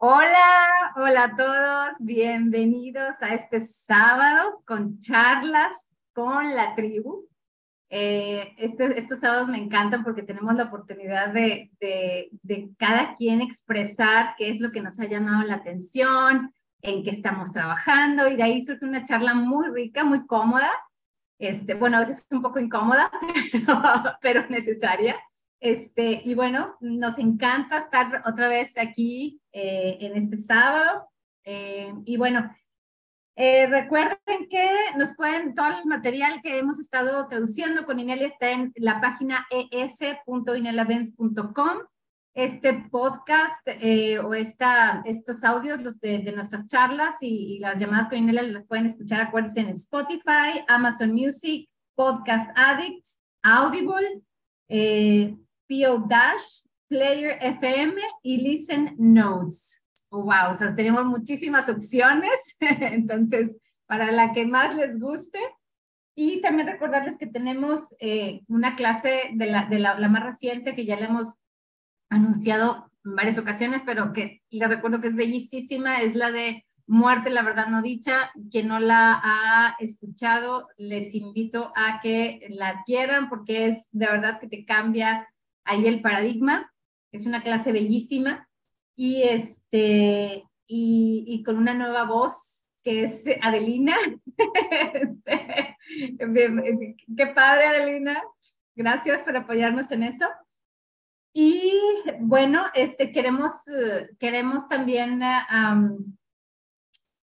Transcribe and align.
Hola, 0.00 0.92
hola 0.94 1.24
a 1.24 1.36
todos, 1.36 1.96
bienvenidos 1.98 3.16
a 3.20 3.34
este 3.34 3.60
sábado 3.60 4.62
con 4.64 5.00
charlas 5.00 5.72
con 6.12 6.54
la 6.54 6.76
tribu. 6.76 7.26
Eh, 7.90 8.54
este, 8.58 8.96
estos 8.96 9.18
sábados 9.18 9.48
me 9.48 9.58
encantan 9.58 10.04
porque 10.04 10.22
tenemos 10.22 10.54
la 10.54 10.66
oportunidad 10.66 11.32
de, 11.32 11.72
de, 11.80 12.28
de, 12.42 12.70
cada 12.78 13.16
quien 13.16 13.40
expresar 13.40 14.36
qué 14.38 14.50
es 14.50 14.60
lo 14.60 14.70
que 14.70 14.82
nos 14.82 15.00
ha 15.00 15.06
llamado 15.06 15.42
la 15.42 15.56
atención, 15.56 16.54
en 16.80 17.02
qué 17.02 17.10
estamos 17.10 17.52
trabajando 17.52 18.28
y 18.28 18.36
de 18.36 18.44
ahí 18.44 18.62
surge 18.62 18.84
una 18.84 19.02
charla 19.02 19.34
muy 19.34 19.66
rica, 19.68 20.04
muy 20.04 20.28
cómoda. 20.28 20.70
Este, 21.40 21.74
bueno, 21.74 21.96
a 21.96 22.00
veces 22.00 22.24
un 22.30 22.42
poco 22.42 22.60
incómoda, 22.60 23.10
pero 24.22 24.46
necesaria. 24.48 25.16
Este, 25.60 26.22
y 26.24 26.34
bueno, 26.34 26.76
nos 26.80 27.18
encanta 27.18 27.78
estar 27.78 28.22
otra 28.26 28.46
vez 28.46 28.78
aquí 28.78 29.40
eh, 29.58 29.98
en 30.00 30.16
este 30.16 30.36
sábado. 30.36 31.08
Eh, 31.44 31.92
y 32.04 32.16
bueno, 32.16 32.54
eh, 33.36 33.66
recuerden 33.66 34.48
que 34.48 34.70
nos 34.96 35.14
pueden, 35.16 35.54
todo 35.54 35.68
el 35.68 35.86
material 35.86 36.40
que 36.42 36.58
hemos 36.58 36.78
estado 36.78 37.26
traduciendo 37.28 37.86
con 37.86 37.98
Inelia 37.98 38.26
está 38.26 38.50
en 38.50 38.72
la 38.76 39.00
página 39.00 39.46
es.ineliavents.com. 39.70 41.78
Este 42.34 42.72
podcast 42.88 43.66
o 44.24 44.34
esta, 44.34 45.02
estos 45.04 45.42
audios 45.42 45.82
los 45.82 45.98
de, 45.98 46.30
nuestras 46.32 46.68
charlas 46.68 47.16
y, 47.20 47.56
y, 47.56 47.58
las 47.58 47.80
llamadas 47.80 48.08
con 48.08 48.18
Inelia 48.18 48.42
las 48.42 48.64
pueden 48.64 48.86
escuchar, 48.86 49.22
acuérdense, 49.22 49.58
en 49.60 49.70
Spotify, 49.70 50.62
Amazon 50.68 51.12
Music, 51.12 51.68
Podcast 51.96 52.48
Addict, 52.54 53.04
Audible, 53.42 54.22
eh, 54.68 55.36
PO 55.66 56.04
Dash, 56.06 56.67
Player 56.88 57.38
FM 57.40 58.00
y 58.22 58.38
Listen 58.38 58.94
Notes. 58.98 59.82
wow, 60.10 60.50
o 60.50 60.54
sea, 60.54 60.74
tenemos 60.74 61.04
muchísimas 61.04 61.68
opciones, 61.68 62.32
entonces, 62.60 63.56
para 63.86 64.10
la 64.10 64.32
que 64.32 64.46
más 64.46 64.74
les 64.74 64.98
guste. 64.98 65.38
Y 66.14 66.40
también 66.40 66.66
recordarles 66.66 67.16
que 67.16 67.28
tenemos 67.28 67.94
eh, 68.00 68.40
una 68.48 68.74
clase 68.74 69.30
de, 69.34 69.46
la, 69.46 69.66
de 69.66 69.78
la, 69.78 69.96
la, 69.98 70.08
más 70.08 70.24
reciente 70.24 70.74
que 70.74 70.84
ya 70.84 70.96
le 70.96 71.04
hemos 71.04 71.34
anunciado 72.10 72.90
en 73.04 73.14
varias 73.14 73.38
ocasiones, 73.38 73.82
pero 73.86 74.12
que 74.12 74.42
les 74.50 74.68
recuerdo 74.68 75.00
que 75.00 75.08
es 75.08 75.14
bellísima, 75.14 76.00
es 76.00 76.16
la 76.16 76.32
de 76.32 76.66
Muerte, 76.88 77.28
la 77.28 77.42
verdad 77.42 77.66
no 77.66 77.82
dicha. 77.82 78.32
Quien 78.50 78.68
no 78.68 78.80
la 78.80 79.20
ha 79.22 79.76
escuchado, 79.78 80.68
les 80.78 81.14
invito 81.14 81.70
a 81.76 82.00
que 82.00 82.46
la 82.48 82.68
adquieran 82.70 83.28
porque 83.28 83.66
es 83.66 83.88
de 83.92 84.06
verdad 84.06 84.40
que 84.40 84.48
te 84.48 84.64
cambia 84.64 85.28
ahí 85.64 85.86
el 85.86 86.00
paradigma. 86.00 86.72
Es 87.12 87.26
una 87.26 87.40
clase 87.40 87.72
bellísima 87.72 88.48
y, 88.96 89.22
este, 89.22 90.44
y, 90.66 91.24
y 91.26 91.42
con 91.42 91.56
una 91.56 91.74
nueva 91.74 92.04
voz 92.04 92.66
que 92.82 93.04
es 93.04 93.24
Adelina. 93.42 93.96
Qué 97.16 97.26
padre, 97.34 97.66
Adelina. 97.66 98.22
Gracias 98.74 99.24
por 99.24 99.36
apoyarnos 99.36 99.90
en 99.90 100.04
eso. 100.04 100.26
Y 101.32 101.72
bueno, 102.20 102.64
este, 102.74 103.12
queremos, 103.12 103.52
queremos 104.18 104.68
también 104.68 105.20
um, 105.52 106.16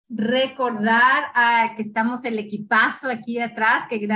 recordar 0.08 1.32
a 1.34 1.74
que 1.76 1.82
estamos 1.82 2.24
el 2.26 2.38
equipazo 2.38 3.10
aquí 3.10 3.40
atrás, 3.40 3.88
que 3.90 4.08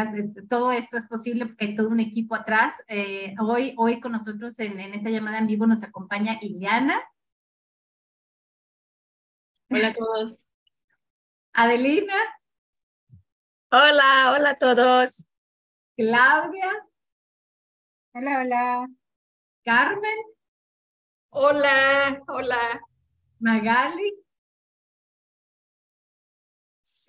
todo 0.48 0.72
esto 0.72 0.98
es 0.98 1.08
posible 1.08 1.48
porque 1.48 1.66
hay 1.66 1.76
todo 1.76 1.90
un 1.90 2.00
equipo 2.00 2.36
atrás. 2.36 2.84
Eh, 2.88 3.34
hoy, 3.40 3.74
hoy 3.78 4.00
con 4.00 4.12
nosotros 4.12 4.60
en, 4.60 4.80
en, 4.80 4.94
esta 4.94 5.10
llamada 5.10 5.40
en 5.40 5.48
vivo 5.48 5.66
nos 5.66 5.84
acompaña 5.84 6.38
Iliana. 6.42 7.02
Hola 9.72 9.88
a 9.90 9.94
todos. 9.94 10.48
Adelina. 11.54 12.16
Hola, 13.72 14.34
hola 14.36 14.50
a 14.52 14.58
todos. 14.58 15.28
Claudia. 15.96 16.88
Hola, 18.14 18.42
hola. 18.42 18.88
Carmen. 19.64 20.18
Hola, 21.30 22.24
hola. 22.28 22.82
Magali. 23.40 24.29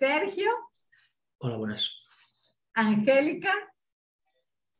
Sergio. 0.01 0.49
Hola, 1.37 1.57
buenas. 1.57 1.91
Angélica. 2.73 3.53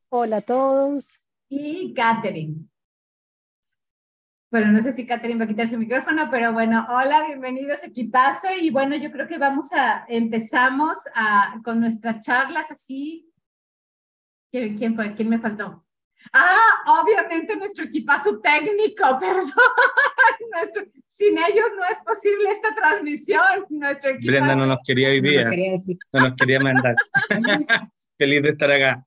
Hola 0.09 0.37
a 0.37 0.41
todos. 0.41 1.19
Y 1.47 1.93
Catherine. 1.93 2.67
Bueno, 4.49 4.71
no 4.71 4.81
sé 4.81 4.91
si 4.91 5.05
Catherine 5.05 5.37
va 5.37 5.45
a 5.45 5.47
quitar 5.47 5.67
su 5.67 5.77
micrófono, 5.77 6.27
pero 6.31 6.53
bueno, 6.53 6.87
hola, 6.89 7.23
bienvenidos 7.27 7.83
equipazo. 7.83 8.47
Y 8.59 8.71
bueno, 8.71 8.95
yo 8.95 9.11
creo 9.11 9.27
que 9.27 9.37
vamos 9.37 9.71
a, 9.73 10.05
empezamos 10.07 10.97
a, 11.13 11.61
con 11.63 11.79
nuestras 11.79 12.25
charlas 12.25 12.71
así. 12.71 13.31
¿Quién, 14.51 14.75
¿Quién 14.75 14.95
fue? 14.95 15.13
¿Quién 15.13 15.29
me 15.29 15.37
faltó? 15.37 15.85
Ah, 16.33 16.99
obviamente 16.99 17.55
nuestro 17.57 17.85
equipazo 17.85 18.39
técnico, 18.39 19.05
perdón. 19.19 19.51
Nuestro, 20.51 20.83
sin 21.21 21.37
ellos 21.37 21.67
no 21.75 21.83
es 21.83 21.97
posible 22.03 22.49
esta 22.49 22.73
transmisión. 22.73 23.65
Nuestro 23.69 24.09
equipazo. 24.11 24.31
Brenda 24.31 24.55
no 24.55 24.65
nos 24.65 24.79
quería 24.85 25.09
hoy 25.09 25.21
día. 25.21 25.43
No, 25.43 25.49
quería 25.51 25.77
no 26.13 26.19
nos 26.21 26.35
quería 26.35 26.59
mandar. 26.59 26.95
Feliz 28.17 28.41
de 28.41 28.49
estar 28.49 28.71
acá. 28.71 29.05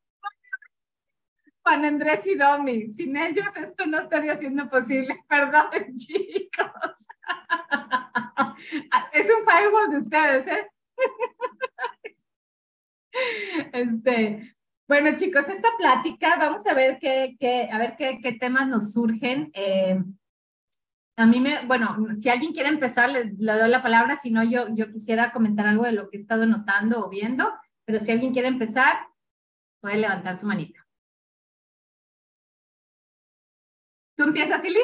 Juan 1.63 1.85
Andrés 1.85 2.27
y 2.27 2.35
Domi, 2.37 2.91
sin 2.91 3.17
ellos 3.17 3.47
esto 3.57 3.87
no 3.87 3.99
estaría 3.99 4.37
siendo 4.37 4.69
posible. 4.69 5.19
Perdón, 5.29 5.97
chicos. 5.97 6.71
Es 9.13 9.29
un 9.29 9.45
firewall 9.45 9.91
de 9.91 9.97
ustedes, 9.97 10.47
¿eh? 10.47 10.69
Este, 13.73 14.55
bueno, 14.89 15.17
chicos, 15.17 15.49
esta 15.49 15.69
plática, 15.77 16.37
vamos 16.37 16.65
a 16.67 16.75
ver 16.75 16.99
qué, 17.01 17.35
qué 17.39 17.69
a 17.71 17.79
ver 17.79 17.97
qué, 17.97 18.21
qué, 18.23 18.33
temas 18.33 18.69
nos 18.69 18.93
surgen. 18.93 19.51
Eh, 19.55 19.99
a 21.17 21.27
mí 21.27 21.41
me, 21.41 21.65
bueno, 21.67 21.97
si 22.17 22.29
alguien 22.29 22.53
quiere 22.53 22.69
empezar, 22.69 23.11
le, 23.11 23.31
doy 23.31 23.69
la 23.69 23.83
palabra, 23.83 24.19
si 24.19 24.31
no, 24.31 24.43
yo, 24.43 24.67
yo 24.75 24.91
quisiera 24.91 25.33
comentar 25.33 25.67
algo 25.67 25.85
de 25.85 25.93
lo 25.93 26.11
que 26.11 26.19
he 26.19 26.21
estado 26.21 26.45
notando 26.47 27.05
o 27.05 27.09
viendo, 27.09 27.53
pero 27.85 28.01
si 28.01 28.11
alguien 28.11 28.33
quiere 28.33 28.49
empezar, 28.49 29.07
puede 29.81 29.99
levantar 29.99 30.37
su 30.37 30.47
manita. 30.47 30.87
¿Tú 34.17 34.25
empiezas, 34.25 34.63
Silly? 34.63 34.81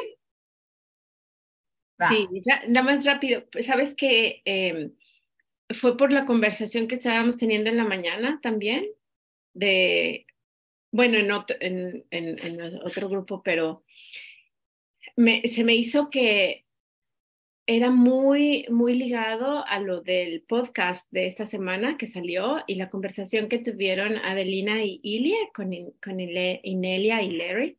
Sí, 2.09 2.27
nada 2.67 2.83
más 2.83 3.05
rápido. 3.05 3.45
Sabes 3.59 3.95
que 3.95 4.41
eh, 4.45 4.91
fue 5.69 5.97
por 5.97 6.11
la 6.11 6.25
conversación 6.25 6.87
que 6.87 6.95
estábamos 6.95 7.37
teniendo 7.37 7.69
en 7.69 7.77
la 7.77 7.83
mañana 7.83 8.39
también 8.41 8.87
de, 9.53 10.25
bueno, 10.91 11.17
en 11.17 11.31
otro, 11.31 11.55
en 11.59 12.81
otro 12.83 13.07
grupo, 13.07 13.43
pero 13.43 13.83
se 15.45 15.63
me 15.63 15.75
hizo 15.75 16.09
que 16.09 16.65
era 17.67 17.89
muy, 17.89 18.65
muy 18.69 18.95
ligado 18.95 19.65
a 19.65 19.79
lo 19.79 20.01
del 20.01 20.41
podcast 20.41 21.07
de 21.11 21.27
esta 21.27 21.45
semana 21.45 21.97
que 21.97 22.07
salió 22.07 22.63
y 22.67 22.75
la 22.75 22.89
conversación 22.89 23.47
que 23.47 23.59
tuvieron 23.59 24.17
Adelina 24.17 24.83
y 24.83 24.99
Ilia 25.03 25.37
con, 25.53 25.71
con 26.03 26.19
Inelia 26.19 27.21
y 27.21 27.31
Larry. 27.31 27.77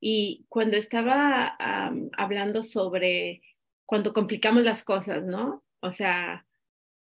Y 0.00 0.44
cuando 0.48 0.76
estaba 0.76 1.56
hablando 2.16 2.62
sobre 2.62 3.42
cuando 3.86 4.12
complicamos 4.12 4.64
las 4.64 4.84
cosas, 4.84 5.24
¿no? 5.24 5.64
O 5.80 5.90
sea, 5.92 6.44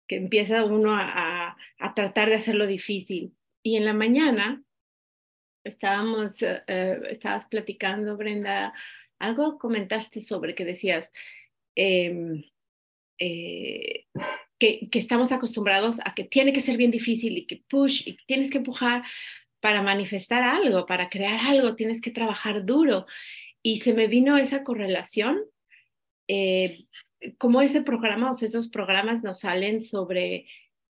que 0.07 0.17
empieza 0.17 0.65
uno 0.65 0.95
a, 0.95 1.57
a, 1.79 1.95
tratar 1.95 2.29
de 2.29 2.37
hacerlo 2.37 2.67
difícil. 2.67 3.35
Y 3.63 3.77
en 3.77 3.87
la 3.87 3.95
mañana 3.95 4.63
estábamos, 5.65 6.43
uh, 6.43 6.47
uh, 6.71 7.07
estabas 7.07 7.47
platicando, 7.47 8.17
Brenda, 8.17 8.75
algo 9.25 9.59
comentaste 9.59 10.23
sobre 10.23 10.55
que 10.55 10.65
decías 10.65 11.11
eh, 11.77 12.45
eh, 13.19 14.07
que, 14.59 14.89
estamos 14.93 15.33
acostumbrados 15.33 15.99
a 16.05 16.15
que 16.15 16.25
tiene 16.25 16.53
que 16.53 16.61
ser 16.61 16.77
bien 16.77 16.91
difícil 16.91 17.37
y 17.37 17.47
que 17.47 17.63
push 17.69 18.09
y 18.09 18.17
tienes 18.27 18.51
que 18.51 18.59
empujar 18.59 19.03
para 19.61 19.83
manifestar 19.83 20.43
algo, 20.43 20.87
para 20.87 21.09
crear 21.09 21.41
algo, 21.41 21.75
tienes 21.75 22.01
que 22.01 22.11
trabajar 22.11 22.65
duro. 22.65 23.07
Y 23.63 23.79
se 23.79 23.95
me 23.95 24.09
vino 24.09 24.37
esa 24.37 24.63
correlación, 24.63 25.43
eh, 26.29 26.85
como 27.39 27.63
ese 27.63 27.83
programa, 27.83 28.31
o 28.31 28.45
esos 28.45 28.69
programas 28.69 29.23
nos 29.23 29.41
salen 29.41 29.83
sobre 29.83 30.47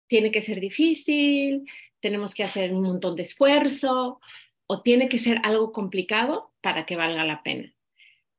tiene 0.07 0.31
que 0.31 0.41
ser 0.41 0.59
difícil, 0.59 1.65
tenemos 1.99 2.33
que 2.33 2.43
hacer 2.43 2.73
un 2.73 2.83
montón 2.83 3.15
de 3.15 3.23
esfuerzo 3.23 4.19
o 4.67 4.81
tiene 4.81 5.09
que 5.09 5.19
ser 5.19 5.39
algo 5.43 5.71
complicado 5.71 6.53
para 6.61 6.85
que 6.85 6.95
valga 6.95 7.23
la 7.25 7.43
pena. 7.43 7.74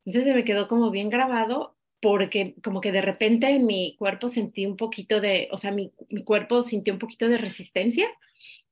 Entonces 0.06 0.24
se 0.24 0.34
me 0.34 0.44
quedó 0.44 0.68
como 0.68 0.90
bien 0.90 1.10
grabado 1.10 1.76
porque 2.00 2.54
como 2.62 2.80
que 2.80 2.92
de 2.92 3.02
repente 3.02 3.48
en 3.48 3.66
mi 3.66 3.96
cuerpo 3.98 4.28
sentí 4.28 4.64
un 4.64 4.76
poquito 4.76 5.20
de, 5.20 5.48
o 5.50 5.58
sea, 5.58 5.72
mi, 5.72 5.92
mi 6.08 6.24
cuerpo 6.24 6.62
sintió 6.62 6.92
un 6.92 7.00
poquito 7.00 7.28
de 7.28 7.38
resistencia, 7.38 8.08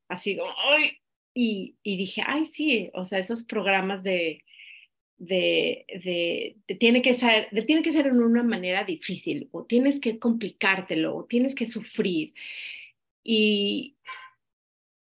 así 0.09 0.37
como, 0.37 0.53
¡ay! 0.71 0.99
Y, 1.35 1.75
y, 1.83 1.97
dije, 1.97 2.23
ay, 2.25 2.47
sí, 2.47 2.91
o 2.95 3.05
sea, 3.05 3.19
esos 3.19 3.43
programas 3.43 4.05
de, 4.05 4.45
de, 5.17 6.57
tiene, 6.79 7.03
que 7.03 7.15
ser, 7.15 7.49
de 7.51 7.63
tiene 7.63 7.83
que 7.83 7.91
ser 7.91 8.07
en 8.07 8.23
una 8.23 8.45
manera 8.45 8.85
difícil 8.85 9.49
o 9.51 9.65
tienes 9.65 9.99
que 9.99 10.21
complicártelo 10.21 11.17
o 11.17 11.25
tienes 11.25 11.57
que 11.57 11.67
sufrir. 11.67 12.35
Y, 13.25 13.97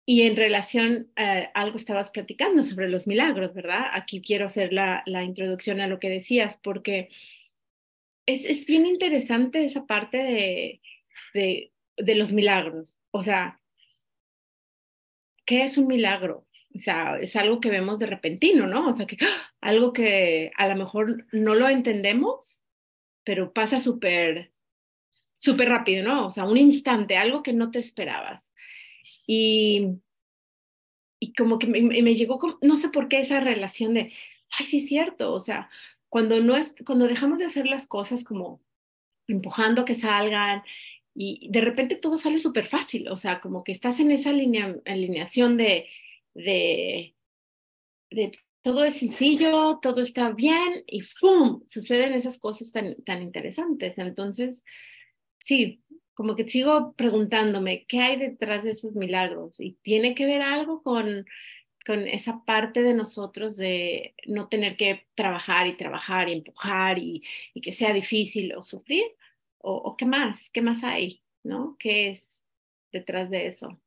y 0.10 0.24
en 0.24 0.36
relación 0.36 1.12
a 1.16 1.52
algo 1.54 1.78
estabas 1.78 2.10
platicando 2.10 2.64
sobre 2.64 2.90
los 2.90 3.06
milagros, 3.06 3.54
¿verdad? 3.54 3.92
Aquí 3.94 4.24
quiero 4.24 4.48
hacer 4.48 4.74
la, 4.74 5.04
introducción 5.24 5.82
a 5.82 5.88
lo 5.88 6.00
que 6.00 6.10
decías 6.10 6.60
porque 6.64 7.10
es, 8.26 8.44
es 8.44 8.66
bien 8.66 8.88
interesante 8.88 9.64
esa 9.64 9.86
parte 9.86 10.18
de, 10.18 10.82
de, 11.36 11.72
de 11.96 12.16
los 12.16 12.34
milagros. 12.34 12.98
O 13.12 13.22
sea, 13.22 13.62
¿qué 15.46 15.62
es 15.62 15.78
un 15.78 15.86
milagro? 15.86 16.48
O 16.74 16.80
sea, 16.80 17.20
es 17.22 17.36
algo 17.36 17.60
que 17.60 17.70
vemos 17.70 18.00
de 18.00 18.08
repentino, 18.08 18.66
¿no? 18.66 18.90
O 18.90 18.94
sea, 18.96 19.06
que 19.06 19.18
¡ah! 19.22 19.54
algo 19.62 19.94
que 19.94 20.50
a 20.58 20.68
lo 20.70 20.76
mejor 20.76 21.28
no 21.32 21.54
lo 21.54 21.70
entendemos, 21.70 22.64
pero 23.24 23.54
pasa 23.54 23.80
súper, 23.80 24.54
súper 25.34 25.70
rápido, 25.70 26.04
¿no? 26.04 26.26
O 26.26 26.32
sea, 26.32 26.46
un 26.46 26.58
instante, 26.58 27.16
algo 27.16 27.44
que 27.44 27.54
no 27.54 27.70
te 27.70 27.78
esperabas. 27.78 28.49
Y, 29.32 30.00
y 31.20 31.34
como 31.34 31.60
que 31.60 31.68
me, 31.68 31.82
me 31.82 32.16
llegó, 32.16 32.40
no 32.62 32.78
sé 32.78 32.90
por 32.90 33.08
qué 33.10 33.20
esa 33.20 33.40
relación 33.40 33.94
de, 33.94 34.12
ay, 34.50 34.66
sí 34.66 34.78
es 34.78 34.88
cierto, 34.88 35.34
o 35.34 35.40
sea, 35.40 35.70
cuando, 36.08 36.40
no 36.40 36.56
es, 36.56 36.76
cuando 36.84 37.08
dejamos 37.08 37.38
de 37.38 37.46
hacer 37.46 37.68
las 37.68 37.86
cosas 37.86 38.24
como 38.24 38.60
empujando 39.28 39.86
que 39.86 39.94
salgan 39.94 40.64
y 41.14 41.48
de 41.52 41.62
repente 41.62 41.96
todo 41.96 42.18
sale 42.18 42.40
súper 42.40 42.66
fácil, 42.66 43.10
o 43.10 43.18
sea, 43.18 43.40
como 43.40 43.64
que 43.64 43.72
estás 43.72 44.00
en 44.00 44.10
esa 44.10 44.32
línea, 44.32 44.76
alineación 44.86 45.58
de 45.58 45.88
de, 46.34 47.16
de 48.12 48.32
todo 48.62 48.84
es 48.84 48.96
sencillo, 48.96 49.80
todo 49.82 50.02
está 50.02 50.32
bien 50.32 50.84
y 50.88 51.04
¡pum! 51.20 51.64
suceden 51.68 52.14
esas 52.14 52.40
cosas 52.40 52.72
tan, 52.72 52.96
tan 53.04 53.22
interesantes. 53.22 53.98
Entonces, 53.98 54.64
sí, 55.40 55.82
como 56.20 56.36
que 56.36 56.46
sigo 56.50 56.92
preguntándome, 56.98 57.86
¿qué 57.88 58.02
hay 58.02 58.18
detrás 58.18 58.66
de 58.66 58.72
esos 58.72 58.94
milagros? 58.94 59.58
Y 59.62 59.78
tiene 59.82 60.16
que 60.16 60.26
ver 60.26 60.42
algo 60.42 60.84
con, 60.84 61.26
con 61.86 62.00
esa 62.10 62.44
parte 62.44 62.82
de 62.82 62.94
nosotros 62.94 63.56
de 63.56 64.16
no 64.28 64.50
tener 64.50 64.76
que 64.76 65.08
trabajar 65.16 65.68
y 65.68 65.78
trabajar 65.78 66.28
y 66.28 66.34
empujar 66.34 66.98
y, 66.98 67.24
y 67.54 67.62
que 67.62 67.72
sea 67.72 67.94
difícil 67.94 68.54
o 68.54 68.62
sufrir. 68.62 69.06
O, 69.60 69.76
¿O 69.76 69.96
qué 69.96 70.06
más? 70.06 70.50
¿Qué 70.52 70.62
más 70.62 70.84
hay? 70.84 71.24
¿No? 71.42 71.78
¿Qué 71.80 72.10
es 72.10 72.46
detrás 72.92 73.30
de 73.30 73.48
eso? 73.48 73.80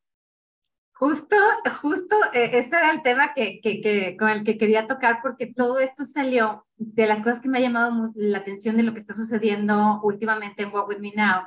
Justo, 0.95 1.37
justo, 1.83 2.17
eh, 2.33 2.53
este 2.55 2.77
era 2.77 2.93
el 2.93 3.03
tema 3.03 3.35
que, 3.35 3.61
que, 3.61 3.83
que, 3.83 4.17
con 4.17 4.31
el 4.31 4.43
que 4.43 4.57
quería 4.57 4.87
tocar 4.87 5.19
porque 5.21 5.53
todo 5.53 5.81
esto 5.81 6.07
salió 6.07 6.65
de 6.79 7.07
las 7.07 7.19
cosas 7.19 7.43
que 7.43 7.51
me 7.51 7.59
ha 7.59 7.61
llamado 7.61 8.11
la 8.15 8.39
atención 8.39 8.79
de 8.79 8.85
lo 8.85 8.95
que 8.95 9.01
está 9.01 9.13
sucediendo 9.13 10.01
últimamente 10.03 10.63
en 10.63 10.73
What 10.73 10.89
With 10.89 11.01
Me 11.01 11.13
Now, 11.15 11.43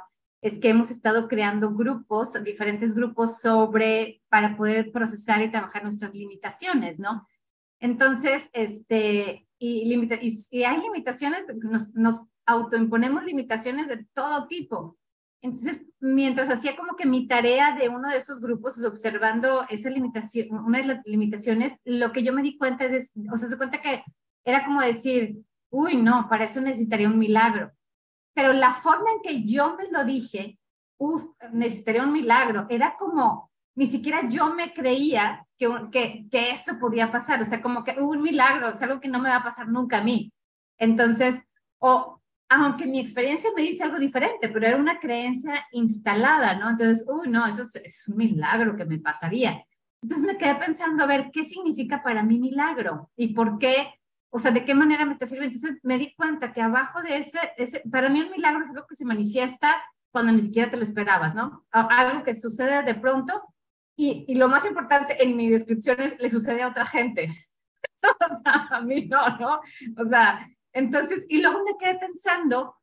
es 0.45 0.59
que 0.59 0.69
hemos 0.69 0.92
estado 0.92 1.27
creando 1.27 1.74
grupos, 1.74 2.30
diferentes 2.44 2.94
grupos 2.94 3.39
sobre, 3.39 4.21
para 4.30 4.56
poder 4.56 4.92
procesar 4.92 5.42
y 5.42 5.50
trabajar 5.50 5.81
nuestras 5.81 6.13
limitaciones, 6.13 7.00
¿no? 7.00 7.27
Entonces, 7.80 8.51
este, 8.53 9.47
y, 9.57 9.86
limita, 9.86 10.19
y, 10.21 10.38
y 10.51 10.63
hay 10.63 10.80
limitaciones, 10.81 11.45
nos, 11.63 11.92
nos 11.95 12.21
autoimponemos 12.45 13.24
limitaciones 13.24 13.88
de 13.88 14.06
todo 14.13 14.47
tipo. 14.47 15.00
Entonces, 15.42 15.83
mientras 16.00 16.48
hacía 16.51 16.75
como 16.75 16.95
que 16.95 17.07
mi 17.07 17.27
tarea 17.27 17.75
de 17.75 17.89
uno 17.89 18.09
de 18.09 18.18
esos 18.18 18.39
grupos, 18.39 18.83
observando 18.83 19.65
esa 19.68 19.89
limitación, 19.89 20.59
una 20.59 20.77
de 20.77 20.86
las 20.86 21.01
limitaciones, 21.06 21.80
lo 21.86 22.12
que 22.12 22.21
yo 22.21 22.33
me 22.33 22.44
di 22.44 22.56
cuenta 22.56 22.86
es, 22.86 23.12
o 23.33 23.36
sea, 23.36 23.50
se 23.50 23.57
cuenta 23.57 23.81
que 23.81 24.03
era 24.45 24.63
como 24.63 24.80
decir, 24.81 25.38
uy, 25.71 25.95
no, 25.95 26.27
para 26.30 26.44
eso 26.44 26.62
necesitaría 26.62 27.07
un 27.07 27.18
milagro. 27.18 27.71
Pero 28.35 28.53
la 28.53 28.73
forma 28.73 29.09
en 29.11 29.21
que 29.23 29.43
yo 29.43 29.75
me 29.75 29.89
lo 29.89 30.03
dije, 30.03 30.59
uff, 30.97 31.23
necesitaría 31.51 32.03
un 32.03 32.11
milagro, 32.11 32.67
era 32.69 32.95
como, 32.95 33.51
ni 33.75 33.87
siquiera 33.87 34.27
yo 34.27 34.53
me 34.53 34.73
creía 34.73 35.47
que, 35.57 36.27
que, 36.29 36.51
eso 36.51 36.77
podía 36.77 37.11
pasar, 37.11 37.41
o 37.41 37.45
sea, 37.45 37.61
como 37.61 37.83
que 37.83 37.99
un 37.99 38.21
milagro, 38.21 38.69
es 38.69 38.81
algo 38.81 38.99
que 38.99 39.07
no 39.07 39.19
me 39.19 39.29
va 39.29 39.37
a 39.37 39.43
pasar 39.43 39.67
nunca 39.69 39.99
a 39.99 40.03
mí. 40.03 40.31
Entonces, 40.77 41.39
o 41.79 42.21
aunque 42.49 42.85
mi 42.85 42.99
experiencia 42.99 43.49
me 43.55 43.63
dice 43.63 43.83
algo 43.83 43.97
diferente, 43.97 44.49
pero 44.49 44.67
era 44.67 44.77
una 44.77 44.99
creencia 44.99 45.65
instalada, 45.71 46.55
¿no? 46.55 46.69
Entonces, 46.69 47.05
uy, 47.07 47.29
no, 47.29 47.45
eso 47.47 47.63
es, 47.63 48.07
un 48.07 48.17
milagro 48.17 48.75
que 48.75 48.85
me 48.85 48.99
pasaría. 48.99 49.65
Entonces 50.01 50.27
me 50.27 50.38
quedé 50.38 50.55
pensando, 50.55 51.03
a 51.03 51.07
ver, 51.07 51.31
¿qué 51.31 51.45
significa 51.45 52.03
para 52.03 52.21
mí 52.21 52.38
milagro? 52.38 53.09
¿Y 53.15 53.33
por 53.33 53.57
qué? 53.57 53.95
O 54.35 54.39
sea, 54.39 54.51
¿de 54.51 54.65
qué 54.65 54.75
manera 54.75 55.05
me 55.05 55.13
está 55.13 55.25
sirviendo? 55.25 55.55
Entonces 55.55 55.79
me 55.81 55.97
di 55.97 56.13
cuenta 56.13 56.51
que 56.51 56.61
abajo 56.61 57.01
de 57.01 57.15
ese, 57.15 57.39
ese 57.55 57.81
para 57.89 58.09
mí 58.09 58.19
un 58.19 58.31
milagro 58.31 58.63
es 58.63 58.69
algo 58.69 58.85
que 58.85 58.95
se 58.95 59.05
manifiesta 59.05 59.81
cuando 60.11 60.33
ni 60.33 60.39
siquiera 60.39 60.69
te 60.69 60.75
lo 60.75 60.83
esperabas, 60.83 61.35
¿no? 61.35 61.65
Algo 61.71 62.21
que 62.21 62.35
sucede 62.35 62.83
de 62.83 62.95
pronto 62.95 63.41
y, 63.95 64.25
y 64.27 64.35
lo 64.35 64.49
más 64.49 64.65
importante 64.65 65.23
en 65.23 65.37
mi 65.37 65.49
descripción 65.49 66.01
es, 66.01 66.19
le 66.19 66.29
sucede 66.29 66.63
a 66.63 66.67
otra 66.67 66.85
gente. 66.85 67.29
o 68.03 68.41
sea, 68.43 68.67
a 68.71 68.81
mí 68.81 69.05
no, 69.05 69.37
¿no? 69.37 69.61
O 69.97 70.05
sea, 70.05 70.45
entonces, 70.73 71.25
y 71.29 71.41
luego 71.41 71.63
me 71.63 71.77
quedé 71.77 71.97
pensando, 71.97 72.75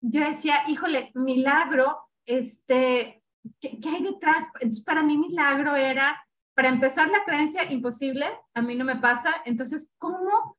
yo 0.00 0.20
decía, 0.20 0.64
híjole, 0.66 1.12
milagro, 1.14 1.96
este, 2.26 3.22
¿qué, 3.60 3.78
hay 3.88 4.02
detrás? 4.02 4.48
Entonces, 4.54 4.84
para 4.84 5.04
mí 5.04 5.16
milagro 5.16 5.76
era, 5.76 6.20
para 6.54 6.70
empezar, 6.70 7.08
la 7.08 7.22
creencia 7.24 7.70
imposible, 7.70 8.26
a 8.52 8.62
mí 8.62 8.74
no 8.74 8.84
me 8.84 8.96
pasa, 8.96 9.32
entonces, 9.44 9.88
¿cómo, 9.98 10.58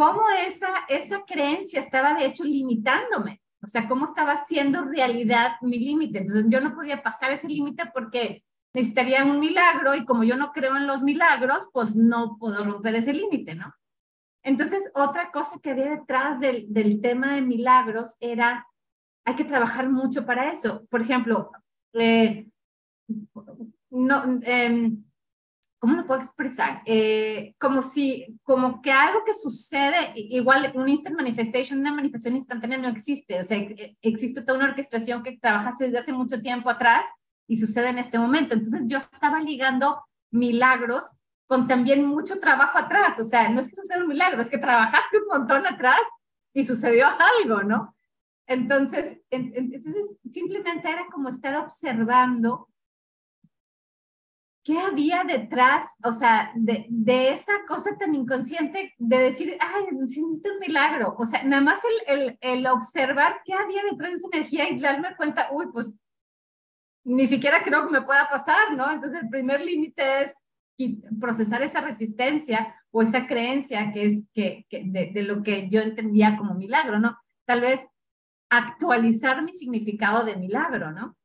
cómo 0.00 0.22
esa, 0.46 0.68
esa 0.88 1.26
creencia 1.26 1.78
estaba 1.78 2.14
de 2.14 2.24
hecho 2.24 2.42
limitándome? 2.44 3.42
O 3.62 3.66
sea, 3.66 3.86
¿cómo 3.86 4.06
estaba 4.06 4.32
haciendo 4.32 4.82
realidad 4.82 5.56
mi 5.60 5.78
límite? 5.78 6.20
Entonces, 6.20 6.46
yo 6.48 6.58
no 6.62 6.74
podía 6.74 7.02
pasar 7.02 7.32
ese 7.32 7.48
límite 7.48 7.84
porque 7.92 8.42
necesitaría 8.72 9.22
un 9.26 9.38
milagro 9.38 9.94
y 9.94 10.06
como 10.06 10.24
yo 10.24 10.38
no 10.38 10.52
creo 10.52 10.74
en 10.78 10.86
los 10.86 11.02
milagros, 11.02 11.68
pues 11.74 11.96
no 11.96 12.38
puedo 12.38 12.64
romper 12.64 12.94
ese 12.94 13.12
límite, 13.12 13.54
¿no? 13.54 13.74
Entonces, 14.42 14.90
otra 14.94 15.30
cosa 15.32 15.60
que 15.62 15.72
había 15.72 15.90
detrás 15.90 16.40
del, 16.40 16.72
del, 16.72 17.02
tema 17.02 17.34
de 17.34 17.42
milagros 17.42 18.16
era, 18.20 18.66
hay 19.26 19.36
que 19.36 19.44
trabajar 19.44 19.90
mucho 19.90 20.24
para 20.24 20.50
eso. 20.50 20.86
Por 20.88 21.02
ejemplo, 21.02 21.52
eh, 21.92 22.48
no, 23.90 24.40
eh, 24.44 24.92
¿cómo 25.80 25.96
lo 25.96 26.06
puedo 26.06 26.20
expresar? 26.20 26.82
Eh, 26.84 27.54
como 27.58 27.82
si, 27.82 28.38
como 28.44 28.82
que 28.82 28.92
algo 28.92 29.24
que 29.24 29.34
sucede, 29.34 30.12
igual 30.14 30.70
un 30.74 30.88
instant 30.88 31.16
manifestation, 31.16 31.80
una 31.80 31.92
manifestación 31.92 32.36
instantánea 32.36 32.78
no 32.78 32.88
existe. 32.88 33.40
O 33.40 33.44
sea, 33.44 33.56
e, 33.56 33.96
existe 34.02 34.42
toda 34.42 34.58
una 34.58 34.68
orquestación 34.68 35.22
que 35.22 35.38
trabajaste 35.38 35.84
desde 35.84 35.98
hace 35.98 36.12
mucho 36.12 36.40
tiempo 36.40 36.70
atrás 36.70 37.06
y 37.48 37.56
sucede 37.56 37.88
en 37.88 37.98
este 37.98 38.18
momento. 38.18 38.54
Entonces, 38.54 38.82
yo 38.86 38.98
estaba 38.98 39.40
ligando 39.40 40.04
milagros 40.30 41.04
con 41.46 41.66
también 41.66 42.04
mucho 42.04 42.38
trabajo 42.38 42.78
atrás. 42.78 43.18
O 43.18 43.24
sea, 43.24 43.48
no 43.48 43.60
es 43.60 43.68
que 43.68 43.76
suceda 43.76 44.02
un 44.02 44.08
milagro, 44.08 44.42
es 44.42 44.50
que 44.50 44.58
trabajaste 44.58 45.18
un 45.18 45.38
montón 45.38 45.66
atrás 45.66 46.00
y 46.52 46.64
sucedió 46.64 47.06
algo, 47.42 47.62
¿no? 47.62 47.96
Entonces, 48.46 49.18
entonces 49.30 50.10
simplemente 50.30 50.90
era 50.90 51.06
como 51.10 51.28
estar 51.28 51.56
observando 51.56 52.68
qué 54.62 54.78
había 54.78 55.24
detrás, 55.24 55.84
o 56.04 56.12
sea, 56.12 56.52
de, 56.54 56.86
de 56.88 57.32
esa 57.32 57.52
cosa 57.66 57.96
tan 57.98 58.14
inconsciente 58.14 58.94
de 58.98 59.18
decir, 59.18 59.56
ay, 59.60 59.86
necesito 59.92 60.52
un 60.52 60.58
milagro. 60.58 61.16
O 61.18 61.24
sea, 61.24 61.42
nada 61.44 61.62
más 61.62 61.80
el, 62.06 62.20
el, 62.20 62.38
el 62.40 62.66
observar 62.66 63.40
qué 63.44 63.54
había 63.54 63.82
detrás 63.90 64.10
de 64.10 64.16
esa 64.16 64.28
energía 64.32 64.68
y 64.68 64.78
darme 64.78 65.16
cuenta, 65.16 65.48
uy, 65.52 65.66
pues 65.72 65.88
ni 67.04 67.26
siquiera 67.26 67.62
creo 67.62 67.86
que 67.86 67.92
me 67.92 68.02
pueda 68.02 68.28
pasar, 68.28 68.74
¿no? 68.76 68.90
Entonces, 68.90 69.22
el 69.22 69.28
primer 69.28 69.60
límite 69.60 70.22
es 70.22 70.34
procesar 71.20 71.62
esa 71.62 71.80
resistencia 71.80 72.74
o 72.90 73.02
esa 73.02 73.26
creencia 73.26 73.92
que 73.92 74.06
es 74.06 74.26
que, 74.34 74.66
de, 74.70 75.22
lo 75.22 75.42
que 75.42 75.68
yo 75.68 75.80
entendía 75.80 76.36
como 76.36 76.54
milagro, 76.54 76.98
¿no? 76.98 77.18
Tal 77.44 77.60
vez 77.60 77.86
actualizar 78.50 79.42
mi 79.42 79.54
significado 79.54 80.24
de 80.24 80.36
milagro, 80.36 80.90
¿no? 80.92 81.16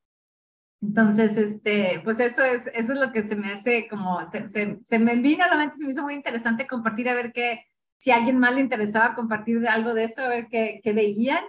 Entonces, 0.88 1.36
este, 1.36 2.00
pues 2.04 2.20
eso 2.20 2.44
es, 2.44 2.68
eso 2.68 2.94
es 2.94 3.00
lo 3.00 3.12
que 3.12 3.24
se 3.24 3.36
me 3.36 3.52
hace 3.52 3.88
como, 3.88 4.20
se, 4.30 4.48
se, 4.50 5.00
me 5.00 5.16
vino 5.16 5.44
a 5.44 5.48
la 5.48 5.58
mente, 5.58 5.78
se 5.78 5.84
me 5.84 5.92
hizo 5.92 6.04
muy 6.04 6.14
interesante 6.14 6.68
compartir, 6.68 7.10
a 7.10 7.16
ver 7.16 7.34
qué, 7.34 7.66
si 7.98 8.12
a 8.12 8.18
alguien 8.18 8.38
más 8.38 8.54
le 8.54 8.62
interesaba 8.62 9.16
compartir 9.16 9.68
algo 9.68 9.96
de 9.96 10.04
eso, 10.04 10.24
a 10.24 10.28
ver 10.28 10.48
qué, 10.48 10.80
qué 10.84 10.94
veían. 10.94 11.44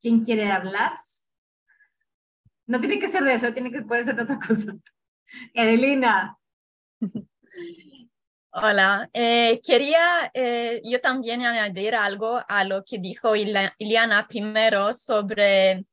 ¿Quién 0.00 0.22
quiere 0.22 0.50
hablar? 0.50 1.00
No 2.66 2.78
tiene 2.78 2.98
que 2.98 3.08
ser 3.08 3.24
de 3.24 3.34
eso, 3.34 3.54
tiene 3.54 3.72
que, 3.72 3.82
puede 3.82 4.04
ser 4.04 4.16
de 4.16 4.22
otra 4.24 4.38
cosa. 4.46 4.76
Edelina. 5.54 6.36
Hola, 8.58 9.10
eh, 9.12 9.60
quería 9.62 10.30
eh, 10.32 10.80
yo 10.82 10.98
también 11.02 11.42
añadir 11.42 11.94
algo 11.94 12.40
a 12.48 12.64
lo 12.64 12.84
que 12.84 12.98
dijo 12.98 13.36
Iliana 13.36 14.26
primero 14.26 14.94
sobre 14.94 15.84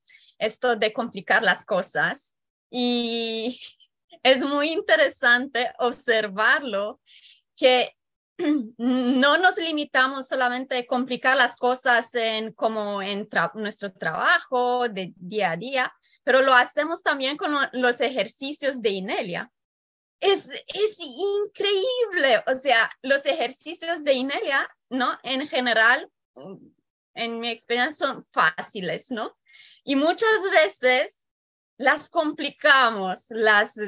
esto 0.45 0.75
de 0.75 0.93
complicar 0.93 1.43
las 1.43 1.65
cosas. 1.65 2.35
Y 2.69 3.59
es 4.23 4.43
muy 4.43 4.71
interesante 4.71 5.71
observarlo 5.79 6.99
que 7.55 7.95
no 8.77 9.37
nos 9.37 9.57
limitamos 9.57 10.27
solamente 10.27 10.77
a 10.77 10.85
complicar 10.85 11.37
las 11.37 11.55
cosas 11.55 12.13
en 12.15 12.53
como 12.53 13.01
en 13.01 13.27
nuestro 13.55 13.91
trabajo 13.93 14.89
de 14.89 15.13
día 15.15 15.51
a 15.51 15.57
día, 15.57 15.93
pero 16.23 16.41
lo 16.41 16.53
hacemos 16.53 17.03
también 17.03 17.37
con 17.37 17.53
los 17.73 18.01
ejercicios 18.01 18.81
de 18.81 18.89
Inelia. 18.89 19.51
Es, 20.19 20.49
es 20.67 20.99
increíble, 20.99 22.41
o 22.47 22.55
sea, 22.55 22.89
los 23.01 23.25
ejercicios 23.25 24.05
de 24.05 24.13
Inelia, 24.13 24.69
¿no? 24.89 25.17
En 25.21 25.45
general, 25.47 26.09
en 27.13 27.39
mi 27.41 27.49
experiencia 27.49 28.07
son 28.07 28.25
fáciles, 28.31 29.11
¿no? 29.11 29.35
Y 29.83 29.95
muchas 29.95 30.49
veces 30.51 31.27
las 31.77 32.09
complicamos, 32.09 33.25
las 33.29 33.79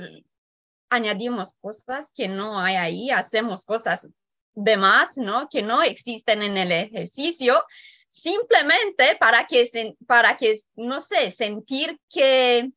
añadimos 0.89 1.53
cosas 1.61 2.11
que 2.13 2.27
no 2.27 2.59
hay 2.59 2.75
ahí, 2.75 3.09
hacemos 3.11 3.65
cosas 3.65 4.07
de 4.53 4.77
más, 4.77 5.17
¿no? 5.17 5.47
Que 5.49 5.61
no 5.61 5.81
existen 5.81 6.41
en 6.41 6.57
el 6.57 6.71
ejercicio, 6.71 7.63
simplemente 8.07 9.17
para 9.19 9.45
que, 9.45 9.95
para 10.07 10.37
que, 10.37 10.59
no 10.75 10.99
sé, 10.99 11.31
sentir 11.31 11.99
que, 12.09 12.71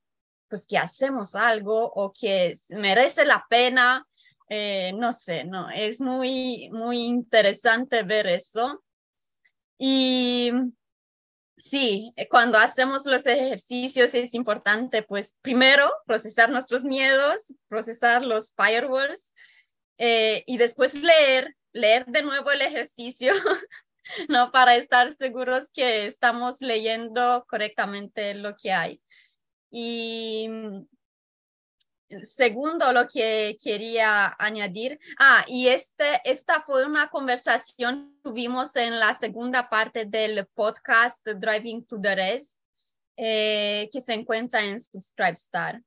pues 0.49 0.67
que 0.67 0.79
hacemos 0.79 1.35
algo 1.35 1.85
o 1.85 2.13
que 2.13 2.55
merece 2.71 3.25
la 3.25 3.47
pena, 3.49 4.07
eh, 4.49 4.93
no 4.95 5.13
sé, 5.13 5.45
no, 5.45 5.71
es 5.71 6.01
muy, 6.01 6.71
muy 6.71 7.05
interesante 7.05 8.03
ver 8.03 8.27
eso. 8.27 8.83
Y 9.79 10.51
sí, 11.59 12.13
cuando 12.31 12.59
hacemos 12.59 13.05
los 13.07 13.27
ejercicios 13.27 14.15
es 14.15 14.35
importante, 14.35 15.03
pues 15.03 15.35
primero 15.43 15.91
procesar 16.07 16.51
nuestros 16.51 16.85
miedos, 16.85 17.53
procesar 17.69 18.25
los 18.25 18.55
firewalls 18.55 19.33
eh, 19.99 20.45
y 20.47 20.59
después 20.59 20.95
leer, 20.95 21.57
leer 21.73 22.07
de 22.07 22.23
nuevo 22.23 22.51
el 22.51 22.63
ejercicio, 22.63 23.33
¿no? 24.29 24.53
Para 24.53 24.77
estar 24.77 25.15
seguros 25.15 25.71
que 25.71 26.07
estamos 26.07 26.61
leyendo 26.61 27.45
correctamente 27.49 28.35
lo 28.35 28.57
que 28.57 28.73
hay. 28.73 29.03
Y 29.71 30.49
segundo, 32.23 32.93
lo 32.93 33.07
que 33.07 33.57
quería 33.63 34.35
añadir, 34.39 34.99
ah, 35.19 35.45
y 35.47 35.69
este, 35.69 36.21
esta 36.25 36.63
fue 36.63 36.87
una 36.87 37.09
conversación 37.11 38.13
que 38.13 38.31
tuvimos 38.31 38.75
en 38.77 38.99
la 38.99 39.15
segunda 39.15 39.69
parte 39.69 40.05
del 40.07 40.47
podcast 40.55 41.27
Driving 41.27 41.85
to 41.85 42.01
the 42.01 42.15
Rest, 42.15 42.59
eh, 43.17 43.89
que 43.93 44.01
se 44.01 44.15
encuentra 44.15 44.65
en 44.65 44.79
Subscribestar. 44.79 45.83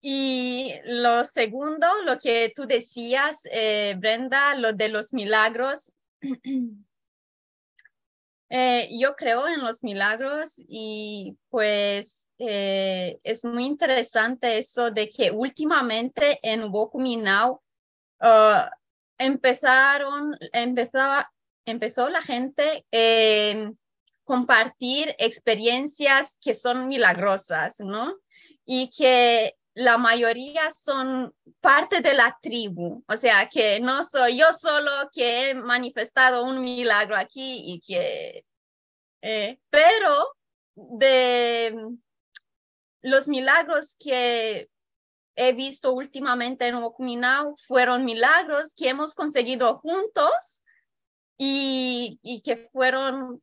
Y 0.00 0.74
lo 0.84 1.22
segundo, 1.22 1.86
lo 2.04 2.18
que 2.18 2.52
tú 2.54 2.66
decías, 2.66 3.42
eh, 3.50 3.94
Brenda, 3.96 4.54
lo 4.56 4.72
de 4.72 4.88
los 4.88 5.12
milagros. 5.12 5.92
Eh, 8.54 8.90
yo 8.98 9.16
creo 9.16 9.48
en 9.48 9.62
los 9.62 9.82
milagros 9.82 10.62
y 10.68 11.38
pues 11.48 12.28
eh, 12.36 13.18
es 13.24 13.46
muy 13.46 13.64
interesante 13.64 14.58
eso 14.58 14.90
de 14.90 15.08
que 15.08 15.30
últimamente 15.30 16.38
en 16.42 16.64
Wokumi 16.64 17.16
Now 17.16 17.62
uh, 18.20 18.68
empezaron, 19.16 20.36
empezó, 20.52 20.98
empezó 21.64 22.10
la 22.10 22.20
gente 22.20 22.84
a 22.92 23.72
compartir 24.24 25.14
experiencias 25.18 26.36
que 26.38 26.52
son 26.52 26.88
milagrosas, 26.88 27.80
¿no? 27.80 28.18
Y 28.66 28.90
que 28.90 29.56
la 29.74 29.96
mayoría 29.96 30.70
son 30.70 31.34
parte 31.60 32.00
de 32.00 32.14
la 32.14 32.38
tribu, 32.40 33.02
o 33.08 33.16
sea, 33.16 33.48
que 33.48 33.80
no 33.80 34.04
soy 34.04 34.38
yo 34.38 34.52
solo 34.52 34.90
que 35.12 35.50
he 35.50 35.54
manifestado 35.54 36.44
un 36.44 36.60
milagro 36.60 37.16
aquí 37.16 37.62
y 37.64 37.80
que, 37.80 38.44
eh, 39.22 39.58
pero 39.70 40.36
de 40.74 41.74
los 43.00 43.28
milagros 43.28 43.96
que 43.98 44.68
he 45.34 45.52
visto 45.54 45.92
últimamente 45.92 46.66
en 46.66 46.74
Okuminau 46.74 47.56
fueron 47.66 48.04
milagros 48.04 48.74
que 48.74 48.90
hemos 48.90 49.14
conseguido 49.14 49.78
juntos 49.78 50.60
y, 51.38 52.18
y 52.22 52.42
que 52.42 52.68
fueron 52.72 53.42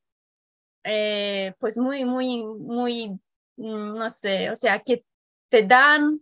eh, 0.84 1.54
pues 1.60 1.78
muy, 1.78 2.06
muy, 2.06 2.44
muy, 2.44 3.10
mm, 3.58 3.98
no 3.98 4.10
sé, 4.10 4.52
o 4.52 4.56
sea, 4.56 4.80
que 4.80 5.04
te 5.50 5.64
dan, 5.64 6.22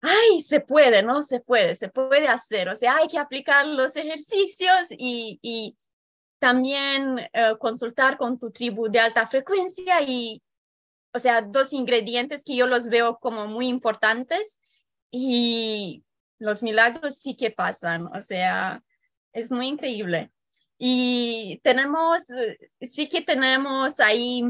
ay, 0.00 0.40
se 0.40 0.60
puede, 0.60 1.02
¿no? 1.02 1.22
Se 1.22 1.40
puede, 1.40 1.76
se 1.76 1.88
puede 1.88 2.28
hacer. 2.28 2.68
O 2.68 2.76
sea, 2.76 2.96
hay 2.96 3.08
que 3.08 3.18
aplicar 3.18 3.66
los 3.66 3.96
ejercicios 3.96 4.88
y, 4.90 5.38
y 5.42 5.76
también 6.38 7.20
eh, 7.32 7.54
consultar 7.60 8.18
con 8.18 8.38
tu 8.38 8.50
tribu 8.50 8.90
de 8.90 8.98
alta 8.98 9.26
frecuencia 9.26 10.02
y, 10.02 10.42
o 11.14 11.18
sea, 11.20 11.42
dos 11.42 11.72
ingredientes 11.72 12.42
que 12.44 12.56
yo 12.56 12.66
los 12.66 12.88
veo 12.88 13.18
como 13.18 13.46
muy 13.46 13.68
importantes 13.68 14.58
y 15.12 16.02
los 16.40 16.64
milagros 16.64 17.18
sí 17.18 17.36
que 17.36 17.52
pasan, 17.52 18.06
o 18.06 18.20
sea, 18.20 18.82
es 19.32 19.52
muy 19.52 19.68
increíble. 19.68 20.32
Y 20.78 21.60
tenemos, 21.62 22.24
sí 22.80 23.08
que 23.08 23.20
tenemos 23.20 24.00
ahí 24.00 24.42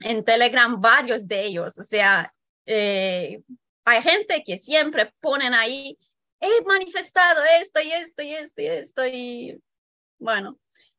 en 0.00 0.24
Telegram 0.24 0.78
varios 0.78 1.26
de 1.26 1.46
ellos, 1.46 1.78
o 1.78 1.84
sea, 1.84 2.34
eh, 2.68 3.42
hay 3.86 4.02
gente 4.02 4.42
que 4.44 4.58
siempre 4.58 5.12
ponen 5.20 5.54
ahí, 5.54 5.98
he 6.40 6.62
manifestado 6.64 7.42
esto 7.60 7.80
y 7.80 7.90
esto 7.90 8.22
y 8.22 8.34
esto 8.34 8.60
y 8.60 8.66
esto 8.66 9.06
y 9.06 9.62
bueno, 10.18 10.58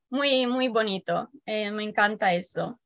muy, 0.10 0.48
muy 0.48 0.68
bonito, 0.70 1.30
eh, 1.46 1.70
me 1.70 1.84
encanta 1.84 2.34
eso. 2.34 2.80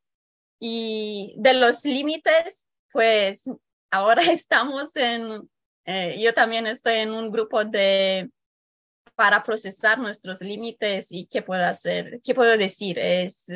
Y 0.60 1.34
de 1.38 1.54
los 1.54 1.84
límites, 1.84 2.68
pues 2.92 3.50
ahora 3.90 4.22
estamos 4.30 4.94
en, 4.96 5.48
eh, 5.86 6.20
yo 6.20 6.34
también 6.34 6.66
estoy 6.66 6.96
en 6.96 7.12
un 7.12 7.30
grupo 7.30 7.64
de 7.64 8.30
para 9.14 9.42
procesar 9.44 9.98
nuestros 9.98 10.40
límites 10.42 11.12
y 11.12 11.26
qué 11.26 11.40
puedo 11.40 11.64
hacer, 11.64 12.20
qué 12.22 12.34
puedo 12.34 12.58
decir, 12.58 12.98
es 12.98 13.46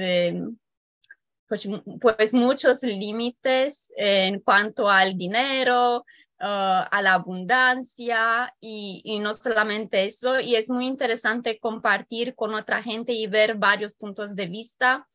pues, 1.49 1.69
pues, 2.01 2.35
muchos 2.35 2.83
límites 2.83 3.91
en 3.97 4.41
cuanto 4.41 4.89
al 4.89 5.17
dinero, 5.17 6.05
ah, 6.39 6.87
a 6.91 7.03
la 7.03 7.15
abundancia 7.15 8.55
y, 8.61 9.01
y, 9.05 9.19
no 9.19 9.35
solamente 9.35 10.05
eso. 10.05 10.41
Y 10.41 10.57
es 10.57 10.71
muy 10.71 10.87
interesante 10.87 11.59
compartir 11.59 12.35
con 12.35 12.55
otra 12.55 12.83
gente 12.83 13.13
y 13.13 13.27
ver 13.27 13.57
varios 13.57 13.95
puntos 13.95 14.37
de 14.37 14.47
vista. 14.47 15.07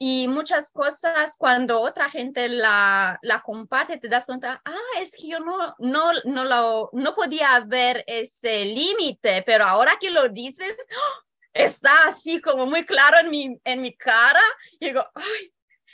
Y 0.00 0.28
muchas 0.28 0.70
cosas 0.70 1.36
cuando 1.36 1.80
otra 1.80 2.08
gente 2.08 2.48
la, 2.48 3.18
la 3.22 3.42
comparte, 3.42 3.98
te 3.98 4.08
das 4.08 4.26
cuenta, 4.26 4.62
ah, 4.64 5.00
es 5.00 5.10
que 5.16 5.26
yo 5.26 5.40
no, 5.40 5.74
no, 5.80 6.12
no, 6.24 6.44
lo, 6.44 6.90
no 6.92 7.16
podía 7.16 7.58
ver 7.66 8.04
ese 8.06 8.64
límite, 8.64 9.42
pero 9.44 9.64
ahora 9.64 9.96
que 10.00 10.10
lo 10.10 10.28
dices, 10.28 10.76
¡oh! 10.96 11.27
Está 11.52 12.04
así 12.04 12.40
como 12.40 12.66
muy 12.66 12.84
claro 12.84 13.18
en 13.18 13.30
mi, 13.30 13.60
en 13.64 13.82
mi 13.82 13.96
cara. 13.96 14.40
Y 14.78 14.86
digo, 14.86 15.04
ay, 15.14 15.52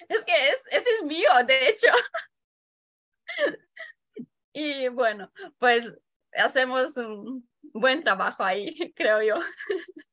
es 0.08 0.24
que 0.24 0.32
es, 0.50 0.62
ese 0.70 0.90
es 0.90 1.02
mío, 1.04 1.28
de 1.46 1.68
hecho. 1.68 1.88
y 4.52 4.88
bueno, 4.88 5.30
pues 5.58 5.92
hacemos 6.36 6.96
un 6.96 7.48
buen 7.72 8.02
trabajo 8.02 8.44
ahí, 8.44 8.92
creo 8.96 9.22
yo. 9.22 9.36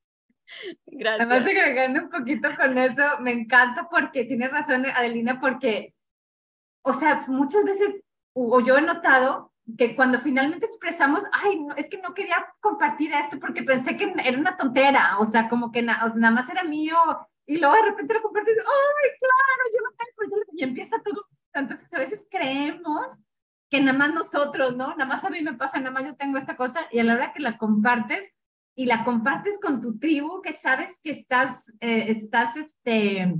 Gracias. 0.85 1.29
Además, 1.29 1.49
agregando 1.49 2.01
un 2.01 2.09
poquito 2.09 2.49
con 2.57 2.77
eso, 2.77 3.19
me 3.21 3.31
encanta 3.31 3.87
porque 3.89 4.25
tiene 4.25 4.49
razón 4.49 4.85
Adelina, 4.85 5.39
porque, 5.39 5.95
o 6.83 6.91
sea, 6.91 7.23
muchas 7.27 7.63
veces, 7.63 8.01
o 8.33 8.59
yo 8.59 8.77
he 8.77 8.81
notado 8.81 9.50
que 9.77 9.95
cuando 9.95 10.19
finalmente 10.19 10.65
expresamos, 10.65 11.23
ay, 11.31 11.59
no, 11.59 11.75
es 11.75 11.87
que 11.87 11.97
no 11.99 12.13
quería 12.13 12.53
compartir 12.59 13.13
esto 13.13 13.39
porque 13.39 13.63
pensé 13.63 13.97
que 13.97 14.13
era 14.23 14.37
una 14.37 14.57
tontera, 14.57 15.17
o 15.19 15.25
sea, 15.25 15.47
como 15.49 15.71
que 15.71 15.81
nada 15.81 16.31
más 16.31 16.49
era 16.49 16.63
mío, 16.63 16.97
y 17.45 17.57
luego 17.57 17.75
de 17.75 17.89
repente 17.89 18.13
lo 18.13 18.21
compartes, 18.21 18.57
ay, 18.57 19.09
claro, 19.19 19.69
yo 19.73 19.79
no 19.83 19.91
tengo, 19.97 20.43
y 20.53 20.63
empieza 20.63 21.01
todo. 21.03 21.27
Entonces, 21.53 21.93
a 21.93 21.99
veces 21.99 22.27
creemos 22.29 23.19
que 23.69 23.81
nada 23.81 23.97
más 23.97 24.13
nosotros, 24.13 24.75
¿no? 24.75 24.89
Nada 24.89 25.05
más 25.05 25.23
a 25.23 25.29
mí 25.29 25.41
me 25.41 25.53
pasa, 25.53 25.79
nada 25.79 25.91
más 25.91 26.05
yo 26.05 26.15
tengo 26.15 26.37
esta 26.37 26.55
cosa, 26.55 26.87
y 26.91 26.99
a 26.99 27.03
la 27.03 27.15
hora 27.15 27.33
que 27.33 27.41
la 27.41 27.57
compartes, 27.57 28.33
y 28.75 28.85
la 28.85 29.03
compartes 29.03 29.59
con 29.61 29.81
tu 29.81 29.99
tribu, 29.99 30.41
que 30.41 30.53
sabes 30.53 30.99
que 31.03 31.11
estás, 31.11 31.73
eh, 31.81 32.05
estás, 32.09 32.55
este, 32.55 33.35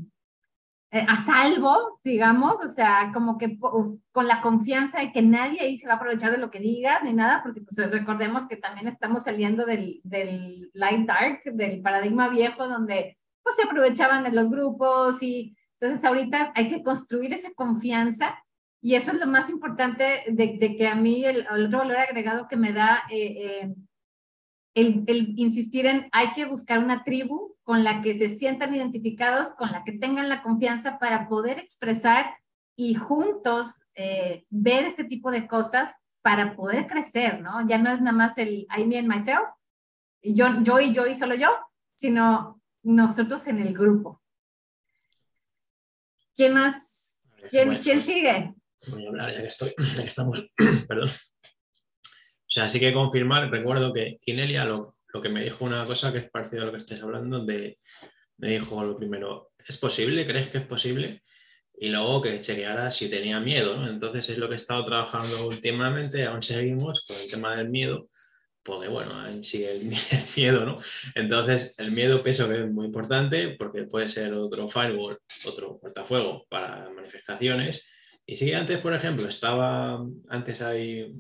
a 0.92 1.24
salvo, 1.24 2.00
digamos, 2.04 2.56
o 2.62 2.68
sea, 2.68 3.12
como 3.14 3.38
que 3.38 3.58
con 3.60 4.28
la 4.28 4.42
confianza 4.42 5.00
de 5.00 5.14
que 5.14 5.22
nadie 5.22 5.62
ahí 5.62 5.78
se 5.78 5.88
va 5.88 5.94
a 5.94 5.96
aprovechar 5.96 6.32
de 6.32 6.38
lo 6.38 6.52
que 6.52 6.60
digas 6.60 7.02
ni 7.04 7.14
nada, 7.14 7.42
porque 7.42 7.62
pues 7.62 7.78
recordemos 7.90 8.48
que 8.48 8.58
también 8.58 8.90
estamos 8.90 9.24
saliendo 9.24 9.66
del, 9.66 10.02
del 10.04 10.70
light 10.74 11.08
dark, 11.08 11.44
del 11.46 11.82
paradigma 11.82 12.28
viejo, 12.28 12.68
donde 12.68 13.18
pues 13.42 13.56
se 13.56 13.64
aprovechaban 13.64 14.24
de 14.24 14.32
los 14.32 14.50
grupos 14.50 15.24
y 15.24 15.56
entonces 15.80 16.06
ahorita 16.06 16.52
hay 16.56 16.68
que 16.68 16.84
construir 16.84 17.34
esa 17.34 17.52
confianza 17.54 18.44
y 18.82 18.96
eso 18.96 19.12
es 19.12 19.20
lo 19.20 19.28
más 19.28 19.50
importante 19.50 20.24
de, 20.28 20.58
de 20.60 20.76
que 20.76 20.88
a 20.88 20.96
mí 20.96 21.24
el, 21.24 21.48
otro 21.48 21.80
valor 21.80 21.98
agregado 21.98 22.48
que 22.48 22.58
me 22.58 22.74
da 22.74 23.04
eh, 23.12 23.74
el, 24.74 25.04
el, 25.08 25.34
insistir 25.38 25.86
en 25.86 26.08
hay 26.12 26.32
que 26.34 26.46
buscar 26.46 26.80
una 26.80 27.04
tribu 27.04 27.56
con 27.64 27.84
la 27.84 28.02
que 28.02 28.18
se 28.18 28.30
sientan 28.30 28.74
identificados, 28.74 29.54
con 29.54 29.72
la 29.72 29.84
que 29.84 29.94
tengan 29.94 30.30
la 30.30 30.44
confianza 30.44 31.00
para 31.00 31.28
poder 31.28 31.60
expresar 31.60 32.36
y 32.76 32.96
juntos 32.96 33.80
eh, 33.96 34.46
ver 34.50 34.86
este 34.86 35.04
tipo 35.04 35.32
de 35.32 35.48
cosas 35.48 35.96
para 36.22 36.56
poder 36.56 36.88
crecer, 36.88 37.42
¿no? 37.42 37.68
Ya 37.68 37.78
no 37.78 37.92
es 37.92 38.00
nada 38.00 38.16
más 38.16 38.38
el 38.38 38.68
I, 38.76 38.86
me 38.86 38.98
and 38.98 39.08
myself, 39.08 39.44
yo, 40.22 40.62
yo 40.62 40.80
y 40.80 40.94
yo 40.94 41.08
y 41.08 41.16
solo 41.16 41.36
yo, 41.36 41.50
sino 41.96 42.62
nosotros 42.84 43.46
en 43.48 43.60
el 43.60 43.74
grupo. 43.74 44.22
¿Quién 46.34 46.54
más? 46.54 47.24
¿Quién, 47.50 47.78
¿quién 47.78 48.02
sigue? 48.02 48.54
Voy 48.88 49.06
a 49.06 49.10
hablar 49.10 49.34
ya 49.34 49.42
que 49.42 49.48
estoy, 49.48 49.74
ya 49.96 50.02
que 50.02 50.08
estamos, 50.08 50.44
perdón. 50.88 51.10
O 52.52 52.54
sea, 52.54 52.70
sí 52.70 52.80
que 52.80 52.94
confirmar, 52.94 53.50
recuerdo 53.50 53.94
que 53.94 54.20
Inelia 54.26 54.66
lo, 54.66 54.96
lo 55.14 55.22
que 55.22 55.30
me 55.30 55.44
dijo 55.44 55.64
una 55.64 55.86
cosa 55.86 56.12
que 56.12 56.20
es 56.20 56.30
parecido 56.30 56.64
a 56.64 56.66
lo 56.66 56.72
que 56.74 56.80
estáis 56.80 57.02
hablando, 57.02 57.46
de, 57.46 57.78
me 58.38 58.50
dijo 58.50 58.84
lo 58.84 58.98
primero, 58.98 59.52
¿es 59.66 59.78
posible? 59.78 60.26
¿Crees 60.26 60.50
que 60.50 60.58
es 60.60 60.66
posible? 60.66 61.22
y 61.82 61.90
luego 61.90 62.22
que 62.22 62.40
chequeara 62.42 62.92
si 62.92 63.10
tenía 63.10 63.40
miedo. 63.40 63.88
Entonces 63.88 64.30
es 64.30 64.38
lo 64.38 64.48
que 64.48 64.54
he 64.54 64.58
estado 64.58 64.86
trabajando 64.86 65.48
últimamente, 65.48 66.26
aún 66.28 66.44
seguimos 66.44 67.04
con 67.06 67.18
el 67.18 67.30
tema 67.30 67.56
del 67.56 67.70
miedo, 67.70 68.08
porque 68.62 68.88
bueno, 68.88 69.20
ahí 69.20 69.44
sigue 69.44 69.72
el, 69.72 69.82
miedo, 70.38 70.64
¿no? 70.64 70.78
Entonces 71.16 71.74
el 71.80 71.92
miedo 71.92 72.22
pienso 72.22 72.48
que 72.48 72.62
es 72.62 72.70
muy 72.70 72.86
importante 72.86 73.56
porque 73.58 73.86
puede 73.86 74.10
ser 74.10 74.32
otro 74.36 74.70
firewall, 74.70 75.18
otro 75.46 75.80
cortafuego 75.80 76.46
para 76.50 76.88
manifestaciones. 76.92 77.84
Y 78.26 78.38
si 78.38 78.54
antes, 78.54 78.78
por 78.80 78.94
ejemplo, 78.94 79.28
estaba, 79.28 80.06
antes 80.30 80.62
hay 80.62 81.14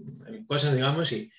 cosas, 0.48 0.74
digamos, 0.75 1.12
y 1.12 1.31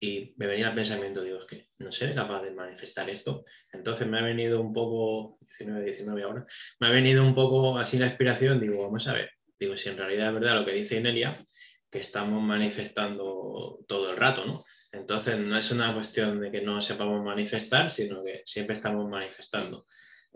y 0.00 0.34
me 0.36 0.46
venía 0.46 0.68
el 0.68 0.74
pensamiento, 0.74 1.22
digo, 1.22 1.38
es 1.40 1.46
que 1.46 1.68
no 1.78 1.90
seré 1.90 2.14
capaz 2.14 2.42
de 2.42 2.50
manifestar 2.50 3.08
esto. 3.08 3.44
Entonces 3.72 4.06
me 4.06 4.18
ha 4.18 4.22
venido 4.22 4.60
un 4.60 4.72
poco, 4.72 5.38
19, 5.40 5.84
19 5.84 6.22
ahora, 6.22 6.46
me 6.80 6.86
ha 6.86 6.90
venido 6.90 7.22
un 7.22 7.34
poco 7.34 7.78
así 7.78 7.98
la 7.98 8.06
inspiración, 8.06 8.60
digo, 8.60 8.82
vamos 8.82 9.06
a 9.08 9.14
ver, 9.14 9.30
digo, 9.58 9.76
si 9.76 9.88
en 9.88 9.96
realidad 9.96 10.28
es 10.28 10.34
verdad 10.34 10.60
lo 10.60 10.66
que 10.66 10.72
dice 10.72 10.98
Inelia, 10.98 11.44
que 11.90 12.00
estamos 12.00 12.42
manifestando 12.42 13.80
todo 13.88 14.10
el 14.10 14.16
rato, 14.16 14.44
¿no? 14.44 14.64
Entonces 14.92 15.38
no 15.38 15.58
es 15.58 15.70
una 15.70 15.94
cuestión 15.94 16.40
de 16.40 16.50
que 16.50 16.62
no 16.62 16.80
sepamos 16.82 17.22
manifestar, 17.24 17.90
sino 17.90 18.22
que 18.24 18.42
siempre 18.44 18.76
estamos 18.76 19.08
manifestando. 19.08 19.86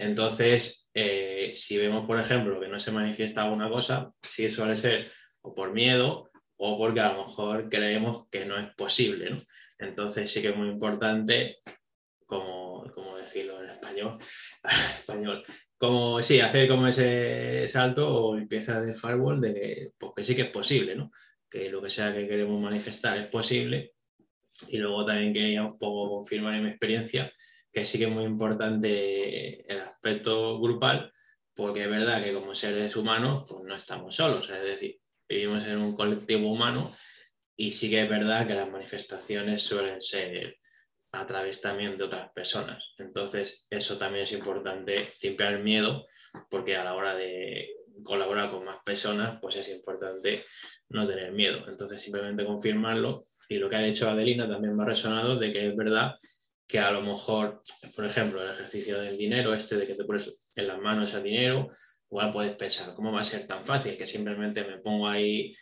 Entonces, 0.00 0.90
eh, 0.94 1.50
si 1.52 1.76
vemos, 1.76 2.06
por 2.06 2.18
ejemplo, 2.18 2.58
que 2.58 2.68
no 2.68 2.80
se 2.80 2.90
manifiesta 2.90 3.44
alguna 3.44 3.68
cosa, 3.68 4.10
sí 4.22 4.50
suele 4.50 4.74
ser 4.74 5.10
o 5.42 5.54
por 5.54 5.74
miedo 5.74 6.30
o 6.56 6.78
porque 6.78 7.00
a 7.00 7.12
lo 7.12 7.26
mejor 7.26 7.68
creemos 7.68 8.26
que 8.30 8.46
no 8.46 8.56
es 8.56 8.74
posible. 8.74 9.36
Entonces 9.78 10.30
sí 10.32 10.40
que 10.40 10.48
es 10.48 10.56
muy 10.56 10.68
importante, 10.70 11.58
como, 12.24 12.86
decirlo 13.18 13.62
en 13.62 13.70
español, 13.70 14.18
español, 15.00 15.42
como 15.76 16.22
sí, 16.22 16.40
hacer 16.40 16.66
como 16.66 16.86
ese 16.86 17.68
salto 17.68 18.08
o 18.08 18.38
empieza 18.38 18.80
de 18.80 18.94
firewall 18.94 19.38
de 19.38 19.52
que, 19.54 19.92
pues 19.98 20.12
que 20.16 20.24
sí 20.24 20.34
que 20.34 20.42
es 20.42 20.50
posible, 20.50 20.96
que 21.50 21.68
lo 21.68 21.82
que 21.82 21.90
sea 21.90 22.14
que 22.14 22.26
queremos 22.26 22.58
manifestar 22.58 23.18
es 23.18 23.26
posible. 23.26 23.92
Y 24.68 24.78
luego 24.78 25.04
también 25.04 25.34
quería 25.34 25.62
un 25.62 25.78
poco 25.78 26.08
confirmar 26.08 26.54
en 26.54 26.64
mi 26.64 26.70
experiencia 26.70 27.30
que 27.72 27.84
sí 27.84 27.98
que 27.98 28.04
es 28.04 28.10
muy 28.10 28.24
importante 28.24 29.70
el 29.72 29.80
aspecto 29.80 30.60
grupal, 30.60 31.12
porque 31.54 31.84
es 31.84 31.90
verdad 31.90 32.22
que 32.22 32.32
como 32.32 32.54
seres 32.54 32.96
humanos 32.96 33.44
pues 33.48 33.64
no 33.64 33.76
estamos 33.76 34.16
solos, 34.16 34.48
es 34.50 34.62
decir, 34.62 34.98
vivimos 35.28 35.64
en 35.66 35.78
un 35.78 35.94
colectivo 35.94 36.50
humano 36.50 36.94
y 37.56 37.72
sí 37.72 37.90
que 37.90 38.02
es 38.02 38.08
verdad 38.08 38.46
que 38.46 38.54
las 38.54 38.70
manifestaciones 38.70 39.62
suelen 39.62 40.00
ser 40.02 40.56
a 41.12 41.26
través 41.26 41.60
también 41.60 41.98
de 41.98 42.04
otras 42.04 42.30
personas. 42.32 42.94
Entonces, 42.98 43.66
eso 43.70 43.98
también 43.98 44.24
es 44.24 44.32
importante, 44.32 45.12
limpiar 45.20 45.54
el 45.54 45.62
miedo, 45.62 46.06
porque 46.48 46.76
a 46.76 46.84
la 46.84 46.94
hora 46.94 47.14
de 47.14 47.68
colaborar 48.02 48.50
con 48.50 48.64
más 48.64 48.78
personas, 48.84 49.38
pues 49.40 49.56
es 49.56 49.68
importante 49.68 50.44
no 50.88 51.06
tener 51.06 51.32
miedo. 51.32 51.64
Entonces, 51.68 52.00
simplemente 52.00 52.44
confirmarlo. 52.44 53.24
Y 53.48 53.58
lo 53.58 53.68
que 53.68 53.76
ha 53.76 53.82
dicho 53.82 54.08
Adelina 54.08 54.48
también 54.48 54.76
me 54.76 54.84
ha 54.84 54.86
resonado 54.86 55.36
de 55.36 55.52
que 55.52 55.68
es 55.68 55.76
verdad 55.76 56.14
que 56.70 56.78
a 56.78 56.92
lo 56.92 57.02
mejor, 57.02 57.62
por 57.96 58.06
ejemplo, 58.06 58.42
el 58.42 58.50
ejercicio 58.50 59.00
del 59.00 59.18
dinero, 59.18 59.52
este 59.54 59.76
de 59.76 59.86
que 59.86 59.94
te 59.94 60.04
pones 60.04 60.32
en 60.54 60.68
las 60.68 60.78
manos 60.78 61.12
el 61.14 61.24
dinero, 61.24 61.68
igual 62.08 62.32
puedes 62.32 62.54
pensar, 62.54 62.94
¿cómo 62.94 63.12
va 63.12 63.22
a 63.22 63.24
ser 63.24 63.46
tan 63.46 63.64
fácil 63.64 63.96
que 63.96 64.06
simplemente 64.06 64.64
me 64.64 64.78
pongo 64.78 65.08
ahí 65.08 65.52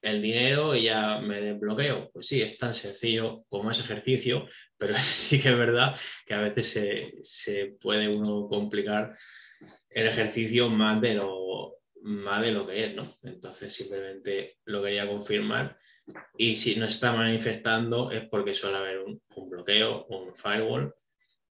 el 0.00 0.22
dinero 0.22 0.74
y 0.74 0.84
ya 0.84 1.20
me 1.20 1.40
desbloqueo? 1.40 2.10
Pues 2.12 2.28
sí, 2.28 2.40
es 2.40 2.56
tan 2.56 2.72
sencillo 2.72 3.44
como 3.50 3.70
ese 3.70 3.82
ejercicio, 3.82 4.46
pero 4.78 4.94
sí 4.98 5.40
que 5.40 5.50
es 5.50 5.58
verdad 5.58 5.94
que 6.26 6.34
a 6.34 6.40
veces 6.40 7.14
se, 7.22 7.76
puede 7.78 8.08
uno 8.08 8.48
complicar 8.48 9.16
el 9.90 10.06
ejercicio 10.06 10.70
más 10.70 10.98
de 11.02 11.14
lo, 11.14 11.76
más 12.02 12.40
de 12.40 12.52
lo 12.52 12.66
que 12.66 12.86
es, 12.86 12.94
¿no? 12.94 13.06
Entonces 13.22 13.70
simplemente 13.70 14.56
lo 14.64 14.82
quería 14.82 15.06
confirmar 15.06 15.78
y 16.36 16.56
si 16.56 16.76
no 16.76 16.86
está 16.86 17.12
manifestando 17.12 18.10
es 18.10 18.28
porque 18.28 18.54
suele 18.54 18.76
haber 18.76 18.98
un, 18.98 19.22
un 19.36 19.48
bloqueo, 19.48 20.04
un 20.06 20.23
firewall 20.34 20.94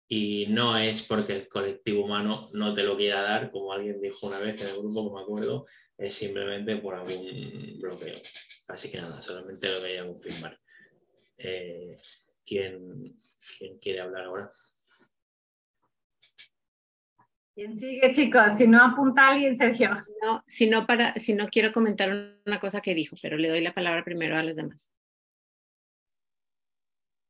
y 0.08 0.46
no 0.48 0.76
es 0.78 1.02
porque 1.02 1.34
el 1.34 1.48
colectivo 1.48 2.04
humano 2.04 2.48
no 2.54 2.74
te 2.74 2.82
lo 2.82 2.96
quiera 2.96 3.20
dar, 3.20 3.50
como 3.50 3.72
alguien 3.72 4.00
dijo 4.00 4.26
una 4.26 4.38
vez 4.38 4.60
en 4.62 4.68
el 4.68 4.78
grupo, 4.78 5.04
como 5.04 5.16
me 5.16 5.22
acuerdo, 5.22 5.66
es 5.98 6.14
simplemente 6.14 6.76
por 6.76 6.94
algún 6.94 7.78
bloqueo. 7.78 8.16
Así 8.68 8.90
que 8.90 8.98
nada, 8.98 9.20
solamente 9.20 9.70
lo 9.70 9.82
quería 9.82 10.06
confirmar. 10.06 10.58
Eh, 11.36 11.98
¿quién, 12.44 13.16
quiere 13.80 14.00
hablar 14.00 14.24
ahora? 14.24 14.50
¿Quién 17.54 17.78
sigue, 17.78 18.10
chicos? 18.12 18.56
Si 18.56 18.66
no 18.66 18.82
apunta 18.82 19.28
alguien, 19.28 19.56
Sergio. 19.56 19.90
No, 20.22 20.42
si 20.46 20.70
no, 20.70 20.86
para, 20.86 21.14
si 21.14 21.34
no 21.34 21.48
quiero 21.48 21.72
comentar 21.72 22.40
una 22.46 22.60
cosa 22.60 22.80
que 22.80 22.94
dijo, 22.94 23.16
pero 23.20 23.36
le 23.36 23.48
doy 23.48 23.60
la 23.60 23.74
palabra 23.74 24.04
primero 24.04 24.36
a 24.36 24.42
los 24.42 24.56
demás. 24.56 24.90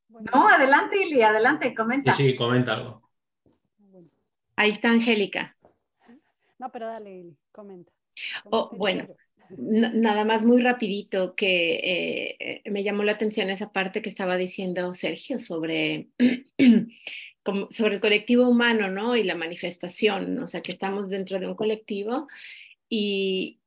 No, 0.09 0.49
adelante, 0.49 0.97
Ili, 1.03 1.23
adelante, 1.23 1.75
comenta. 1.75 2.15
Sí, 2.15 2.31
sí, 2.31 2.37
comenta 2.37 2.75
algo. 2.75 3.09
Ahí 4.57 4.71
está 4.71 4.91
Angélica. 4.91 5.57
No, 6.59 6.71
pero 6.73 6.87
dale, 6.87 7.19
Ili, 7.19 7.37
comenta. 7.53 7.93
Oh, 8.51 8.71
bueno, 8.77 9.07
nada 9.57 10.25
más 10.25 10.45
muy 10.45 10.61
rapidito 10.63 11.35
que 11.35 12.33
eh, 12.39 12.63
me 12.71 12.83
llamó 12.83 13.05
la 13.05 13.13
atención 13.13 13.51
esa 13.51 13.73
parte 13.73 14.03
que 14.03 14.09
estaba 14.09 14.37
diciendo 14.37 14.95
Sergio 14.95 15.39
sobre, 15.39 16.09
sobre 17.71 17.95
el 17.95 18.01
colectivo 18.01 18.49
humano, 18.49 18.89
¿no? 18.89 19.17
Y 19.17 19.25
la 19.25 19.35
manifestación, 19.35 20.39
o 20.39 20.49
sea, 20.49 20.63
que 20.63 20.73
estamos 20.73 21.09
dentro 21.09 21.39
de 21.39 21.47
un 21.47 21.55
colectivo 21.55 22.29
y, 22.89 23.61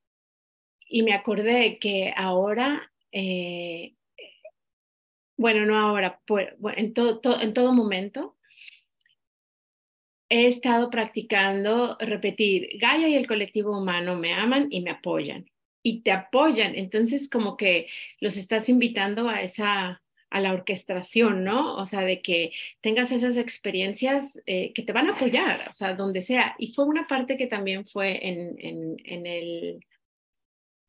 y 0.88 1.04
me 1.04 1.14
acordé 1.14 1.80
que 1.80 2.14
ahora 2.16 2.92
eh, 3.12 3.96
bueno, 5.42 5.66
no 5.66 5.78
ahora, 5.78 6.22
pues, 6.28 6.50
en, 6.78 6.94
todo, 6.94 7.20
en 7.42 7.54
todo 7.54 7.74
momento, 7.74 8.38
he 10.30 10.46
estado 10.46 10.92
practicando 10.92 11.98
repetir, 12.00 12.70
Gaia 12.80 13.08
y 13.10 13.16
el 13.16 13.26
colectivo 13.28 13.76
humano 13.76 14.16
me 14.16 14.34
aman 14.34 14.68
y 14.70 14.82
me 14.82 14.92
apoyan. 14.92 15.50
Y 15.84 16.02
te 16.04 16.12
apoyan, 16.12 16.76
entonces 16.76 17.28
como 17.28 17.58
que 17.58 17.88
los 18.20 18.38
estás 18.38 18.70
invitando 18.70 19.28
a 19.28 19.42
esa, 19.42 20.04
a 20.30 20.40
la 20.40 20.54
orquestación, 20.54 21.44
¿no? 21.44 21.76
O 21.76 21.88
sea, 21.88 22.02
de 22.02 22.22
que 22.22 22.52
tengas 22.82 23.12
esas 23.12 23.36
experiencias 23.36 24.40
eh, 24.46 24.74
que 24.74 24.84
te 24.84 24.94
van 24.94 25.08
a 25.08 25.14
apoyar, 25.14 25.70
o 25.72 25.74
sea, 25.74 25.96
donde 25.96 26.22
sea. 26.22 26.56
Y 26.60 26.72
fue 26.74 26.86
una 26.86 27.08
parte 27.08 27.36
que 27.36 27.48
también 27.48 27.88
fue 27.88 28.28
en, 28.28 28.58
en 29.04 29.26
el 29.26 29.80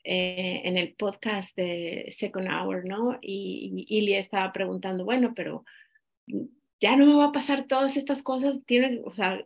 eh, 0.05 0.63
en 0.65 0.77
el 0.77 0.95
podcast 0.95 1.57
de 1.57 2.07
Second 2.11 2.49
Hour, 2.49 2.85
¿no? 2.85 3.19
Y, 3.23 3.87
y, 3.89 4.13
estaba 4.15 4.53
preguntando, 4.53 5.05
bueno, 5.05 5.33
pero 5.35 5.65
ya 6.81 6.97
no 6.97 7.07
me 7.07 7.15
va 7.15 7.27
a 7.27 7.33
pasar 7.33 7.67
todas 7.69 7.97
estas 7.97 8.23
cosas, 8.23 8.59
tiene, 8.67 9.01
o 9.05 9.13
sea, 9.13 9.45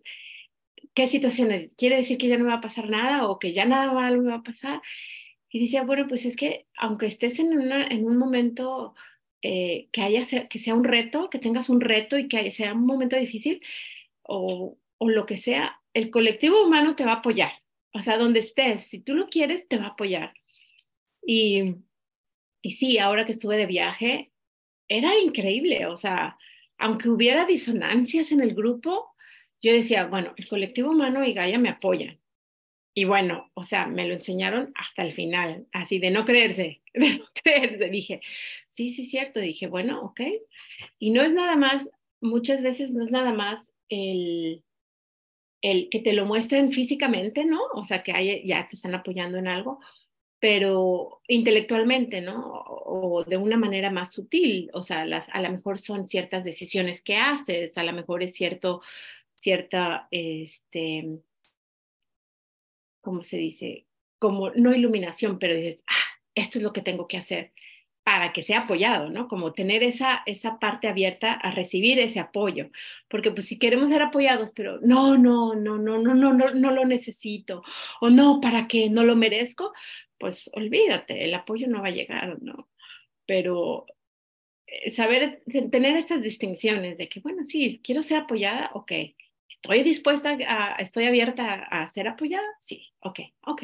¿qué 0.94 1.06
situaciones? 1.06 1.74
¿Quiere 1.76 1.96
decir 1.96 2.16
que 2.16 2.28
ya 2.28 2.38
no 2.38 2.44
me 2.44 2.50
va 2.50 2.56
a 2.56 2.60
pasar 2.62 2.88
nada 2.88 3.28
o 3.28 3.38
que 3.38 3.52
ya 3.52 3.66
nada 3.66 3.92
malo 3.92 4.22
me 4.22 4.30
va 4.30 4.36
a 4.36 4.42
pasar? 4.42 4.80
Y 5.50 5.60
decía, 5.60 5.84
bueno, 5.84 6.06
pues 6.08 6.24
es 6.24 6.36
que 6.36 6.66
aunque 6.76 7.06
estés 7.06 7.38
en, 7.38 7.48
una, 7.58 7.86
en 7.86 8.06
un 8.06 8.16
momento 8.16 8.94
eh, 9.42 9.88
que, 9.92 10.02
haya, 10.02 10.48
que 10.48 10.58
sea 10.58 10.74
un 10.74 10.84
reto, 10.84 11.28
que 11.28 11.38
tengas 11.38 11.68
un 11.68 11.82
reto 11.82 12.18
y 12.18 12.28
que 12.28 12.50
sea 12.50 12.72
un 12.72 12.86
momento 12.86 13.16
difícil 13.16 13.60
o, 14.22 14.78
o 14.96 15.08
lo 15.10 15.26
que 15.26 15.36
sea, 15.36 15.80
el 15.92 16.10
colectivo 16.10 16.64
humano 16.64 16.96
te 16.96 17.04
va 17.04 17.12
a 17.12 17.16
apoyar. 17.16 17.52
O 17.92 18.00
sea, 18.00 18.16
donde 18.18 18.40
estés, 18.40 18.82
si 18.82 19.00
tú 19.00 19.14
lo 19.14 19.28
quieres, 19.28 19.68
te 19.68 19.76
va 19.76 19.84
a 19.84 19.88
apoyar. 19.88 20.34
Y, 21.26 21.76
y 22.62 22.70
sí, 22.72 22.98
ahora 22.98 23.26
que 23.26 23.32
estuve 23.32 23.56
de 23.56 23.66
viaje, 23.66 24.32
era 24.88 25.18
increíble, 25.18 25.86
o 25.86 25.96
sea, 25.96 26.38
aunque 26.78 27.08
hubiera 27.08 27.44
disonancias 27.44 28.30
en 28.32 28.40
el 28.40 28.54
grupo, 28.54 29.14
yo 29.62 29.72
decía, 29.72 30.06
bueno, 30.06 30.32
el 30.36 30.48
colectivo 30.48 30.90
humano 30.90 31.24
y 31.24 31.32
Gaia 31.32 31.58
me 31.58 31.70
apoyan. 31.70 32.20
Y 32.94 33.04
bueno, 33.04 33.50
o 33.54 33.64
sea, 33.64 33.86
me 33.86 34.06
lo 34.06 34.14
enseñaron 34.14 34.72
hasta 34.74 35.02
el 35.02 35.12
final, 35.12 35.66
así 35.72 35.98
de 35.98 36.10
no 36.10 36.24
creerse, 36.24 36.82
de 36.94 37.18
no 37.18 37.26
creerse. 37.42 37.90
Dije, 37.90 38.20
sí, 38.68 38.88
sí, 38.88 39.04
cierto. 39.04 39.40
Dije, 39.40 39.66
bueno, 39.66 40.00
ok. 40.02 40.20
Y 40.98 41.10
no 41.10 41.22
es 41.22 41.32
nada 41.32 41.56
más 41.56 41.90
muchas 42.20 42.62
veces 42.62 42.92
no 42.92 43.04
es 43.04 43.10
nada 43.10 43.32
más 43.32 43.72
el, 43.88 44.64
el 45.62 45.88
que 45.90 46.00
te 46.00 46.12
lo 46.12 46.24
muestren 46.24 46.72
físicamente, 46.72 47.44
¿no? 47.44 47.60
O 47.74 47.84
sea, 47.84 48.02
que 48.02 48.42
ya 48.46 48.68
te 48.68 48.76
están 48.76 48.94
apoyando 48.94 49.38
en 49.38 49.48
algo, 49.48 49.80
pero 50.38 51.22
intelectualmente, 51.28 52.20
¿no? 52.20 52.62
O, 52.88 53.24
de 53.24 53.36
una 53.36 53.56
manera 53.56 53.90
más 53.90 54.12
sutil, 54.12 54.70
o 54.72 54.82
sea, 54.82 55.04
las, 55.04 55.28
a 55.30 55.40
lo 55.40 55.50
mejor 55.50 55.78
son 55.78 56.06
ciertas 56.06 56.44
decisiones 56.44 57.02
que 57.02 57.16
haces, 57.16 57.76
a 57.78 57.82
lo 57.82 57.92
mejor 57.92 58.22
es 58.22 58.34
cierto, 58.34 58.82
cierta, 59.34 60.08
este, 60.10 61.20
¿cómo 63.00 63.22
se 63.22 63.38
dice? 63.38 63.86
Como 64.18 64.50
no 64.50 64.74
iluminación, 64.74 65.38
pero 65.38 65.54
dices, 65.54 65.84
ah, 65.88 66.20
esto 66.34 66.58
es 66.58 66.64
lo 66.64 66.72
que 66.72 66.82
tengo 66.82 67.08
que 67.08 67.18
hacer 67.18 67.52
para 68.06 68.32
que 68.32 68.42
sea 68.42 68.60
apoyado, 68.60 69.10
¿no? 69.10 69.26
Como 69.26 69.52
tener 69.52 69.82
esa, 69.82 70.22
esa 70.26 70.60
parte 70.60 70.86
abierta 70.86 71.32
a 71.32 71.50
recibir 71.50 71.98
ese 71.98 72.20
apoyo, 72.20 72.70
porque 73.08 73.32
pues 73.32 73.48
si 73.48 73.58
queremos 73.58 73.90
ser 73.90 74.00
apoyados, 74.00 74.52
pero 74.54 74.78
no, 74.80 75.18
no, 75.18 75.56
no, 75.56 75.76
no, 75.76 75.98
no, 75.98 76.14
no, 76.14 76.32
no, 76.32 76.50
no 76.54 76.70
lo 76.70 76.84
necesito, 76.84 77.64
o 78.00 78.08
no, 78.08 78.40
¿para 78.40 78.68
qué? 78.68 78.90
No 78.90 79.02
lo 79.02 79.16
merezco, 79.16 79.72
pues 80.18 80.50
olvídate, 80.54 81.24
el 81.24 81.34
apoyo 81.34 81.68
no 81.68 81.82
va 81.82 81.88
a 81.88 81.92
llegar, 81.92 82.42
¿no? 82.42 82.68
Pero 83.26 83.86
eh, 84.66 84.90
saber 84.90 85.42
tener 85.70 85.96
estas 85.96 86.22
distinciones 86.22 86.98
de 86.98 87.08
que, 87.08 87.20
bueno, 87.20 87.42
sí, 87.44 87.80
quiero 87.82 88.02
ser 88.02 88.20
apoyada, 88.20 88.70
ok, 88.74 88.92
estoy 89.48 89.82
dispuesta, 89.82 90.36
a, 90.48 90.76
estoy 90.76 91.06
abierta 91.06 91.54
a, 91.54 91.86
ser 91.88 92.08
apoyada, 92.08 92.46
sí, 92.58 92.86
ok, 93.00 93.20
ok. 93.42 93.62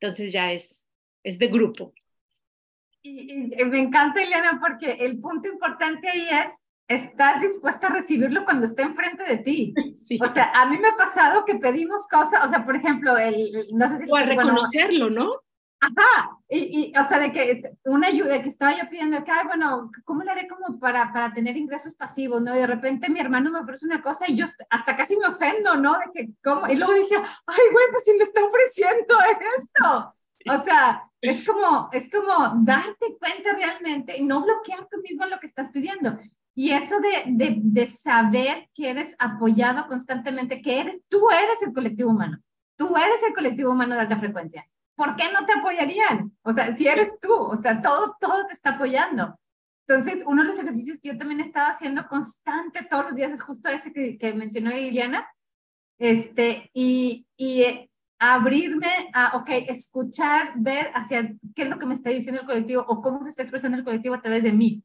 Entonces 0.00 0.32
ya 0.32 0.52
es, 0.52 0.86
es 1.22 1.38
de 1.38 1.48
grupo, 1.48 1.94
y, 3.06 3.64
me 3.66 3.78
encanta, 3.78 4.22
Eliana, 4.22 4.58
porque 4.60 4.92
el 4.92 5.20
punto 5.20 5.48
importante 5.48 6.08
ahí 6.08 6.28
es, 6.28 6.52
estás 6.88 7.40
dispuesta 7.40 7.86
a 7.86 7.94
recibirlo 7.94 8.44
cuando 8.44 8.66
esté 8.66 8.82
enfrente 8.82 9.24
de 9.24 9.38
ti. 9.38 9.74
O 10.20 10.26
sea, 10.26 10.50
a 10.54 10.66
mí 10.66 10.78
me 10.78 10.88
ha 10.88 10.96
pasado 10.96 11.44
que 11.44 11.56
pedimos 11.56 12.06
cosas, 12.08 12.44
o 12.44 12.48
sea, 12.48 12.64
por 12.64 12.76
ejemplo, 12.76 13.16
el, 13.16 13.68
no 13.72 13.88
sé 13.88 13.98
si... 13.98 14.10
O 14.10 14.16
a 14.16 14.22
reconocerlo, 14.22 15.10
¿no? 15.10 15.32
Ajá, 15.78 16.38
y, 16.48 16.92
y, 16.94 16.98
o 16.98 17.06
sea, 17.06 17.18
de 17.18 17.32
que 17.32 17.72
una 17.84 18.08
ayuda 18.08 18.40
que 18.40 18.48
estaba 18.48 18.76
yo 18.76 18.88
pidiendo, 18.88 19.22
que, 19.22 19.30
ay, 19.30 19.46
bueno, 19.46 19.90
¿cómo 20.04 20.22
le 20.22 20.30
haré 20.30 20.48
como 20.48 20.78
para, 20.78 21.12
para 21.12 21.34
tener 21.34 21.56
ingresos 21.56 21.94
pasivos, 21.94 22.40
no? 22.40 22.54
Y 22.56 22.58
de 22.58 22.66
repente 22.66 23.10
mi 23.10 23.20
hermano 23.20 23.50
me 23.50 23.60
ofrece 23.60 23.84
una 23.84 24.02
cosa 24.02 24.24
y 24.26 24.36
yo 24.36 24.46
hasta 24.70 24.96
casi 24.96 25.16
me 25.18 25.26
ofendo, 25.26 25.76
¿no? 25.76 25.92
De 25.98 26.10
que, 26.12 26.30
¿cómo? 26.42 26.66
Y 26.66 26.76
luego 26.76 26.94
dije, 26.94 27.16
ay, 27.16 27.64
güey, 27.72 27.84
pues 27.90 28.04
si 28.04 28.14
me 28.14 28.24
está 28.24 28.42
ofreciendo 28.44 29.18
esto. 29.20 30.14
O 30.48 30.62
sea, 30.64 31.10
es 31.20 31.44
como, 31.44 31.88
es 31.92 32.10
como 32.10 32.62
darte 32.64 33.16
cuenta 33.18 33.52
realmente 33.54 34.16
y 34.16 34.24
no 34.24 34.42
bloquear 34.42 34.86
tú 34.90 35.00
mismo 35.02 35.26
lo 35.26 35.38
que 35.40 35.46
estás 35.46 35.70
pidiendo. 35.72 36.18
Y 36.54 36.70
eso 36.70 37.00
de, 37.00 37.24
de, 37.26 37.56
de, 37.58 37.88
saber 37.88 38.70
que 38.74 38.88
eres 38.88 39.14
apoyado 39.18 39.86
constantemente, 39.88 40.62
que 40.62 40.80
eres, 40.80 40.98
tú 41.08 41.28
eres 41.30 41.62
el 41.62 41.74
colectivo 41.74 42.10
humano, 42.10 42.38
tú 42.76 42.96
eres 42.96 43.22
el 43.28 43.34
colectivo 43.34 43.72
humano 43.72 43.94
de 43.94 44.00
alta 44.00 44.16
frecuencia. 44.16 44.66
¿Por 44.96 45.14
qué 45.14 45.24
no 45.32 45.46
te 45.46 45.52
apoyarían? 45.52 46.32
O 46.42 46.52
sea, 46.52 46.74
si 46.74 46.88
eres 46.88 47.12
tú, 47.20 47.32
o 47.32 47.60
sea, 47.60 47.80
todo, 47.82 48.16
todo 48.18 48.46
te 48.46 48.54
está 48.54 48.70
apoyando. 48.70 49.38
Entonces, 49.86 50.24
uno 50.26 50.42
de 50.42 50.48
los 50.48 50.58
ejercicios 50.58 50.98
que 50.98 51.10
yo 51.10 51.18
también 51.18 51.40
estaba 51.40 51.68
haciendo 51.68 52.08
constante 52.08 52.84
todos 52.90 53.04
los 53.04 53.14
días 53.14 53.30
es 53.30 53.42
justo 53.42 53.68
ese 53.68 53.92
que, 53.92 54.18
que 54.18 54.34
mencionó 54.34 54.70
Liliana. 54.70 55.28
Este, 55.98 56.70
y, 56.74 57.26
y 57.36 57.88
abrirme 58.18 58.90
a, 59.12 59.36
ok, 59.36 59.48
escuchar, 59.68 60.54
ver 60.56 60.90
hacia 60.94 61.34
qué 61.54 61.62
es 61.62 61.68
lo 61.68 61.78
que 61.78 61.86
me 61.86 61.94
está 61.94 62.10
diciendo 62.10 62.40
el 62.40 62.46
colectivo 62.46 62.84
o 62.88 63.00
cómo 63.00 63.22
se 63.22 63.30
está 63.30 63.42
expresando 63.42 63.78
el 63.78 63.84
colectivo 63.84 64.14
a 64.14 64.22
través 64.22 64.42
de 64.42 64.52
mí, 64.52 64.82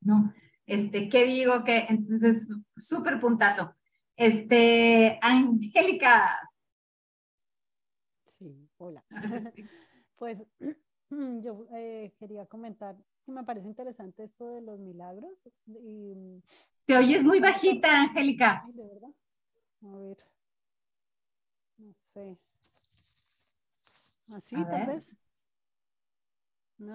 ¿no? 0.00 0.32
Este, 0.66 1.08
¿qué 1.08 1.24
digo? 1.24 1.64
que 1.64 1.86
Entonces, 1.88 2.46
súper 2.76 3.18
puntazo. 3.18 3.74
Este, 4.16 5.18
Angélica. 5.22 6.38
Sí, 8.84 8.84
hola. 8.84 9.04
Pues 10.16 10.42
yo 11.42 11.66
eh, 11.72 12.12
quería 12.18 12.46
comentar 12.46 12.96
que 13.24 13.32
me 13.32 13.44
parece 13.44 13.66
interesante 13.66 14.24
esto 14.24 14.46
de 14.46 14.60
los 14.60 14.78
milagros. 14.78 15.32
Y... 15.66 16.42
Te 16.84 16.96
oyes 16.96 17.24
muy 17.24 17.40
bajita, 17.40 18.02
Angélica. 18.02 18.64
de 18.74 18.86
verdad. 18.86 19.08
A 19.82 19.96
ver. 19.96 20.18
No 21.78 21.94
sé. 21.98 22.38
Así, 24.34 24.56
tal 24.56 24.86
vez. 24.86 25.16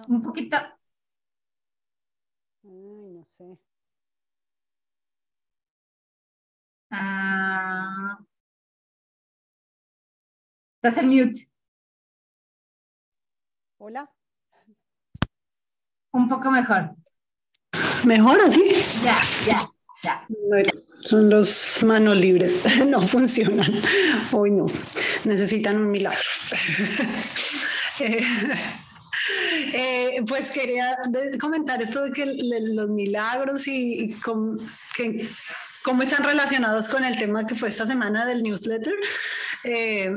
Un 0.08 0.22
poquito. 0.22 0.56
Ay, 2.62 3.10
no 3.12 3.24
sé. 3.24 3.58
Ah. 6.90 8.18
Estás 10.76 11.02
en 11.02 11.08
mute. 11.08 11.55
Hola. 13.78 14.10
Un 16.12 16.28
poco 16.30 16.50
mejor. 16.50 16.94
¿Mejor 18.06 18.40
así? 18.40 18.64
Ya, 19.04 19.20
ya, 19.46 19.68
ya. 20.02 20.26
son 20.94 21.28
los 21.28 21.84
manos 21.84 22.16
libres, 22.16 22.62
no 22.86 23.06
funcionan. 23.06 23.74
Hoy 24.32 24.50
no, 24.50 24.66
necesitan 25.24 25.76
un 25.76 25.90
milagro. 25.90 26.20
Eh, 27.98 28.22
eh, 29.72 30.22
pues 30.28 30.50
quería 30.50 30.94
comentar 31.40 31.82
esto 31.82 32.02
de 32.02 32.12
que 32.12 32.26
los 32.26 32.90
milagros 32.90 33.66
y, 33.68 34.14
que 34.94 35.26
cómo 35.86 36.02
están 36.02 36.24
relacionados 36.24 36.88
con 36.88 37.04
el 37.04 37.16
tema 37.16 37.46
que 37.46 37.54
fue 37.54 37.68
esta 37.68 37.86
semana 37.86 38.26
del 38.26 38.42
newsletter, 38.42 38.92
eh, 39.62 40.12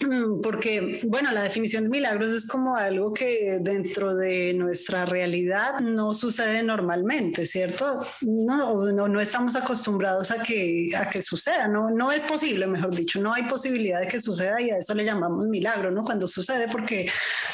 porque, 0.42 1.02
bueno, 1.04 1.30
la 1.32 1.42
definición 1.42 1.84
de 1.84 1.90
milagros 1.90 2.32
es 2.32 2.48
como 2.48 2.76
algo 2.76 3.12
que 3.12 3.58
dentro 3.60 4.16
de 4.16 4.54
nuestra 4.54 5.04
realidad 5.04 5.80
no 5.80 6.14
sucede 6.14 6.62
normalmente, 6.62 7.46
¿cierto? 7.46 8.02
No, 8.22 8.86
no, 8.86 9.20
estamos 9.20 9.54
acostumbrados 9.54 10.30
a 10.30 10.42
que, 10.42 10.88
a 10.96 11.10
que 11.10 11.20
suceda, 11.20 11.68
no, 11.68 11.90
no 11.90 12.10
es 12.10 12.22
posible, 12.22 12.66
mejor 12.66 12.94
dicho, 12.94 13.20
no 13.20 13.34
hay 13.34 13.42
posibilidad 13.42 14.00
de 14.00 14.08
que 14.08 14.18
suceda 14.18 14.62
y 14.62 14.70
a 14.70 14.78
eso 14.78 14.94
le 14.94 15.04
llamamos 15.04 15.46
milagro, 15.46 15.90
¿no? 15.90 16.04
Cuando 16.04 16.26
sucede 16.26 16.68
porque 16.68 17.06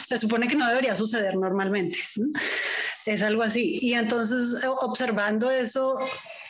se 0.04 0.16
supone 0.16 0.46
que 0.46 0.54
no 0.54 0.68
debería 0.68 0.94
suceder 0.94 1.34
normalmente. 1.34 1.98
Es 3.04 3.22
algo 3.22 3.42
así. 3.42 3.78
Y 3.80 3.94
entonces, 3.94 4.64
observando 4.80 5.50
eso, 5.50 5.96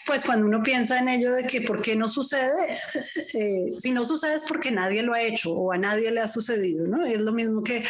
pues 0.08 0.24
cuando 0.24 0.46
uno 0.46 0.62
piensa 0.62 0.98
en 0.98 1.10
ello 1.10 1.30
de 1.34 1.46
que 1.46 1.60
por 1.60 1.82
qué 1.82 1.94
no 1.94 2.08
sucede, 2.08 2.66
eh, 3.34 3.74
si 3.76 3.92
no 3.92 4.06
sucede 4.06 4.36
es 4.36 4.44
porque 4.48 4.70
nadie 4.70 5.02
lo 5.02 5.12
ha 5.12 5.20
hecho 5.20 5.52
o 5.52 5.70
a 5.70 5.76
nadie 5.76 6.10
le 6.10 6.22
ha 6.22 6.28
sucedido, 6.28 6.86
¿no? 6.86 7.04
Es 7.04 7.20
lo 7.20 7.30
mismo 7.34 7.62
que, 7.62 7.84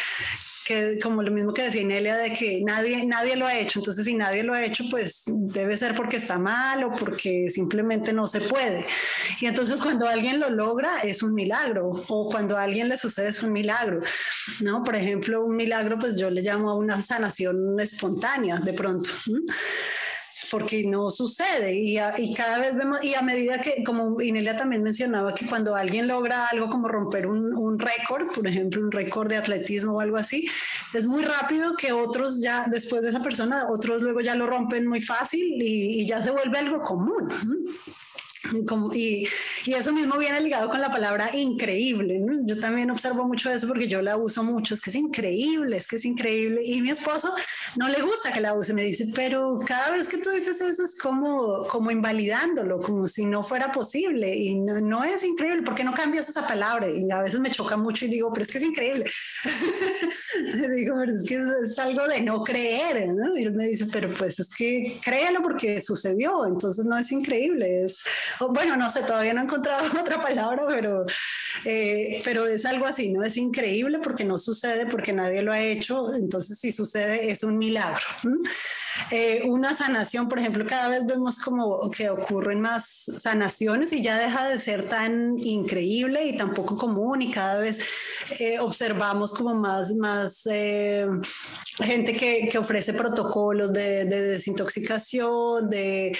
como 1.01 1.23
lo 1.23 1.31
mismo 1.31 1.53
que 1.53 1.63
decía 1.63 1.81
Inelia 1.81 2.17
de 2.17 2.33
que 2.33 2.61
nadie, 2.61 3.05
nadie 3.05 3.37
lo 3.37 3.47
ha 3.47 3.57
hecho, 3.57 3.79
entonces 3.79 4.03
si 4.03 4.15
nadie 4.15 4.43
lo 4.43 4.53
ha 4.53 4.65
hecho, 4.65 4.83
pues 4.91 5.23
debe 5.27 5.77
ser 5.77 5.95
porque 5.95 6.17
está 6.17 6.37
mal 6.37 6.83
o 6.83 6.93
porque 6.93 7.49
simplemente 7.49 8.11
no 8.11 8.27
se 8.27 8.41
puede. 8.41 8.85
Y 9.39 9.45
entonces 9.45 9.79
cuando 9.79 10.05
alguien 10.05 10.41
lo 10.41 10.49
logra 10.49 10.99
es 11.03 11.23
un 11.23 11.33
milagro 11.33 11.89
o 12.09 12.29
cuando 12.29 12.57
a 12.57 12.63
alguien 12.63 12.89
le 12.89 12.97
sucede 12.97 13.29
es 13.29 13.41
un 13.41 13.53
milagro, 13.53 14.01
¿no? 14.61 14.83
Por 14.83 14.97
ejemplo, 14.97 15.45
un 15.45 15.55
milagro 15.55 15.97
pues 15.97 16.19
yo 16.19 16.29
le 16.29 16.41
llamo 16.41 16.69
a 16.69 16.75
una 16.75 16.99
sanación 16.99 17.79
espontánea 17.79 18.57
de 18.57 18.73
pronto 18.73 19.09
porque 20.49 20.83
no 20.83 21.09
sucede 21.09 21.75
y, 21.75 21.97
y, 22.17 22.33
cada 22.33 22.59
vez 22.59 22.75
vemos, 22.75 23.03
y 23.03 23.15
a 23.15 23.21
medida 23.21 23.59
que, 23.59 23.83
como 23.83 24.21
Inelia 24.21 24.55
también 24.55 24.83
mencionaba, 24.83 25.33
que 25.33 25.45
cuando 25.45 25.75
alguien 25.75 26.07
logra 26.07 26.47
algo 26.47 26.69
como 26.69 26.87
romper 26.87 27.27
un, 27.27 27.53
un 27.53 27.79
récord, 27.79 28.27
por 28.33 28.47
ejemplo, 28.47 28.81
un 28.81 28.91
récord 28.91 29.29
de 29.29 29.37
atletismo 29.37 29.93
o 29.93 30.01
algo 30.01 30.17
así, 30.17 30.47
es 30.93 31.07
muy 31.07 31.23
rápido 31.23 31.75
que 31.75 31.91
otros 31.91 32.41
ya, 32.41 32.65
después 32.67 33.01
de 33.03 33.09
esa 33.09 33.21
persona, 33.21 33.65
otros 33.69 34.01
luego 34.01 34.21
ya 34.21 34.35
lo 34.35 34.47
rompen 34.47 34.87
muy 34.87 35.01
fácil 35.01 35.61
y, 35.61 36.01
y 36.01 36.07
ya 36.07 36.21
se 36.21 36.31
vuelve 36.31 36.57
algo 36.57 36.81
común. 36.81 37.29
Y, 38.93 39.27
y, 39.65 39.73
eso 39.73 39.91
mismo 39.91 40.17
viene 40.17 40.39
ligado 40.39 40.69
con 40.69 40.79
la 40.79 40.89
palabra 40.89 41.29
increíble. 41.35 42.21
Yo 42.43 42.57
también 42.59 42.89
observo 42.89 43.25
mucho 43.25 43.51
eso 43.51 43.67
porque 43.67 43.87
yo 43.87 44.01
la 44.01 44.15
uso 44.17 44.43
mucho. 44.43 44.73
Es 44.73 44.81
que 44.81 44.89
es 44.89 44.95
increíble, 44.95 45.75
es 45.75 45.87
que 45.87 45.97
es 45.97 46.05
increíble. 46.05 46.61
Y 46.63 46.81
mi 46.81 46.89
esposo 46.89 47.33
no 47.75 47.89
le 47.89 48.01
gusta 48.01 48.31
que 48.31 48.39
la 48.39 48.53
use. 48.53 48.73
Me 48.73 48.83
dice, 48.83 49.07
pero 49.13 49.59
cada 49.67 49.91
vez 49.91 50.07
que 50.07 50.17
tú 50.17 50.29
dices 50.29 50.61
eso 50.61 50.83
es 50.83 50.97
como, 50.97 51.67
como 51.67 51.91
invalidándolo, 51.91 52.79
como 52.79 53.07
si 53.07 53.25
no 53.25 53.43
fuera 53.43 53.71
posible. 53.71 54.33
Y 54.35 54.59
no, 54.59 54.79
no 54.79 55.03
es 55.03 55.23
increíble. 55.23 55.63
¿Por 55.63 55.75
qué 55.75 55.83
no 55.83 55.93
cambias 55.93 56.29
esa 56.29 56.47
palabra? 56.47 56.89
Y 56.89 57.11
a 57.11 57.21
veces 57.21 57.41
me 57.41 57.51
choca 57.51 57.75
mucho 57.75 58.05
y 58.05 58.09
digo, 58.09 58.31
pero 58.31 58.43
es 58.43 58.51
que 58.51 58.57
es 58.59 58.63
increíble. 58.63 59.05
digo, 60.75 60.95
pero 60.97 61.13
es 61.13 61.23
que 61.23 61.43
es, 61.65 61.79
algo 61.79 62.07
de 62.07 62.21
no 62.21 62.43
creer. 62.43 63.13
¿no? 63.13 63.37
Y 63.37 63.43
él 63.43 63.53
me 63.53 63.67
dice, 63.67 63.85
pero 63.91 64.13
pues 64.13 64.39
es 64.39 64.49
que 64.55 64.99
créalo 65.03 65.41
porque 65.41 65.81
sucedió. 65.81 66.45
Entonces 66.45 66.85
no 66.85 66.97
es 66.97 67.11
increíble, 67.11 67.83
es 67.83 68.01
bueno, 68.51 68.77
no 68.77 68.89
sé, 68.89 69.01
todavía 69.03 69.33
no 69.33 69.41
he 69.41 69.43
encontrado 69.43 69.85
otra 69.99 70.21
palabra, 70.21 70.63
pero, 70.67 71.05
eh, 71.65 72.21
pero 72.23 72.45
es 72.45 72.65
algo 72.65 72.85
así, 72.85 73.11
¿no? 73.11 73.23
Es 73.23 73.37
increíble 73.37 73.99
porque 73.99 74.25
no 74.25 74.37
sucede, 74.37 74.85
porque 74.85 75.13
nadie 75.13 75.41
lo 75.41 75.51
ha 75.51 75.61
hecho, 75.61 76.13
entonces 76.13 76.59
si 76.59 76.71
sucede 76.71 77.31
es 77.31 77.43
un 77.43 77.57
milagro. 77.57 78.05
Eh, 79.11 79.43
una 79.45 79.73
sanación, 79.73 80.27
por 80.27 80.39
ejemplo, 80.39 80.65
cada 80.65 80.89
vez 80.89 81.05
vemos 81.05 81.39
como 81.39 81.89
que 81.89 82.09
ocurren 82.09 82.59
más 82.59 83.05
sanaciones 83.19 83.93
y 83.93 84.01
ya 84.01 84.17
deja 84.17 84.47
de 84.47 84.59
ser 84.59 84.87
tan 84.87 85.37
increíble 85.39 86.25
y 86.25 86.37
tan 86.37 86.53
poco 86.53 86.75
común 86.75 87.21
y 87.21 87.31
cada 87.31 87.59
vez 87.59 87.79
eh, 88.39 88.59
observamos 88.59 89.33
como 89.33 89.55
más, 89.55 89.95
más 89.95 90.43
gente 91.77 92.13
que, 92.13 92.49
que, 92.51 92.57
ofrece 92.57 92.93
protocolos 92.93 93.71
de, 93.71 94.05
de 94.05 94.21
desintoxicación, 94.21 95.69
de 95.69 96.17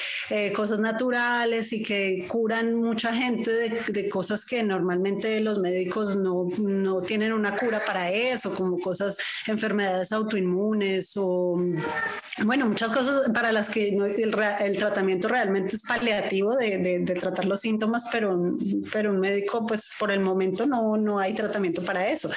cosas 0.56 0.80
naturales 0.80 1.74
y 1.74 1.84
que 1.84 1.99
curan 2.28 2.76
mucha 2.76 3.14
gente 3.14 3.52
de, 3.52 4.10
cosas 4.10 4.46
que 4.46 4.64
normalmente 4.64 5.40
los 5.42 5.60
médicos 5.60 6.16
no, 6.16 6.48
no, 6.60 7.02
tienen 7.02 7.34
una 7.34 7.56
cura 7.56 7.82
para 7.86 8.12
eso, 8.12 8.54
como 8.54 8.80
cosas, 8.80 9.18
enfermedades 9.48 10.12
autoinmunes 10.12 11.14
o, 11.16 11.60
bueno, 12.46 12.66
muchas 12.68 12.92
cosas 12.92 13.30
para 13.32 13.52
las 13.52 13.70
que 13.70 13.90
el, 13.90 14.34
el, 14.60 14.78
tratamiento 14.78 15.28
realmente 15.28 15.76
es 15.76 15.84
paliativo 15.84 16.56
de, 16.56 16.78
de, 16.78 17.00
de, 17.00 17.14
tratar 17.16 17.46
los 17.46 17.62
síntomas, 17.62 18.06
pero, 18.12 18.40
pero 18.92 19.12
un 19.12 19.20
médico, 19.20 19.66
pues 19.66 19.90
por 20.00 20.12
el 20.12 20.20
momento 20.20 20.66
no, 20.66 20.98
no 20.98 21.20
hay 21.20 21.34
tratamiento 21.34 21.84
para 21.84 22.08
eso. 22.10 22.30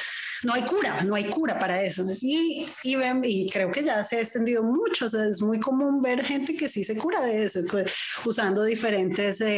No 0.44 0.54
hay 0.54 0.62
cura, 0.62 1.02
no 1.04 1.14
hay 1.14 1.24
cura 1.24 1.58
para 1.58 1.82
eso. 1.82 2.04
Y, 2.20 2.66
y, 2.82 2.96
y 3.24 3.50
creo 3.50 3.70
que 3.70 3.82
ya 3.82 4.02
se 4.02 4.16
ha 4.16 4.20
extendido 4.20 4.64
mucho, 4.64 5.06
o 5.06 5.08
sea, 5.08 5.24
es 5.26 5.40
muy 5.40 5.60
común 5.60 6.00
ver 6.00 6.24
gente 6.24 6.56
que 6.56 6.68
sí 6.68 6.82
se 6.82 6.96
cura 6.96 7.20
de 7.20 7.44
eso, 7.44 7.60
pues, 7.70 7.94
usando 8.24 8.64
diferentes, 8.64 9.40
eh, 9.40 9.51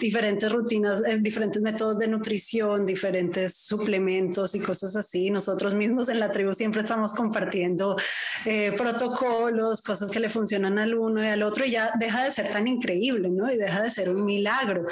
diferentes 0.00 0.52
rutinas, 0.52 1.04
eh, 1.06 1.18
diferentes 1.20 1.62
métodos 1.62 1.98
de 1.98 2.08
nutrición, 2.08 2.84
diferentes 2.84 3.56
suplementos 3.56 4.54
y 4.54 4.60
cosas 4.60 4.96
así. 4.96 5.30
Nosotros 5.30 5.74
mismos 5.74 6.08
en 6.08 6.20
la 6.20 6.30
tribu 6.30 6.52
siempre 6.52 6.82
estamos 6.82 7.12
compartiendo 7.14 7.96
eh, 8.44 8.72
protocolos, 8.76 9.82
cosas 9.82 10.10
que 10.10 10.20
le 10.20 10.30
funcionan 10.30 10.78
al 10.78 10.94
uno 10.94 11.22
y 11.22 11.28
al 11.28 11.42
otro 11.42 11.64
y 11.64 11.72
ya 11.72 11.90
deja 11.98 12.24
de 12.24 12.32
ser 12.32 12.50
tan 12.50 12.68
increíble, 12.68 13.28
¿no? 13.30 13.52
Y 13.52 13.56
deja 13.56 13.82
de 13.82 13.90
ser 13.90 14.10
un 14.10 14.24
milagro. 14.24 14.86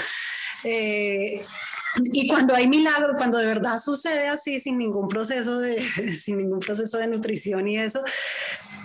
Y 2.03 2.29
cuando 2.29 2.55
hay 2.55 2.69
milagro, 2.69 3.15
cuando 3.17 3.39
de 3.39 3.47
verdad 3.47 3.79
sucede 3.79 4.29
así, 4.29 4.61
sin 4.61 4.79
ningún 4.79 5.09
proceso 5.09 5.59
de, 5.59 5.81
sin 6.21 6.39
ningún 6.39 6.59
proceso 6.59 6.99
de 6.99 7.07
nutrición 7.07 7.69
y 7.69 7.79
eso, 7.79 8.03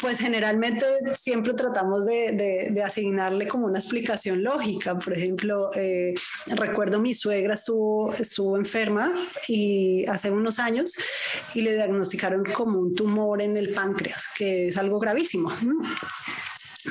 pues 0.01 0.19
generalmente 0.19 0.85
siempre 1.13 1.53
tratamos 1.53 2.05
de, 2.05 2.71
de, 2.71 2.83
asignarle 2.83 3.47
como 3.47 3.67
una 3.67 3.79
explicación 3.79 4.43
lógica. 4.43 4.97
Por 4.97 5.13
ejemplo, 5.13 5.69
eh, 5.75 6.13
recuerdo 6.55 6.99
mi 6.99 7.13
suegra 7.13 7.53
estuvo, 7.53 8.11
estuvo 8.13 8.57
enferma 8.57 9.09
y 9.47 10.05
hace 10.07 10.31
unos 10.31 10.59
años 10.59 10.93
y 11.53 11.61
le 11.61 11.75
diagnosticaron 11.75 12.43
como 12.45 12.79
un 12.79 12.95
tumor 12.95 13.41
en 13.41 13.55
el 13.55 13.73
páncreas, 13.73 14.25
que 14.35 14.69
es 14.69 14.77
algo 14.77 14.99
gravísimo. 14.99 15.51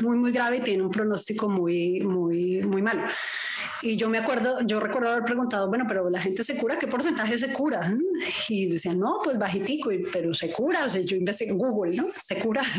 Muy, 0.02 0.16
muy 0.16 0.32
grave 0.32 0.58
y 0.58 0.60
tiene 0.60 0.82
un 0.82 0.90
pronóstico 0.90 1.48
muy, 1.48 2.00
muy, 2.00 2.62
muy 2.62 2.80
malo. 2.80 3.02
Y 3.82 3.96
yo 3.96 4.08
me 4.08 4.18
acuerdo, 4.18 4.58
yo 4.66 4.78
recuerdo 4.78 5.10
haber 5.10 5.24
preguntado, 5.24 5.68
bueno, 5.68 5.84
pero 5.88 6.08
la 6.10 6.20
gente 6.20 6.44
se 6.44 6.56
cura, 6.56 6.78
¿qué 6.78 6.86
porcentaje 6.86 7.38
se 7.38 7.52
cura? 7.52 7.92
Y 8.48 8.66
decían, 8.66 8.98
no, 8.98 9.20
pues 9.24 9.38
bajitico, 9.38 9.90
pero 10.12 10.34
se 10.34 10.52
cura. 10.52 10.84
O 10.84 10.90
sea, 10.90 11.00
yo 11.00 11.16
investigué 11.16 11.50
en 11.50 11.58
Google, 11.58 11.96
¿no? 11.96 12.06
Se 12.10 12.36
cura. 12.36 12.62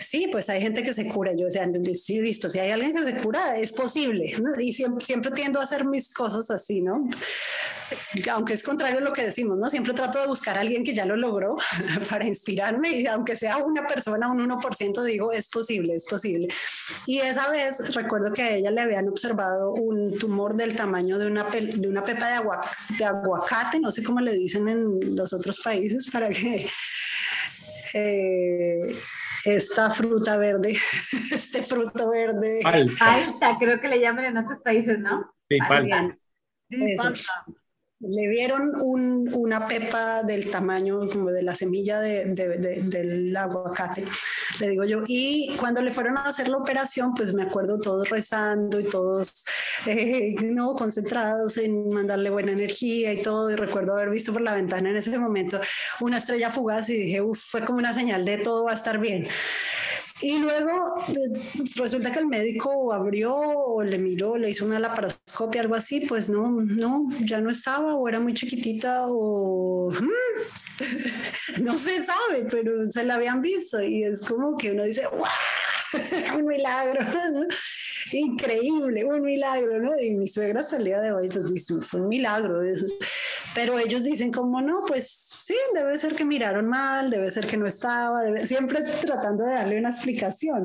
Sí, 0.00 0.28
pues 0.30 0.48
hay 0.48 0.60
gente 0.60 0.82
que 0.82 0.92
se 0.94 1.08
cura. 1.08 1.32
Yo, 1.36 1.50
sea, 1.50 1.68
sí, 1.94 2.20
listo, 2.20 2.50
si 2.50 2.58
hay 2.58 2.70
alguien 2.70 2.92
que 2.92 3.02
se 3.02 3.16
cura, 3.16 3.56
es 3.58 3.72
posible. 3.72 4.32
Y 4.58 4.72
siempre, 4.72 5.04
siempre 5.04 5.30
tiendo 5.30 5.60
a 5.60 5.62
hacer 5.62 5.84
mis 5.84 6.12
cosas 6.12 6.50
así, 6.50 6.82
¿no? 6.82 7.08
Aunque 8.32 8.54
es 8.54 8.62
contrario 8.62 8.98
a 8.98 9.02
lo 9.02 9.12
que 9.12 9.24
decimos, 9.24 9.56
¿no? 9.58 9.68
Siempre 9.70 9.94
trato 9.94 10.20
de 10.20 10.26
buscar 10.26 10.56
a 10.56 10.60
alguien 10.60 10.84
que 10.84 10.94
ya 10.94 11.04
lo 11.06 11.16
logró 11.16 11.56
para 12.10 12.26
inspirarme 12.26 12.90
y 12.90 13.06
aunque 13.06 13.36
sea 13.36 13.58
una 13.58 13.86
persona, 13.86 14.30
un 14.30 14.38
1%, 14.38 15.02
digo, 15.04 15.32
es 15.32 15.48
posible, 15.48 15.94
es 15.94 16.04
posible. 16.06 16.48
Y 17.06 17.18
esa 17.18 17.50
vez 17.50 17.94
recuerdo 17.94 18.32
que 18.32 18.42
a 18.42 18.54
ella 18.56 18.70
le 18.70 18.82
habían 18.82 19.08
observado 19.08 19.72
un 19.72 20.16
tumor 20.18 20.54
del 20.54 20.74
tamaño 20.74 21.18
de 21.18 21.26
una, 21.26 21.44
de 21.44 21.88
una 21.88 22.04
pepa 22.04 22.28
de, 22.28 22.40
de 22.98 23.04
aguacate, 23.04 23.80
no 23.80 23.90
sé 23.90 24.02
cómo 24.02 24.20
le 24.20 24.32
dicen 24.32 24.68
en 24.68 25.14
los 25.14 25.32
otros 25.32 25.60
países, 25.62 26.10
para 26.10 26.28
que 26.28 26.66
eh, 27.94 28.96
esta 29.44 29.90
fruta 29.90 30.36
verde, 30.36 30.72
este 30.72 31.62
fruto 31.62 32.10
verde. 32.10 32.60
Alta. 32.64 33.56
creo 33.58 33.80
que 33.80 33.88
le 33.88 34.00
llaman 34.00 34.24
en 34.26 34.38
otros 34.38 34.60
países, 34.60 34.98
¿no? 34.98 35.32
Sí, 35.48 35.58
palta. 35.68 36.18
Le 38.08 38.28
vieron 38.28 38.72
un, 38.80 39.28
una 39.34 39.66
pepa 39.66 40.22
del 40.22 40.50
tamaño 40.50 41.08
como 41.08 41.30
de 41.30 41.42
la 41.42 41.54
semilla 41.54 42.00
de, 42.00 42.26
de, 42.26 42.82
del 42.84 43.36
aguacate, 43.36 44.04
le 44.60 44.68
digo 44.68 44.84
yo. 44.84 45.02
Y 45.06 45.54
cuando 45.58 45.82
le 45.82 45.92
fueron 45.92 46.18
a 46.18 46.22
hacer 46.22 46.48
la 46.48 46.58
operación, 46.58 47.12
pues 47.14 47.34
me 47.34 47.42
acuerdo 47.42 47.78
todos 47.78 48.08
rezando 48.10 48.78
y 48.80 48.84
todos 48.84 49.44
eh, 49.86 50.34
no 50.42 50.74
concentrados 50.74 51.56
en 51.58 51.88
mandarle 51.88 52.30
buena 52.30 52.52
energía 52.52 53.12
y 53.12 53.22
todo. 53.22 53.50
Y 53.50 53.56
recuerdo 53.56 53.94
haber 53.94 54.10
visto 54.10 54.32
por 54.32 54.42
la 54.42 54.54
ventana 54.54 54.90
en 54.90 54.96
ese 54.96 55.18
momento 55.18 55.60
una 56.00 56.18
estrella 56.18 56.50
fugaz 56.50 56.88
y 56.90 56.96
dije, 56.96 57.20
uff, 57.20 57.38
fue 57.38 57.64
como 57.64 57.78
una 57.78 57.92
señal 57.92 58.24
de 58.24 58.38
todo 58.38 58.64
va 58.64 58.72
a 58.72 58.74
estar 58.74 58.98
bien. 58.98 59.26
Y 60.22 60.38
luego 60.38 60.94
resulta 61.76 62.10
que 62.10 62.20
el 62.20 62.26
médico 62.26 62.92
abrió 62.92 63.34
o 63.34 63.82
le 63.82 63.98
miró, 63.98 64.36
le 64.36 64.50
hizo 64.50 64.64
una 64.64 64.78
laparoscopia, 64.78 65.60
algo 65.60 65.74
así, 65.74 66.00
pues 66.06 66.30
no, 66.30 66.50
no, 66.50 67.06
ya 67.20 67.40
no 67.40 67.50
estaba 67.50 67.94
o 67.94 68.08
era 68.08 68.18
muy 68.18 68.32
chiquitita 68.32 69.04
o 69.08 69.90
mm, 69.90 71.62
no 71.62 71.76
se 71.76 72.02
sabe, 72.02 72.46
pero 72.50 72.86
se 72.86 73.04
la 73.04 73.16
habían 73.16 73.42
visto 73.42 73.82
y 73.82 74.04
es 74.04 74.20
como 74.20 74.56
que 74.56 74.72
uno 74.72 74.84
dice, 74.84 75.06
¡wow! 75.06 75.26
un 76.36 76.46
milagro, 76.46 77.00
increíble, 78.12 79.04
un 79.04 79.20
milagro, 79.20 79.80
¿no? 79.80 79.92
Y 80.00 80.14
mi 80.14 80.28
suegra 80.28 80.64
día 80.82 81.00
de 81.00 81.12
hoy 81.12 81.28
pues 81.28 81.52
dice, 81.52 81.74
fue 81.80 82.00
un 82.00 82.08
milagro. 82.08 82.60
Pero 83.54 83.78
ellos 83.78 84.02
dicen 84.02 84.32
como 84.32 84.60
no, 84.60 84.82
pues 84.86 85.25
sí, 85.46 85.54
debe 85.74 85.96
ser 85.96 86.16
que 86.16 86.24
miraron 86.24 86.66
mal, 86.66 87.08
debe 87.08 87.30
ser 87.30 87.46
que 87.46 87.56
no 87.56 87.68
estaba, 87.68 88.20
siempre 88.44 88.82
tratando 88.82 89.44
de 89.44 89.54
darle 89.54 89.78
una 89.78 89.90
explicación. 89.90 90.64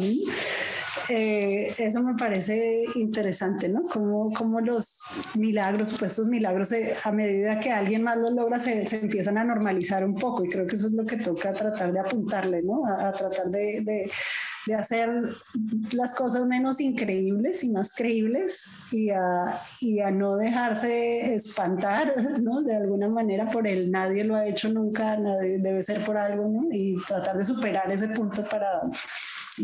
Eh, 1.07 1.71
eso 1.77 2.01
me 2.01 2.15
parece 2.15 2.83
interesante, 2.95 3.69
¿no? 3.69 3.83
Como, 3.83 4.31
como 4.31 4.59
los 4.59 4.97
milagros, 5.35 5.95
pues 5.99 6.11
estos 6.11 6.27
milagros 6.27 6.71
eh, 6.71 6.93
a 7.05 7.11
medida 7.11 7.59
que 7.59 7.71
alguien 7.71 8.01
más 8.01 8.17
los 8.17 8.31
logra 8.31 8.59
se, 8.59 8.87
se, 8.87 9.01
empiezan 9.01 9.37
a 9.37 9.43
normalizar 9.43 10.03
un 10.03 10.15
poco 10.15 10.43
y 10.43 10.49
creo 10.49 10.65
que 10.65 10.77
eso 10.77 10.87
es 10.87 10.93
lo 10.93 11.05
que 11.05 11.17
toca 11.17 11.53
tratar 11.53 11.91
de 11.93 11.99
apuntarle, 11.99 12.63
¿no? 12.63 12.81
A, 12.85 13.13
tratar 13.13 13.49
de, 13.51 13.81
de 13.83 14.11
de 14.65 14.75
hacer 14.75 15.09
las 15.93 16.15
cosas 16.15 16.45
menos 16.45 16.79
increíbles 16.79 17.63
y 17.63 17.69
más 17.69 17.93
creíbles 17.95 18.65
y 18.91 19.09
a, 19.09 19.61
y 19.79 19.99
a 19.99 20.11
no 20.11 20.35
dejarse 20.37 21.35
espantar, 21.35 22.13
¿no? 22.41 22.61
De 22.61 22.75
alguna 22.75 23.09
manera 23.09 23.49
por 23.49 23.67
el 23.67 23.91
nadie 23.91 24.23
lo 24.23 24.35
ha 24.35 24.45
hecho 24.45 24.69
nunca, 24.69 25.17
nadie, 25.17 25.59
debe 25.59 25.81
ser 25.83 26.03
por 26.03 26.17
algo, 26.17 26.47
¿no? 26.47 26.67
Y 26.71 26.95
tratar 27.07 27.37
de 27.37 27.45
superar 27.45 27.91
ese 27.91 28.07
punto 28.09 28.43
para, 28.49 28.81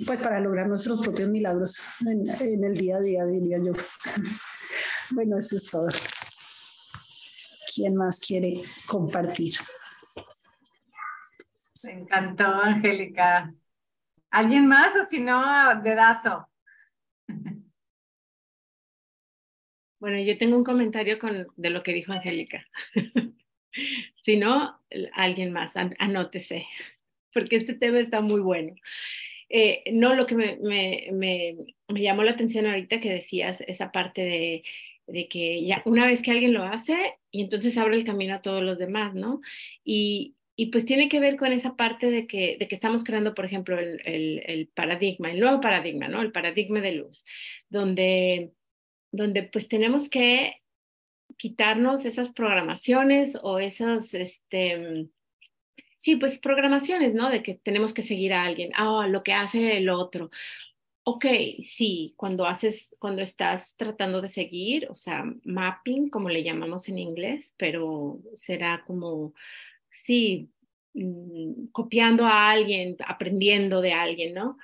pues 0.05 0.21
para 0.21 0.39
lograr 0.39 0.67
nuestros 0.67 1.01
propios 1.01 1.29
milagros 1.29 1.77
en, 2.05 2.27
en 2.41 2.63
el 2.63 2.73
día 2.73 2.97
a 2.97 3.01
día, 3.01 3.25
diría 3.25 3.57
yo. 3.59 3.73
bueno, 5.11 5.37
eso 5.37 5.57
es 5.57 5.69
todo. 5.69 5.87
¿Quién 7.75 7.95
más 7.95 8.19
quiere 8.19 8.61
compartir? 8.87 9.53
Me 11.83 11.91
encantó, 11.91 12.45
Angélica. 12.45 13.53
¿Alguien 14.37 14.67
más 14.67 14.95
o 14.95 15.03
si 15.03 15.19
no, 15.19 15.41
dedazo? 15.81 16.47
Bueno, 19.99 20.19
yo 20.19 20.37
tengo 20.37 20.55
un 20.55 20.63
comentario 20.63 21.17
de 21.55 21.69
lo 21.71 21.81
que 21.81 21.91
dijo 21.91 22.13
Angélica. 22.13 22.63
si 24.21 24.37
no, 24.37 24.79
alguien 25.15 25.51
más, 25.51 25.73
anótese, 25.97 26.67
porque 27.33 27.55
este 27.55 27.73
tema 27.73 27.97
está 27.99 28.21
muy 28.21 28.39
bueno. 28.39 28.75
Eh, 29.49 29.81
no, 29.91 30.13
lo 30.13 30.27
que 30.27 30.35
me, 30.35 30.57
me, 30.57 31.07
me, 31.13 31.57
me, 31.87 32.01
llamó 32.01 32.21
la 32.21 32.31
atención 32.33 32.67
ahorita 32.67 32.99
que 32.99 33.15
decías, 33.15 33.61
esa 33.61 33.91
parte 33.91 34.21
de, 34.21 34.63
de, 35.07 35.27
que 35.27 35.65
ya 35.65 35.81
una 35.85 36.05
vez 36.05 36.21
que 36.21 36.29
alguien 36.29 36.53
lo 36.53 36.61
hace, 36.61 37.15
y 37.31 37.41
entonces 37.41 37.75
abre 37.79 37.95
el 37.95 38.03
camino 38.03 38.35
a 38.35 38.43
todos 38.43 38.61
los 38.61 38.77
demás, 38.77 39.15
¿no? 39.15 39.41
Y, 39.83 40.36
y 40.59 40.65
pues 40.71 40.85
tiene 40.85 41.07
que 41.07 41.19
ver 41.19 41.37
con 41.37 41.53
esa 41.53 41.75
parte 41.75 42.09
de 42.09 42.25
que, 42.25 42.57
de 42.59 42.67
que 42.67 42.73
estamos 42.73 43.03
creando, 43.03 43.35
por 43.35 43.45
ejemplo, 43.45 43.77
el, 43.77 44.01
el, 44.03 44.67
paradigma, 44.73 45.31
el 45.31 45.39
nuevo 45.39 45.61
paradigma, 45.61 46.07
¿no? 46.07 46.19
El 46.23 46.31
paradigma 46.31 46.81
de 46.81 46.93
luz, 46.93 47.23
donde, 47.69 48.51
donde 49.11 49.43
pues 49.43 49.67
tenemos 49.69 50.09
que 50.09 50.63
quitarnos 51.37 52.05
esas 52.05 52.31
programaciones 52.31 53.37
o 53.43 53.59
esas, 53.59 54.15
este, 54.15 55.07
sí, 55.95 56.15
pues 56.15 56.39
programaciones, 56.39 57.13
¿no? 57.13 57.29
De 57.29 57.43
que 57.43 57.53
tenemos 57.53 57.93
que 57.93 58.01
seguir 58.01 58.33
a 58.33 58.43
alguien, 58.43 58.71
ah, 58.73 59.05
lo 59.07 59.21
que 59.21 59.33
hace 59.33 59.77
el 59.77 59.89
otro, 59.89 60.31
ok, 61.03 61.25
sí, 61.61 62.15
cuando 62.17 62.47
haces, 62.47 62.95
cuando 62.99 63.21
estás 63.21 63.75
tratando 63.77 64.21
de 64.21 64.29
seguir, 64.29 64.87
o 64.89 64.95
sea, 64.95 65.23
mapping, 65.43 66.09
como 66.09 66.29
le 66.29 66.43
llamamos 66.43 66.89
en 66.89 66.97
inglés, 66.97 67.53
pero 67.57 68.19
será 68.35 68.83
como, 68.87 69.33
sí, 69.91 70.49
mm, 70.93 71.67
copiando 71.71 72.25
a 72.25 72.49
alguien, 72.51 72.95
aprendiendo 73.05 73.81
de 73.81 73.93
alguien, 73.93 74.33
¿no? 74.33 74.57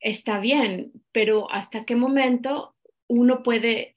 Está 0.00 0.40
bien, 0.40 0.92
pero 1.12 1.50
¿hasta 1.50 1.84
qué 1.84 1.96
momento 1.96 2.76
uno 3.08 3.42
puede 3.42 3.94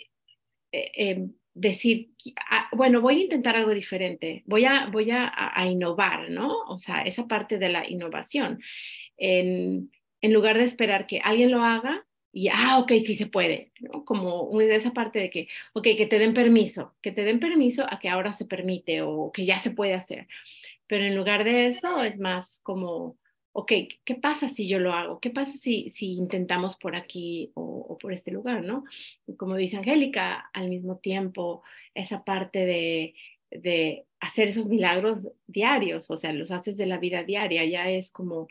eh, 0.72 0.92
em, 0.96 1.34
decir, 1.54 2.12
ah, 2.50 2.70
bueno, 2.72 3.02
voy 3.02 3.20
a 3.20 3.24
intentar 3.24 3.56
algo 3.56 3.72
diferente, 3.72 4.44
voy 4.46 4.66
a, 4.66 4.88
voy 4.88 5.12
a, 5.12 5.32
a, 5.36 5.68
innovar, 5.68 6.30
¿no? 6.30 6.62
O 6.68 6.80
sea, 6.80 7.02
esa 7.02 7.28
parte 7.28 7.58
de 7.58 7.70
la 7.70 7.90
innovación. 7.90 8.60
En 10.22 10.34
lugar 10.34 10.58
de 10.58 10.64
esperar 10.64 11.08
que 11.08 11.20
alguien 11.20 11.52
lo 11.52 11.64
haga 11.64 12.06
y, 12.32 12.50
ah, 12.50 12.80
ok, 12.80 12.92
sí 13.00 13.16
se 13.16 13.26
puede, 13.28 13.72
¿no? 13.80 14.06
Como 14.06 14.50
de 14.58 14.76
esa 14.76 14.94
parte 14.94 15.20
de 15.20 15.30
que, 15.30 15.48
ok, 15.74 15.88
que 15.98 16.06
te 16.08 16.20
den 16.20 16.34
permiso, 16.34 16.96
que 17.02 17.12
te 17.12 17.24
den 17.24 17.40
permiso 17.40 17.86
a 17.90 18.00
que 18.00 18.10
ahora 18.10 18.34
se 18.34 18.46
permite 18.46 19.02
o 19.02 19.32
que 19.32 19.46
ya 19.46 19.60
se 19.60 19.72
puede 19.72 19.94
hacer. 19.96 20.28
Pero 20.88 21.04
en 21.06 21.16
lugar 21.16 21.44
de 21.44 21.68
eso 21.68 22.04
es 22.04 22.20
más 22.20 22.60
como, 22.64 23.18
ok, 23.54 23.72
¿qué 24.06 24.16
pasa 24.16 24.48
si 24.48 24.68
yo 24.68 24.80
lo 24.80 24.94
hago? 24.94 25.20
¿Qué 25.20 25.32
pasa 25.32 25.54
si, 25.58 25.90
si 25.90 26.14
intentamos 26.14 26.76
por 26.78 26.96
aquí 26.96 27.52
o, 27.56 27.98
por 28.00 28.14
este 28.14 28.32
lugar, 28.32 28.64
no? 28.64 28.84
Como 29.38 29.56
dice 29.56 29.78
Angélica, 29.78 30.50
al 30.54 30.70
mismo 30.70 30.98
tiempo, 30.98 31.64
esa 31.94 32.24
parte 32.24 32.66
de, 32.66 33.16
de 33.52 34.06
hacer 34.20 34.48
esos 34.50 34.70
milagros 34.70 35.28
diarios, 35.48 36.10
o 36.10 36.16
sea, 36.16 36.34
los 36.34 36.52
haces 36.52 36.78
de 36.78 36.86
la 36.86 36.98
vida 36.98 37.24
diaria, 37.24 37.66
ya 37.66 37.90
es 37.90 38.12
como 38.12 38.48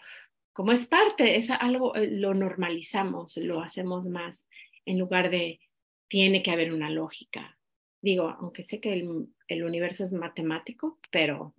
como 0.58 0.72
es 0.72 0.86
parte, 0.86 1.36
es 1.36 1.50
algo, 1.50 1.94
eh, 1.94 2.10
lo 2.10 2.34
normalizamos, 2.34 3.36
lo 3.36 3.60
hacemos 3.60 4.08
más 4.08 4.48
en 4.86 4.98
lugar 4.98 5.30
de 5.30 5.60
tiene 6.08 6.42
que 6.42 6.50
haber 6.50 6.72
una 6.72 6.90
lógica. 6.90 7.56
Digo, 8.02 8.28
aunque 8.40 8.64
sé 8.64 8.80
que 8.80 8.92
el, 8.92 9.28
el 9.46 9.62
universo 9.62 10.02
es 10.02 10.12
matemático, 10.14 10.98
pero 11.12 11.54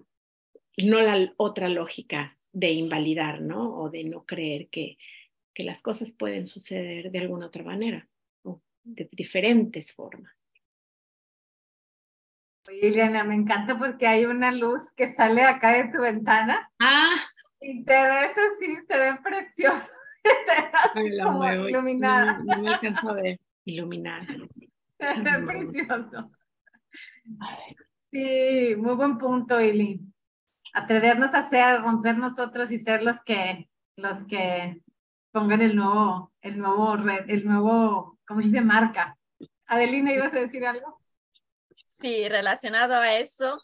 no 0.75 0.99
la 0.99 1.33
otra 1.37 1.69
lógica 1.69 2.37
de 2.51 2.71
invalidar, 2.71 3.39
¿no? 3.39 3.73
O 3.73 3.89
de 3.89 4.03
no 4.03 4.25
creer 4.25 4.67
que, 4.67 4.97
que 5.53 5.63
las 5.63 5.81
cosas 5.81 6.11
pueden 6.11 6.45
suceder 6.45 7.09
de 7.09 7.19
alguna 7.19 7.45
otra 7.45 7.63
manera, 7.63 8.05
o 8.43 8.61
de 8.83 9.07
diferentes 9.13 9.93
formas. 9.93 10.35
Oye, 12.67 12.81
Liliana, 12.81 13.23
me 13.23 13.35
encanta 13.35 13.79
porque 13.79 14.07
hay 14.07 14.25
una 14.25 14.51
luz 14.51 14.91
que 14.97 15.07
sale 15.07 15.43
acá 15.43 15.71
de 15.71 15.89
tu 15.89 16.01
ventana. 16.01 16.69
Ah, 16.79 17.15
y 17.61 17.83
te 17.83 17.93
ves 17.93 18.31
así, 18.37 18.77
se 18.87 18.97
ve 18.97 19.19
precioso. 19.23 19.91
Te 20.93 21.01
ves 21.01 21.23
como 21.23 21.51
iluminada. 21.51 22.41
No, 22.43 22.61
me 22.61 22.69
alcanzo 22.73 23.13
de 23.13 23.39
iluminar. 23.65 24.25
Se 24.99 25.21
ve 25.21 25.45
precioso. 25.45 26.31
Sí, 28.11 28.75
muy 28.75 28.95
buen 28.95 29.17
punto, 29.17 29.61
Ili. 29.61 30.01
Atrevernos 30.73 31.33
a 31.33 31.39
hacer, 31.39 31.81
romper 31.81 32.17
nosotros 32.17 32.71
y 32.71 32.79
ser 32.79 33.01
los 33.03 33.21
que, 33.23 33.69
los 33.95 34.25
que 34.25 34.81
pongan 35.31 35.61
el 35.61 35.75
nuevo, 35.75 36.33
el 36.41 36.57
nuevo 36.57 36.97
red, 36.97 37.29
el 37.29 37.45
nuevo, 37.45 38.19
¿cómo 38.27 38.41
se 38.41 38.47
dice? 38.47 38.61
Marca. 38.61 39.17
Adelina, 39.67 40.13
¿ibas 40.13 40.33
a 40.33 40.39
decir 40.39 40.65
algo? 40.65 40.99
Sí, 41.87 42.27
relacionado 42.27 42.95
a 42.95 43.15
eso, 43.17 43.61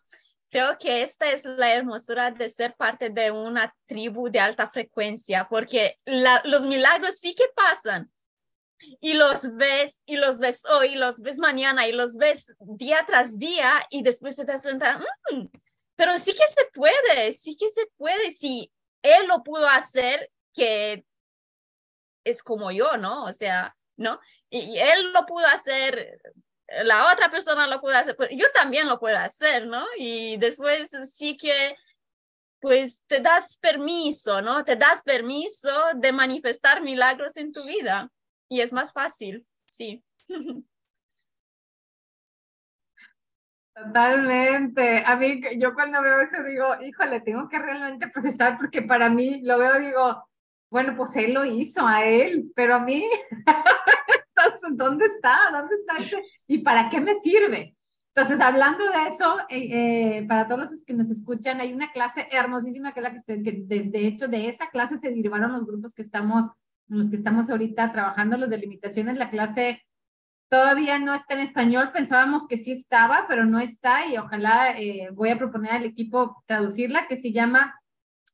Creo 0.55 0.77
que 0.77 1.01
esta 1.01 1.31
es 1.31 1.43
la 1.43 1.73
hermosura 1.73 2.31
de 2.31 2.47
ser 2.47 2.77
parte 2.77 3.09
de 3.09 3.29
una 3.29 3.75
tribu 3.87 4.29
de 4.29 4.39
alta 4.39 4.69
frecuencia, 4.69 5.49
porque 5.49 5.99
los 6.45 6.65
milagros 6.65 7.17
sí 7.19 7.35
que 7.35 7.43
pasan. 7.53 8.09
Y 9.01 9.15
los 9.15 9.53
ves, 9.57 10.01
y 10.05 10.15
los 10.15 10.39
ves 10.39 10.63
hoy, 10.63 10.93
y 10.93 10.95
los 10.95 11.19
ves 11.19 11.39
mañana, 11.39 11.89
y 11.89 11.91
los 11.91 12.15
ves 12.15 12.55
día 12.61 13.03
tras 13.05 13.37
día, 13.37 13.85
y 13.89 14.01
después 14.01 14.37
te 14.37 14.45
das 14.45 14.63
cuenta, 14.63 14.99
mm, 15.33 15.45
pero 15.97 16.17
sí 16.17 16.31
que 16.31 16.47
se 16.47 16.69
puede, 16.73 17.33
sí 17.33 17.57
que 17.57 17.67
se 17.67 17.87
puede, 17.97 18.31
si 18.31 18.71
él 19.01 19.27
lo 19.27 19.43
pudo 19.43 19.67
hacer, 19.67 20.31
que 20.53 21.03
es 22.23 22.41
como 22.41 22.71
yo, 22.71 22.95
¿no? 22.95 23.25
O 23.25 23.33
sea, 23.33 23.75
¿no? 23.97 24.21
y 24.49 24.79
él 24.79 25.11
lo 25.11 25.25
pudo 25.25 25.45
hacer, 25.47 26.17
la 26.83 27.11
otra 27.11 27.29
persona 27.29 27.67
lo 27.67 27.79
puede 27.79 27.97
hacer, 27.97 28.15
pues 28.15 28.29
yo 28.31 28.45
también 28.53 28.87
lo 28.87 28.99
puedo 28.99 29.17
hacer, 29.17 29.67
¿no? 29.67 29.85
Y 29.97 30.37
después 30.37 30.91
sí 31.11 31.37
que, 31.37 31.75
pues 32.59 33.03
te 33.07 33.19
das 33.19 33.57
permiso, 33.57 34.41
¿no? 34.41 34.63
Te 34.63 34.75
das 34.75 35.03
permiso 35.03 35.69
de 35.95 36.11
manifestar 36.11 36.81
milagros 36.81 37.37
en 37.37 37.51
tu 37.51 37.63
vida 37.65 38.09
y 38.49 38.61
es 38.61 38.73
más 38.73 38.93
fácil, 38.93 39.45
sí. 39.71 40.03
Totalmente. 43.75 45.03
A 45.05 45.17
mí, 45.17 45.41
yo 45.57 45.73
cuando 45.73 46.01
veo 46.01 46.21
eso 46.21 46.41
digo, 46.43 46.81
híjole, 46.81 47.19
tengo 47.19 47.49
que 47.49 47.59
realmente 47.59 48.07
procesar 48.07 48.57
porque 48.57 48.81
para 48.81 49.09
mí 49.09 49.41
lo 49.41 49.59
veo, 49.59 49.79
digo, 49.79 50.25
bueno, 50.71 50.95
pues 50.95 51.13
él 51.17 51.33
lo 51.33 51.43
hizo 51.43 51.85
a 51.85 52.05
él, 52.05 52.51
pero 52.55 52.75
a 52.75 52.79
mí 52.79 53.05
¿dónde 54.71 55.05
está? 55.05 55.37
¿Dónde 55.51 55.75
está 55.75 55.97
ese? 55.97 56.23
¿Y 56.47 56.59
para 56.59 56.89
qué 56.89 57.01
me 57.01 57.15
sirve? 57.15 57.75
Entonces, 58.15 58.39
hablando 58.39 58.85
de 58.85 59.07
eso, 59.09 59.37
eh, 59.49 60.19
eh, 60.19 60.25
para 60.27 60.47
todos 60.47 60.71
los 60.71 60.85
que 60.85 60.93
nos 60.93 61.09
escuchan, 61.09 61.59
hay 61.59 61.73
una 61.73 61.91
clase 61.91 62.27
hermosísima 62.31 62.93
que 62.93 63.01
es 63.01 63.03
la 63.03 63.11
que, 63.11 63.51
de, 63.65 63.83
de, 63.83 64.07
hecho, 64.07 64.29
de 64.29 64.47
esa 64.47 64.69
clase 64.69 64.97
se 64.97 65.09
derivaron 65.09 65.51
los 65.51 65.65
grupos 65.65 65.93
que 65.93 66.01
estamos, 66.01 66.45
los 66.87 67.09
que 67.09 67.17
estamos 67.17 67.49
ahorita 67.49 67.91
trabajando, 67.91 68.37
los 68.37 68.49
de 68.49 68.57
limitaciones. 68.57 69.17
La 69.17 69.29
clase 69.29 69.83
todavía 70.49 70.97
no 70.97 71.13
está 71.13 71.33
en 71.33 71.41
español, 71.41 71.91
pensábamos 71.91 72.47
que 72.47 72.57
sí 72.57 72.71
estaba, 72.71 73.25
pero 73.27 73.45
no 73.45 73.59
está 73.59 74.07
y 74.07 74.17
ojalá 74.17 74.79
eh, 74.79 75.09
voy 75.11 75.29
a 75.29 75.37
proponer 75.37 75.71
al 75.71 75.83
equipo 75.83 76.41
traducirla, 76.45 77.07
que 77.07 77.17
se 77.17 77.33
llama 77.33 77.75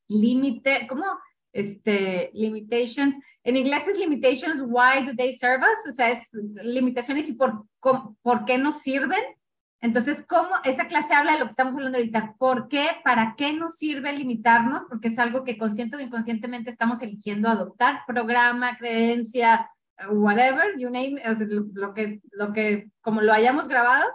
Límite, 0.06 0.86
¿cómo? 0.88 1.06
Este, 1.52 2.30
limitations 2.32 3.16
en 3.44 3.56
inglés 3.56 3.88
es 3.88 3.98
limitations, 3.98 4.62
why 4.64 5.04
do 5.04 5.14
they 5.16 5.32
serve 5.32 5.64
us? 5.64 5.90
O 5.90 5.92
sea, 5.92 6.10
es 6.10 6.20
limitaciones 6.62 7.28
y 7.28 7.34
por, 7.34 7.66
por 7.80 8.44
qué 8.44 8.58
nos 8.58 8.82
sirven. 8.82 9.22
Entonces, 9.80 10.24
¿cómo 10.28 10.50
esa 10.62 10.86
clase 10.86 11.12
habla 11.12 11.32
de 11.32 11.40
lo 11.40 11.46
que 11.46 11.50
estamos 11.50 11.74
hablando 11.74 11.98
ahorita? 11.98 12.36
¿Por 12.38 12.68
qué? 12.68 12.86
¿Para 13.02 13.34
qué 13.36 13.52
nos 13.52 13.76
sirve 13.76 14.12
limitarnos? 14.12 14.84
Porque 14.88 15.08
es 15.08 15.18
algo 15.18 15.42
que 15.42 15.58
consciente 15.58 15.96
o 15.96 16.00
inconscientemente 16.00 16.70
estamos 16.70 17.02
eligiendo 17.02 17.48
adoptar, 17.48 18.02
programa, 18.06 18.76
creencia, 18.76 19.68
whatever, 20.08 20.78
you 20.78 20.88
name, 20.88 21.20
lo 21.74 21.94
que, 21.94 22.20
lo 22.30 22.52
que, 22.52 22.90
como 23.00 23.22
lo 23.22 23.32
hayamos 23.32 23.66
grabado, 23.66 24.06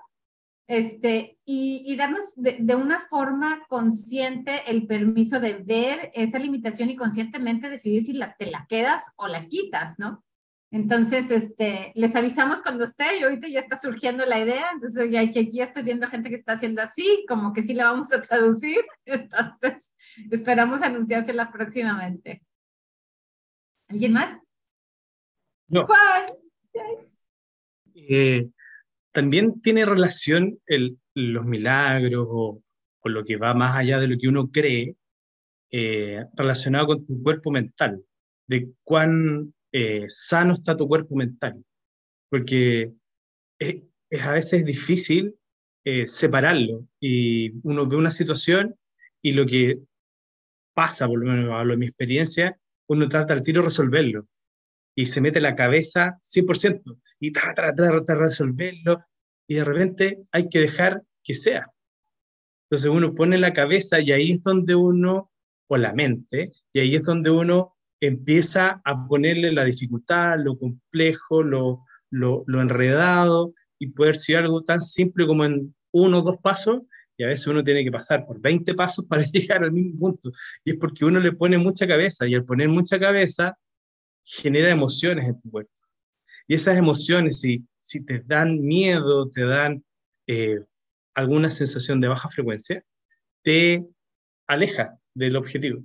este, 0.67 1.37
y, 1.45 1.83
y 1.85 1.95
darnos 1.95 2.35
de, 2.35 2.57
de, 2.59 2.75
una 2.75 2.99
forma 2.99 3.65
consciente 3.69 4.69
el 4.69 4.85
permiso 4.85 5.39
de 5.39 5.53
ver 5.53 6.11
esa 6.13 6.39
limitación 6.39 6.89
y 6.89 6.97
conscientemente 6.97 7.69
decidir 7.69 8.03
si 8.03 8.13
la, 8.13 8.35
te 8.35 8.47
la 8.47 8.65
quedas 8.67 9.13
o 9.15 9.27
la 9.27 9.47
quitas, 9.47 9.97
¿no? 9.97 10.23
Entonces, 10.69 11.31
este, 11.31 11.93
les 11.95 12.13
avisamos 12.15 12.61
cuando 12.61 12.83
esté 12.83 13.17
y 13.17 13.23
ahorita 13.23 13.47
ya 13.47 13.61
está 13.61 13.77
surgiendo 13.77 14.25
la 14.25 14.39
idea, 14.39 14.71
entonces 14.73 15.09
ya 15.09 15.21
que 15.31 15.39
aquí 15.39 15.57
ya 15.57 15.63
estoy 15.63 15.83
viendo 15.83 16.07
gente 16.07 16.29
que 16.29 16.35
está 16.35 16.53
haciendo 16.53 16.81
así, 16.81 17.25
como 17.29 17.53
que 17.53 17.63
sí 17.63 17.73
la 17.73 17.85
vamos 17.85 18.11
a 18.11 18.21
traducir, 18.21 18.81
entonces 19.05 19.93
esperamos 20.29 20.81
anunciársela 20.81 21.51
próximamente. 21.51 22.43
¿Alguien 23.87 24.11
más? 24.11 24.37
No. 25.69 25.85
Juan. 25.85 26.25
Eh, 27.95 28.49
también 29.17 29.61
tiene 29.61 29.83
relación 29.83 30.59
el, 30.67 30.99
los 31.15 31.43
milagros 31.43 32.27
o, 32.29 32.61
lo 33.05 33.23
que 33.25 33.35
va 33.35 33.55
más 33.55 33.75
allá 33.75 33.99
de 33.99 34.07
lo 34.07 34.15
que 34.15 34.27
uno 34.27 34.51
cree, 34.51 34.95
eh, 35.71 36.23
relacionado 36.35 36.85
con 36.85 37.03
tu 37.07 37.23
cuerpo 37.23 37.49
mental, 37.49 38.03
de 38.45 38.69
cuán 38.83 39.55
eh, 39.71 40.05
sano 40.07 40.53
está 40.53 40.77
tu 40.77 40.87
cuerpo 40.87 41.15
mental. 41.15 41.65
Porque 42.29 42.93
es, 43.57 43.81
a 44.21 44.33
veces 44.33 44.63
difícil 44.65 45.33
eh, 45.83 46.05
separarlo 46.05 46.85
y 46.99 47.53
uno 47.63 47.87
ve 47.87 47.95
una 47.95 48.11
situación 48.11 48.75
y 49.23 49.31
lo 49.31 49.47
que 49.47 49.79
pasa, 50.75 51.07
por 51.07 51.17
lo 51.17 51.31
menos 51.31 51.51
hablo 51.53 51.71
de 51.71 51.77
mi 51.77 51.87
experiencia, 51.87 52.59
uno 52.87 53.09
trata 53.09 53.33
al 53.33 53.41
tiro 53.41 53.63
resolverlo 53.63 54.27
y 54.95 55.07
se 55.07 55.21
mete 55.21 55.41
la 55.41 55.55
cabeza 55.55 56.19
100% 56.21 56.99
y 57.19 57.31
trata 57.31 57.71
de 57.71 58.15
resolverlo 58.15 59.03
y 59.47 59.55
de 59.55 59.63
repente 59.63 60.23
hay 60.31 60.49
que 60.49 60.59
dejar 60.59 61.03
que 61.23 61.33
sea. 61.33 61.71
Entonces 62.69 62.91
uno 62.91 63.15
pone 63.15 63.37
la 63.37 63.53
cabeza 63.53 63.99
y 64.01 64.11
ahí 64.11 64.31
es 64.31 64.43
donde 64.43 64.75
uno, 64.75 65.31
o 65.67 65.77
la 65.77 65.93
mente, 65.93 66.51
y 66.73 66.79
ahí 66.79 66.95
es 66.95 67.03
donde 67.03 67.29
uno 67.29 67.75
empieza 67.99 68.81
a 68.83 69.07
ponerle 69.07 69.51
la 69.51 69.63
dificultad, 69.63 70.35
lo 70.37 70.57
complejo, 70.57 71.43
lo, 71.43 71.85
lo, 72.09 72.61
enredado, 72.61 73.53
y 73.79 73.87
poder 73.87 74.15
ser 74.15 74.37
algo 74.37 74.63
tan 74.63 74.81
simple 74.81 75.25
como 75.25 75.45
en 75.45 75.73
uno 75.91 76.19
o 76.19 76.21
dos 76.21 76.37
pasos, 76.37 76.81
y 77.17 77.23
a 77.23 77.27
veces 77.27 77.47
uno 77.47 77.63
tiene 77.63 77.83
que 77.83 77.91
pasar 77.91 78.25
por 78.25 78.39
20 78.39 78.75
pasos 78.75 79.05
para 79.05 79.23
llegar 79.31 79.63
al 79.63 79.71
mismo 79.71 79.95
punto. 79.95 80.31
Y 80.63 80.71
es 80.71 80.77
porque 80.77 81.05
uno 81.05 81.19
le 81.19 81.31
pone 81.31 81.57
mucha 81.57 81.87
cabeza, 81.87 82.27
y 82.27 82.35
al 82.35 82.45
poner 82.45 82.69
mucha 82.69 82.99
cabeza, 82.99 83.57
genera 84.23 84.69
emociones 84.69 85.25
en 85.27 85.41
tu 85.41 85.49
cuerpo. 85.49 85.71
Y 86.47 86.55
esas 86.55 86.77
emociones, 86.77 87.39
si, 87.39 87.65
si 87.79 88.03
te 88.03 88.19
dan 88.25 88.61
miedo, 88.61 89.29
te 89.29 89.43
dan 89.43 89.83
eh, 90.27 90.59
alguna 91.13 91.51
sensación 91.51 91.99
de 91.99 92.07
baja 92.07 92.29
frecuencia, 92.29 92.83
te 93.43 93.85
aleja 94.47 94.97
del 95.13 95.35
objetivo. 95.35 95.83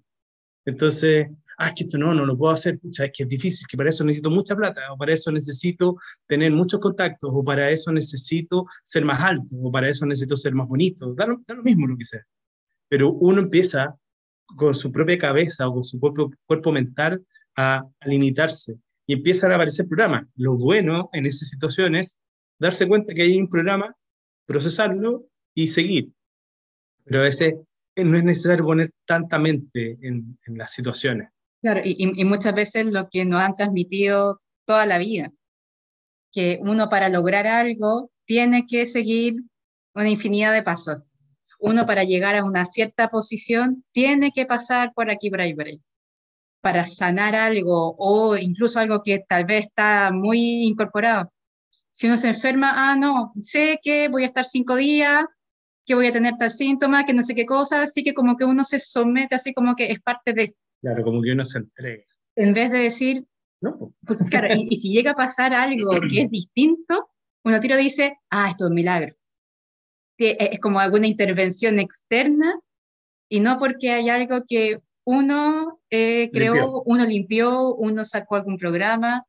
Entonces, 0.64 1.28
ah, 1.58 1.68
es 1.68 1.74
que 1.74 1.84
esto 1.84 1.98
no, 1.98 2.14
no 2.14 2.24
lo 2.24 2.36
puedo 2.36 2.52
hacer, 2.52 2.78
es 2.82 3.10
que 3.12 3.24
es 3.24 3.28
difícil, 3.28 3.66
que 3.68 3.76
para 3.76 3.90
eso 3.90 4.04
necesito 4.04 4.30
mucha 4.30 4.54
plata, 4.54 4.92
o 4.92 4.96
para 4.96 5.12
eso 5.12 5.32
necesito 5.32 5.96
tener 6.26 6.52
muchos 6.52 6.80
contactos, 6.80 7.30
o 7.32 7.42
para 7.42 7.70
eso 7.70 7.92
necesito 7.92 8.66
ser 8.82 9.04
más 9.04 9.20
alto, 9.20 9.56
o 9.56 9.72
para 9.72 9.88
eso 9.88 10.06
necesito 10.06 10.36
ser 10.36 10.54
más 10.54 10.68
bonito, 10.68 11.14
da 11.14 11.26
lo, 11.26 11.42
da 11.46 11.54
lo 11.54 11.62
mismo 11.62 11.86
lo 11.86 11.96
que 11.96 12.04
sea. 12.04 12.22
Pero 12.88 13.12
uno 13.12 13.40
empieza 13.40 13.96
con 14.56 14.74
su 14.74 14.92
propia 14.92 15.18
cabeza 15.18 15.68
o 15.68 15.74
con 15.74 15.84
su 15.84 15.98
propio 15.98 16.30
cuerpo 16.46 16.72
mental 16.72 17.24
a, 17.56 17.86
limitarse 18.06 18.76
y 19.06 19.14
empiezan 19.14 19.52
a 19.52 19.56
aparecer 19.56 19.86
programas. 19.86 20.26
Lo 20.36 20.56
bueno 20.56 21.10
en 21.12 21.26
esas 21.26 21.48
situaciones 21.48 22.06
es 22.06 22.18
darse 22.58 22.86
cuenta 22.86 23.14
que 23.14 23.22
hay 23.22 23.36
un 23.36 23.48
programa, 23.48 23.94
procesarlo 24.46 25.26
y 25.54 25.68
seguir. 25.68 26.12
Pero 27.04 27.20
a 27.20 27.22
veces 27.22 27.54
no 27.96 28.16
es 28.16 28.24
necesario 28.24 28.64
poner 28.64 28.90
tanta 29.06 29.38
mente 29.38 29.98
en, 30.00 30.38
en 30.46 30.58
las 30.58 30.72
situaciones. 30.72 31.28
Claro, 31.60 31.80
y, 31.84 31.96
y, 31.98 32.24
muchas 32.24 32.54
veces 32.54 32.86
lo 32.86 33.08
que 33.08 33.24
nos 33.24 33.40
han 33.40 33.54
transmitido 33.54 34.40
toda 34.64 34.84
la 34.84 34.98
vida, 34.98 35.30
que 36.32 36.58
uno 36.62 36.88
para 36.88 37.08
lograr 37.08 37.46
algo 37.46 38.10
tiene 38.24 38.66
que 38.66 38.86
seguir 38.86 39.34
una 39.94 40.08
infinidad 40.08 40.52
de 40.52 40.62
pasos. 40.62 41.02
Uno 41.60 41.86
para 41.86 42.02
llegar 42.02 42.34
a 42.34 42.44
una 42.44 42.64
cierta 42.64 43.08
posición 43.08 43.84
tiene 43.92 44.32
que 44.32 44.46
pasar 44.46 44.92
por 44.94 45.10
aquí, 45.10 45.30
por 45.30 45.40
ahí, 45.40 45.54
por 45.54 45.66
ahí. 45.66 45.80
Para 46.62 46.86
sanar 46.86 47.34
algo 47.34 47.94
o 47.98 48.36
incluso 48.36 48.78
algo 48.78 49.02
que 49.02 49.22
tal 49.28 49.44
vez 49.44 49.66
está 49.66 50.10
muy 50.12 50.64
incorporado. 50.64 51.30
Si 51.90 52.06
uno 52.06 52.16
se 52.16 52.28
enferma, 52.28 52.72
ah, 52.74 52.96
no, 52.96 53.34
sé 53.42 53.78
que 53.82 54.08
voy 54.08 54.22
a 54.22 54.26
estar 54.26 54.46
cinco 54.46 54.76
días, 54.76 55.26
que 55.84 55.94
voy 55.94 56.06
a 56.06 56.12
tener 56.12 56.34
tal 56.38 56.50
síntoma, 56.50 57.04
que 57.04 57.12
no 57.12 57.22
sé 57.22 57.34
qué 57.34 57.44
cosa, 57.44 57.82
así 57.82 58.02
que 58.02 58.14
como 58.14 58.36
que 58.36 58.44
uno 58.44 58.64
se 58.64 58.78
somete 58.78 59.34
así 59.34 59.52
como 59.52 59.76
que 59.76 59.90
es 59.90 60.00
parte 60.00 60.32
de... 60.32 60.54
Claro, 60.80 61.04
como 61.04 61.20
que 61.20 61.32
uno 61.32 61.44
se 61.44 61.58
entrega. 61.58 62.04
En 62.36 62.54
vez 62.54 62.70
de 62.70 62.78
decir, 62.78 63.26
no. 63.60 63.92
Claro, 64.30 64.48
y, 64.54 64.68
y, 64.70 64.78
si 64.78 64.90
llega 64.90 65.10
a 65.10 65.16
pasar 65.16 65.52
algo 65.52 65.90
que 66.08 66.22
es 66.22 66.30
distinto, 66.30 67.10
uno 67.44 67.60
tiro 67.60 67.76
dice, 67.76 68.18
ah, 68.30 68.48
esto 68.50 68.64
es 68.64 68.70
un 68.70 68.74
milagro. 68.74 69.14
Es 70.18 70.60
como 70.60 70.78
alguna 70.78 71.06
intervención 71.06 71.78
externa 71.78 72.58
y 73.28 73.40
no 73.40 73.58
porque 73.58 73.90
hay 73.90 74.08
algo 74.08 74.44
que 74.46 74.80
uno 75.04 75.80
eh, 75.90 76.30
creó, 76.32 76.54
limpió. 76.54 76.82
uno 76.86 77.06
limpió, 77.06 77.74
uno 77.74 78.04
sacó 78.04 78.36
algún 78.36 78.58
programa, 78.58 79.24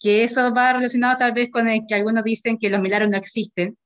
que 0.00 0.24
eso 0.24 0.52
va 0.54 0.72
relacionado 0.72 1.18
tal 1.18 1.32
vez 1.32 1.50
con 1.50 1.68
el 1.68 1.82
que 1.86 1.94
algunos 1.94 2.24
dicen 2.24 2.58
que 2.58 2.70
los 2.70 2.80
milagros 2.80 3.10
no 3.10 3.16
existen, 3.16 3.76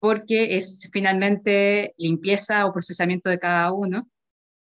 porque 0.00 0.56
es 0.56 0.88
finalmente 0.92 1.94
limpieza 1.98 2.66
o 2.66 2.72
procesamiento 2.72 3.30
de 3.30 3.38
cada 3.38 3.72
uno. 3.72 4.08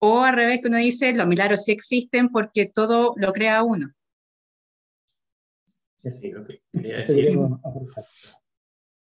O 0.01 0.23
al 0.23 0.35
revés, 0.35 0.61
que 0.61 0.69
uno 0.69 0.77
dice, 0.77 1.15
los 1.15 1.27
milagros 1.27 1.65
sí 1.65 1.73
existen 1.73 2.29
porque 2.29 2.71
todo 2.73 3.15
lo 3.17 3.33
crea 3.33 3.63
uno. 3.63 3.91
Sí, 6.03 6.33
quería 6.71 6.97
decir, 6.99 7.29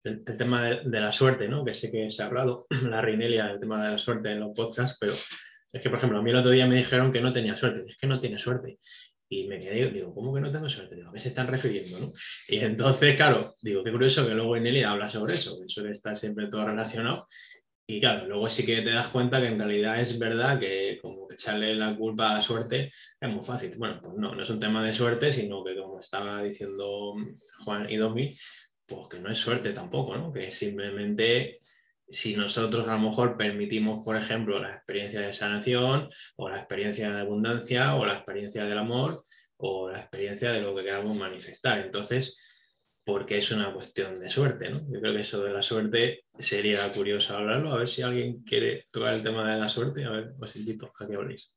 el, 0.04 0.24
el, 0.26 0.38
tema 0.38 0.64
de, 0.64 0.88
de, 0.88 1.00
la 1.00 1.12
suerte, 1.12 1.48
¿no? 1.48 1.62
que 1.62 1.74
sé 1.74 1.90
que 1.90 2.10
se 2.10 2.22
ha 2.22 2.26
hablado, 2.26 2.66
la 2.88 3.02
Rinelia, 3.02 3.50
el 3.50 3.60
tema 3.60 3.84
de 3.84 3.90
la 3.92 3.98
suerte 3.98 4.32
en 4.32 4.40
los 4.40 4.56
podcasts, 4.56 4.96
pero 4.98 5.12
es 5.74 5.82
que, 5.82 5.90
por 5.90 5.98
ejemplo, 5.98 6.18
a 6.18 6.22
mí 6.22 6.30
el 6.30 6.36
otro 6.36 6.52
día 6.52 6.68
me 6.68 6.76
dijeron 6.76 7.12
que 7.12 7.20
no 7.20 7.32
tenía 7.32 7.56
suerte. 7.56 7.84
Es 7.88 7.96
que 7.96 8.06
no 8.06 8.20
tiene 8.20 8.38
suerte. 8.38 8.78
Y 9.28 9.48
me 9.48 9.58
quedé, 9.58 9.90
digo, 9.90 10.14
¿cómo 10.14 10.32
que 10.32 10.40
no 10.40 10.52
tengo 10.52 10.70
suerte? 10.70 10.94
Digo, 10.94 11.08
¿a 11.08 11.12
qué 11.12 11.18
se 11.18 11.28
están 11.28 11.48
refiriendo? 11.48 11.98
¿no? 11.98 12.12
Y 12.46 12.58
entonces, 12.58 13.16
claro, 13.16 13.54
digo, 13.60 13.82
qué 13.82 13.90
curioso 13.90 14.24
que 14.24 14.34
luego 14.34 14.56
Nelly 14.56 14.84
habla 14.84 15.08
sobre 15.08 15.34
eso, 15.34 15.58
que 15.60 15.68
suele 15.68 15.90
estar 15.90 16.14
siempre 16.14 16.46
todo 16.46 16.64
relacionado. 16.64 17.26
Y 17.88 17.98
claro, 17.98 18.28
luego 18.28 18.48
sí 18.48 18.64
que 18.64 18.82
te 18.82 18.90
das 18.90 19.08
cuenta 19.08 19.40
que 19.40 19.48
en 19.48 19.58
realidad 19.58 20.00
es 20.00 20.16
verdad 20.16 20.60
que 20.60 21.00
como 21.02 21.26
echarle 21.30 21.74
la 21.74 21.96
culpa 21.96 22.30
a 22.30 22.34
la 22.36 22.42
suerte 22.42 22.92
es 23.20 23.28
muy 23.28 23.42
fácil. 23.42 23.72
Bueno, 23.76 24.00
pues 24.00 24.14
no, 24.16 24.32
no 24.32 24.42
es 24.44 24.50
un 24.50 24.60
tema 24.60 24.84
de 24.84 24.94
suerte, 24.94 25.32
sino 25.32 25.64
que 25.64 25.76
como 25.76 25.98
estaba 25.98 26.40
diciendo 26.40 27.14
Juan 27.64 27.90
y 27.90 27.96
Domi, 27.96 28.38
pues 28.86 29.08
que 29.10 29.18
no 29.18 29.28
es 29.28 29.38
suerte 29.38 29.72
tampoco, 29.72 30.16
¿no? 30.16 30.32
Que 30.32 30.52
simplemente 30.52 31.60
si 32.08 32.36
nosotros 32.36 32.86
a 32.86 32.94
lo 32.94 33.10
mejor 33.10 33.36
permitimos, 33.36 34.04
por 34.04 34.16
ejemplo, 34.16 34.58
la 34.58 34.74
experiencia 34.74 35.20
de 35.20 35.32
sanación 35.32 36.08
o 36.36 36.48
la 36.48 36.58
experiencia 36.58 37.10
de 37.10 37.20
abundancia 37.20 37.94
o 37.94 38.04
la 38.04 38.14
experiencia 38.14 38.64
del 38.64 38.78
amor 38.78 39.22
o 39.56 39.90
la 39.90 40.00
experiencia 40.00 40.52
de 40.52 40.62
lo 40.62 40.74
que 40.74 40.84
queramos 40.84 41.16
manifestar. 41.16 41.78
Entonces, 41.78 42.36
porque 43.04 43.38
es 43.38 43.50
una 43.50 43.72
cuestión 43.72 44.14
de 44.14 44.30
suerte, 44.30 44.70
¿no? 44.70 44.80
Yo 44.90 45.00
creo 45.00 45.14
que 45.14 45.20
eso 45.20 45.42
de 45.42 45.52
la 45.52 45.62
suerte 45.62 46.24
sería 46.38 46.90
curioso 46.92 47.36
hablarlo, 47.36 47.72
a 47.72 47.78
ver 47.78 47.88
si 47.88 48.02
alguien 48.02 48.42
quiere 48.42 48.86
tocar 48.90 49.14
el 49.14 49.22
tema 49.22 49.52
de 49.52 49.60
la 49.60 49.68
suerte, 49.68 50.04
a 50.04 50.10
ver, 50.10 50.32
os 50.40 50.56
invito 50.56 50.92
a 50.98 51.06
que 51.06 51.14
habléis. 51.14 51.54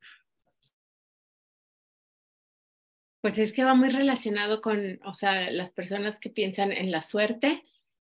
Pues 3.22 3.38
es 3.40 3.52
que 3.52 3.64
va 3.64 3.76
muy 3.76 3.90
relacionado 3.90 4.62
con, 4.62 5.00
las 5.22 5.72
personas 5.74 6.20
que 6.20 6.30
piensan 6.30 6.72
en 6.72 6.92
la 6.92 7.02
suerte, 7.02 7.64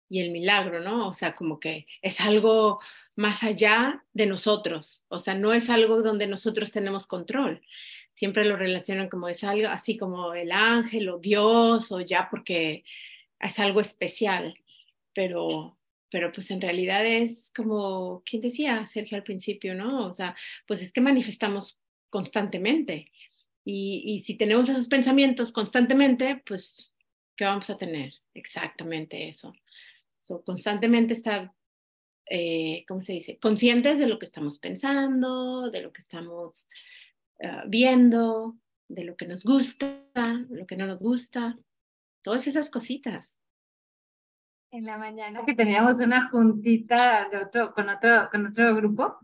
y 0.09 0.21
el 0.21 0.31
milagro, 0.31 0.81
¿no? 0.81 1.07
O 1.07 1.13
sea, 1.13 1.35
como 1.35 1.59
que 1.59 1.87
es 2.01 2.19
algo 2.19 2.79
más 3.15 3.43
allá 3.43 4.03
de 4.13 4.25
nosotros, 4.25 5.03
o 5.09 5.19
sea, 5.19 5.35
no 5.35 5.53
es 5.53 5.69
algo 5.69 6.01
donde 6.01 6.27
nosotros 6.27 6.71
tenemos 6.71 7.07
control. 7.07 7.61
Siempre 8.13 8.45
lo 8.45 8.57
relacionan 8.57 9.09
como 9.09 9.29
es 9.29 9.43
algo 9.43 9.67
así 9.69 9.97
como 9.97 10.33
el 10.33 10.51
ángel 10.51 11.09
o 11.09 11.19
Dios 11.19 11.91
o 11.91 12.01
ya 12.01 12.27
porque 12.29 12.83
es 13.39 13.59
algo 13.59 13.81
especial, 13.81 14.55
pero 15.13 15.79
pero 16.11 16.31
pues 16.31 16.49
en 16.51 16.61
realidad 16.61 17.05
es 17.05 17.51
como, 17.55 18.23
¿quién 18.25 18.41
decía 18.41 18.85
Sergio 18.87 19.17
al 19.17 19.23
principio, 19.23 19.75
no? 19.75 20.07
O 20.07 20.13
sea, 20.13 20.35
pues 20.67 20.81
es 20.81 20.91
que 20.91 21.01
manifestamos 21.01 21.79
constantemente. 22.09 23.11
Y, 23.63 24.03
y 24.05 24.21
si 24.21 24.35
tenemos 24.35 24.69
esos 24.69 24.87
pensamientos 24.87 25.51
constantemente, 25.51 26.41
pues, 26.45 26.93
¿qué 27.35 27.45
vamos 27.45 27.69
a 27.69 27.77
tener? 27.77 28.13
Exactamente 28.33 29.27
eso. 29.27 29.53
So, 30.19 30.43
constantemente 30.43 31.13
estar, 31.13 31.53
eh, 32.29 32.83
¿cómo 32.87 33.01
se 33.01 33.13
dice? 33.13 33.39
Conscientes 33.39 33.97
de 33.97 34.07
lo 34.07 34.19
que 34.19 34.25
estamos 34.25 34.59
pensando, 34.59 35.71
de 35.71 35.81
lo 35.81 35.93
que 35.93 36.01
estamos 36.01 36.67
uh, 37.39 37.67
viendo, 37.67 38.57
de 38.89 39.05
lo 39.05 39.15
que 39.15 39.27
nos 39.27 39.43
gusta, 39.43 40.03
lo 40.49 40.67
que 40.67 40.75
no 40.75 40.85
nos 40.85 41.01
gusta, 41.01 41.57
todas 42.21 42.47
esas 42.47 42.69
cositas. 42.69 43.33
En 44.71 44.85
la 44.85 44.97
mañana 44.97 45.45
que 45.45 45.55
teníamos 45.55 45.99
una 45.99 46.29
juntita 46.29 47.27
de 47.29 47.37
otro, 47.37 47.73
con, 47.73 47.89
otro, 47.89 48.29
con 48.29 48.45
otro 48.45 48.75
grupo, 48.75 49.17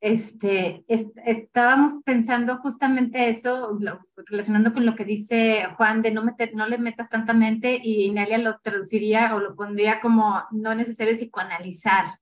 este, 0.00 0.84
est 0.88 1.10
estábamos 1.26 1.92
pensando 2.04 2.58
justamente 2.58 3.28
eso, 3.28 3.76
lo, 3.78 4.00
relacionando 4.16 4.72
con 4.72 4.86
lo 4.86 4.94
que 4.94 5.04
dice 5.04 5.66
Juan, 5.76 6.02
de 6.02 6.10
no, 6.10 6.24
meter, 6.24 6.54
no 6.54 6.66
le 6.66 6.78
metas 6.78 7.08
tanta 7.10 7.34
mente, 7.34 7.80
y 7.82 8.10
Nalia 8.10 8.38
lo 8.38 8.58
traduciría 8.60 9.34
o 9.34 9.40
lo 9.40 9.54
pondría 9.54 10.00
como 10.00 10.42
no 10.52 10.74
necesario 10.74 11.14
psicoanalizar. 11.14 12.18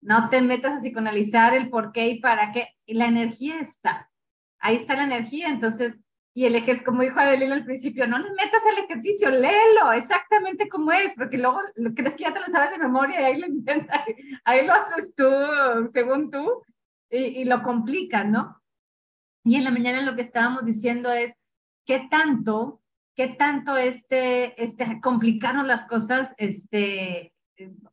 No 0.00 0.28
te 0.28 0.40
metas 0.40 0.74
a 0.74 0.78
psicoanalizar 0.78 1.54
el 1.54 1.68
por 1.68 1.90
qué 1.92 2.08
y 2.08 2.20
para 2.20 2.52
qué. 2.52 2.68
Y 2.84 2.94
la 2.94 3.06
energía 3.06 3.58
está. 3.60 4.10
Ahí 4.60 4.76
está 4.76 4.94
la 4.94 5.04
energía. 5.04 5.48
Entonces, 5.48 6.00
y 6.36 6.44
el 6.44 6.54
ejercicio, 6.54 6.84
como 6.84 7.02
dijo 7.02 7.18
Adelina 7.18 7.54
al 7.54 7.64
principio, 7.64 8.06
no 8.06 8.18
le 8.18 8.28
metas 8.30 8.60
al 8.70 8.84
ejercicio, 8.84 9.30
léelo 9.30 9.90
exactamente 9.92 10.68
como 10.68 10.92
es, 10.92 11.14
porque 11.16 11.38
luego 11.38 11.60
crees 11.94 12.14
que 12.14 12.24
ya 12.24 12.34
te 12.34 12.40
lo 12.40 12.46
sabes 12.46 12.72
de 12.72 12.78
memoria 12.78 13.22
y 13.22 13.24
ahí 13.24 13.40
lo 13.40 13.46
intentas, 13.46 14.02
ahí 14.44 14.66
lo 14.66 14.74
haces 14.74 15.14
tú, 15.14 15.24
según 15.94 16.30
tú, 16.30 16.62
y, 17.10 17.44
lo 17.44 17.62
complican, 17.62 18.32
¿no? 18.32 18.62
Y 19.44 19.56
en 19.56 19.64
la 19.64 19.70
mañana 19.70 20.02
lo 20.02 20.16
que 20.16 20.22
estábamos 20.22 20.64
diciendo 20.64 21.12
es, 21.12 21.34
¿qué 21.84 22.06
tanto, 22.10 22.82
qué 23.14 23.28
tanto 23.28 23.76
este, 23.76 24.60
este 24.62 25.00
complicarnos 25.00 25.66
las 25.66 25.86
cosas, 25.86 26.34
este, 26.36 27.32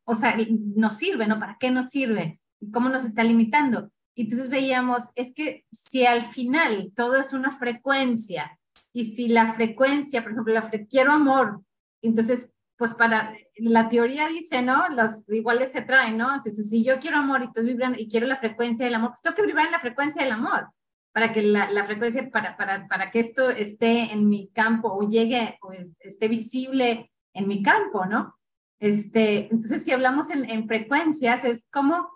o 0.03 0.16
sea, 0.16 0.36
nos 0.49 0.95
sirve, 0.95 1.28
¿no? 1.28 1.39
¿Para 1.39 1.57
qué 1.59 1.72
nos 1.72 1.89
sirve? 1.89 2.39
¿Y 2.59 2.72
cómo 2.72 2.89
nos 2.89 3.05
está 3.05 3.24
limitando? 3.24 3.91
Y 4.16 4.24
entonces 4.24 4.49
veíamos, 4.49 5.11
es 5.16 5.34
que 5.34 5.66
si 5.72 6.05
al 6.05 6.24
final 6.24 6.91
todo 6.95 7.18
es 7.18 7.34
una 7.34 7.51
frecuencia, 7.51 8.59
y 8.93 9.05
si 9.05 9.28
la 9.28 9.53
frecuencia, 9.53 10.22
por 10.22 10.32
ejemplo, 10.32 10.53
la 10.53 10.70
quiero 10.88 11.11
amor, 11.11 11.64
entonces 12.01 12.49
pues 12.78 12.93
para, 12.93 13.34
la 13.57 13.88
teoría 13.88 14.28
dice, 14.28 14.61
¿no? 14.61 14.88
Los 14.89 15.28
iguales 15.30 15.71
se 15.71 15.82
traen, 15.82 16.17
¿no? 16.17 16.34
Entonces, 16.34 16.69
si 16.69 16.84
yo 16.84 16.99
quiero 16.99 17.17
amor 17.17 17.41
y 17.41 17.45
estoy 17.45 17.65
vibrando 17.65 17.99
y 17.99 18.07
quiero 18.07 18.28
la 18.28 18.38
frecuencia 18.38 18.86
del 18.86 18.95
amor, 18.95 19.11
pues 19.11 19.21
tengo 19.21 19.36
que 19.36 19.45
vibrar 19.45 19.67
en 19.67 19.71
la 19.71 19.80
frecuencia 19.80 20.24
del 20.24 20.32
amor 20.32 20.67
para 21.13 21.32
que 21.32 21.43
la, 21.43 21.69
la 21.69 21.86
frecuencia, 21.86 22.30
para, 22.32 22.57
para, 22.57 22.88
para 22.88 23.11
que 23.11 23.19
esto 23.19 23.49
esté 23.51 24.11
en 24.11 24.28
mi 24.28 24.49
campo 24.49 24.89
o 24.91 25.07
llegue 25.07 25.57
o 25.61 25.71
esté 25.99 26.28
visible 26.28 27.11
en 27.34 27.47
mi 27.47 27.61
campo, 27.61 28.05
¿no? 28.05 28.36
Este, 28.80 29.43
entonces, 29.43 29.84
si 29.84 29.91
hablamos 29.91 30.32
en, 30.32 30.49
en 30.49 30.67
frecuencias, 30.67 31.45
es 31.45 31.65
como, 31.71 32.09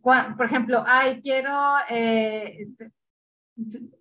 por 0.00 0.46
ejemplo, 0.46 0.84
ay, 0.86 1.20
quiero, 1.20 1.74
eh, 1.90 2.68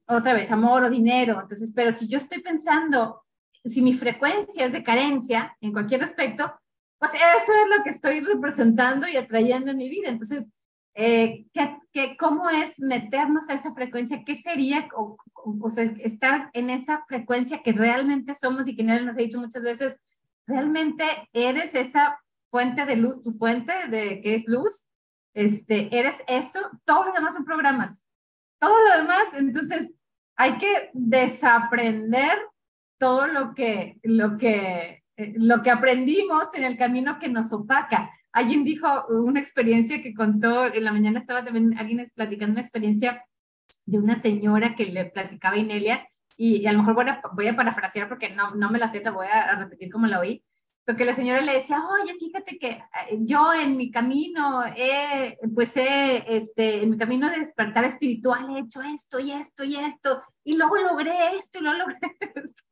otra 0.06 0.34
vez, 0.34 0.52
amor 0.52 0.84
o 0.84 0.90
dinero. 0.90 1.42
Entonces, 1.42 1.74
pero 1.76 1.92
si 1.92 2.08
yo 2.08 2.20
estoy 2.20 2.42
pensando, 2.42 3.23
si 3.64 3.82
mi 3.82 3.94
frecuencia 3.94 4.66
es 4.66 4.74
de 4.74 4.84
carencia 4.84 5.56
en 5.62 5.72
cualquier 5.72 6.04
aspecto, 6.04 6.54
pues 7.00 7.14
eso 7.14 7.22
es 7.22 7.78
lo 7.78 7.84
que 7.84 7.90
estoy 7.90 8.20
representando 8.22 9.08
y 9.08 9.18
atrayendo 9.18 9.72
en 9.72 9.78
mi 9.78 9.90
vida. 9.90 10.10
Entonces, 10.10 10.48
eh, 10.96 11.46
¿qué, 11.92 12.16
cómo 12.18 12.50
es 12.50 12.80
meternos 12.80 13.50
a 13.50 13.54
esa 13.54 13.74
frecuencia? 13.74 14.24
¿Qué 14.26 14.36
sería 14.36 14.88
o, 14.96 15.18
estar 16.00 16.50
en 16.54 16.70
esa 16.70 17.04
frecuencia 17.08 17.62
que 17.64 17.74
realmente 17.74 18.36
somos 18.36 18.68
y 18.68 18.76
que 18.76 18.84
nos 18.84 19.18
ha 19.18 19.20
dicho 19.20 19.40
muchas 19.40 19.64
veces, 19.64 19.98
realmente 20.48 21.04
eres 21.34 21.76
esa 21.76 22.20
fuente 22.50 22.86
de 22.86 22.96
luz, 22.96 23.22
tu 23.22 23.32
fuente 23.32 23.74
de 23.90 24.22
que 24.22 24.36
es 24.36 24.44
luz, 24.48 24.88
este, 25.34 25.90
eres 25.98 26.24
eso, 26.28 26.60
todos 26.86 27.08
los 27.08 27.16
demás 27.16 27.34
son 27.34 27.44
programas, 27.44 28.04
todo 28.60 28.78
lo 28.88 29.02
demás, 29.02 29.34
entonces 29.34 29.92
hay 30.36 30.58
que 30.58 30.90
desaprender 30.94 32.38
todo 33.04 33.28
lo 33.28 33.54
que, 33.54 33.98
lo 34.04 34.38
que, 34.38 35.04
eh, 35.18 35.34
lo 35.36 35.62
que 35.62 35.72
aprendimos 35.72 36.56
en 36.56 36.64
el 36.64 36.78
camino 36.78 37.20
que 37.20 37.28
nos 37.28 37.52
opaca. 37.52 38.10
Alguien 38.32 38.64
dijo 38.64 38.88
una 39.08 39.42
experiencia 39.42 40.02
que 40.02 40.14
contó, 40.14 40.74
en 40.74 40.86
la 40.86 40.94
mañana 40.94 41.20
estaba 41.20 41.44
también 41.44 41.78
alguien 41.78 42.10
platicando 42.16 42.54
una 42.54 42.62
experiencia 42.62 43.22
de 43.86 44.00
una 44.00 44.22
señora 44.22 44.74
que 44.78 44.86
le 44.86 45.04
platicaba 45.04 45.58
a 45.58 45.60
Inelia, 45.60 46.08
y, 46.38 46.66
a 46.66 46.72
lo 46.72 46.80
mejor 46.80 46.96
voy 46.96 47.10
a, 47.10 47.22
voy 47.34 47.48
a 47.50 47.58
parafrasear 47.58 48.08
porque 48.08 48.30
no, 48.30 48.56
no 48.56 48.72
me 48.72 48.80
la 48.80 48.90
sé, 48.90 49.02
voy 49.10 49.28
a 49.28 49.54
repetir 49.56 49.92
como 49.92 50.08
la 50.08 50.22
oí, 50.22 50.42
porque 50.86 51.06
la 51.06 51.14
señora 51.14 51.42
le 51.42 51.54
decía, 51.54 51.82
oye, 51.88 52.14
fíjate 52.18 52.58
que 52.58 52.68
eh, 52.70 53.18
yo 53.20 53.54
en 53.54 53.78
mi 53.78 53.90
camino, 53.90 54.64
he, 54.76 55.38
pues 55.56 55.78
he, 55.78 56.24
este, 56.28 56.84
en 56.84 56.92
mi 56.92 56.98
camino 56.98 57.30
de 57.30 57.40
despertar 57.40 57.86
espiritual 57.86 58.50
he 58.50 58.60
hecho 58.60 58.82
esto 58.82 59.20
y 59.20 59.32
esto 59.32 59.64
y 59.64 59.78
esto, 59.78 60.22
y 60.44 60.58
luego 60.58 60.78
logré 60.78 61.36
esto 61.36 61.60
y 61.60 61.62
luego 61.62 61.78
logré 61.80 62.00
esto. 62.36 62.64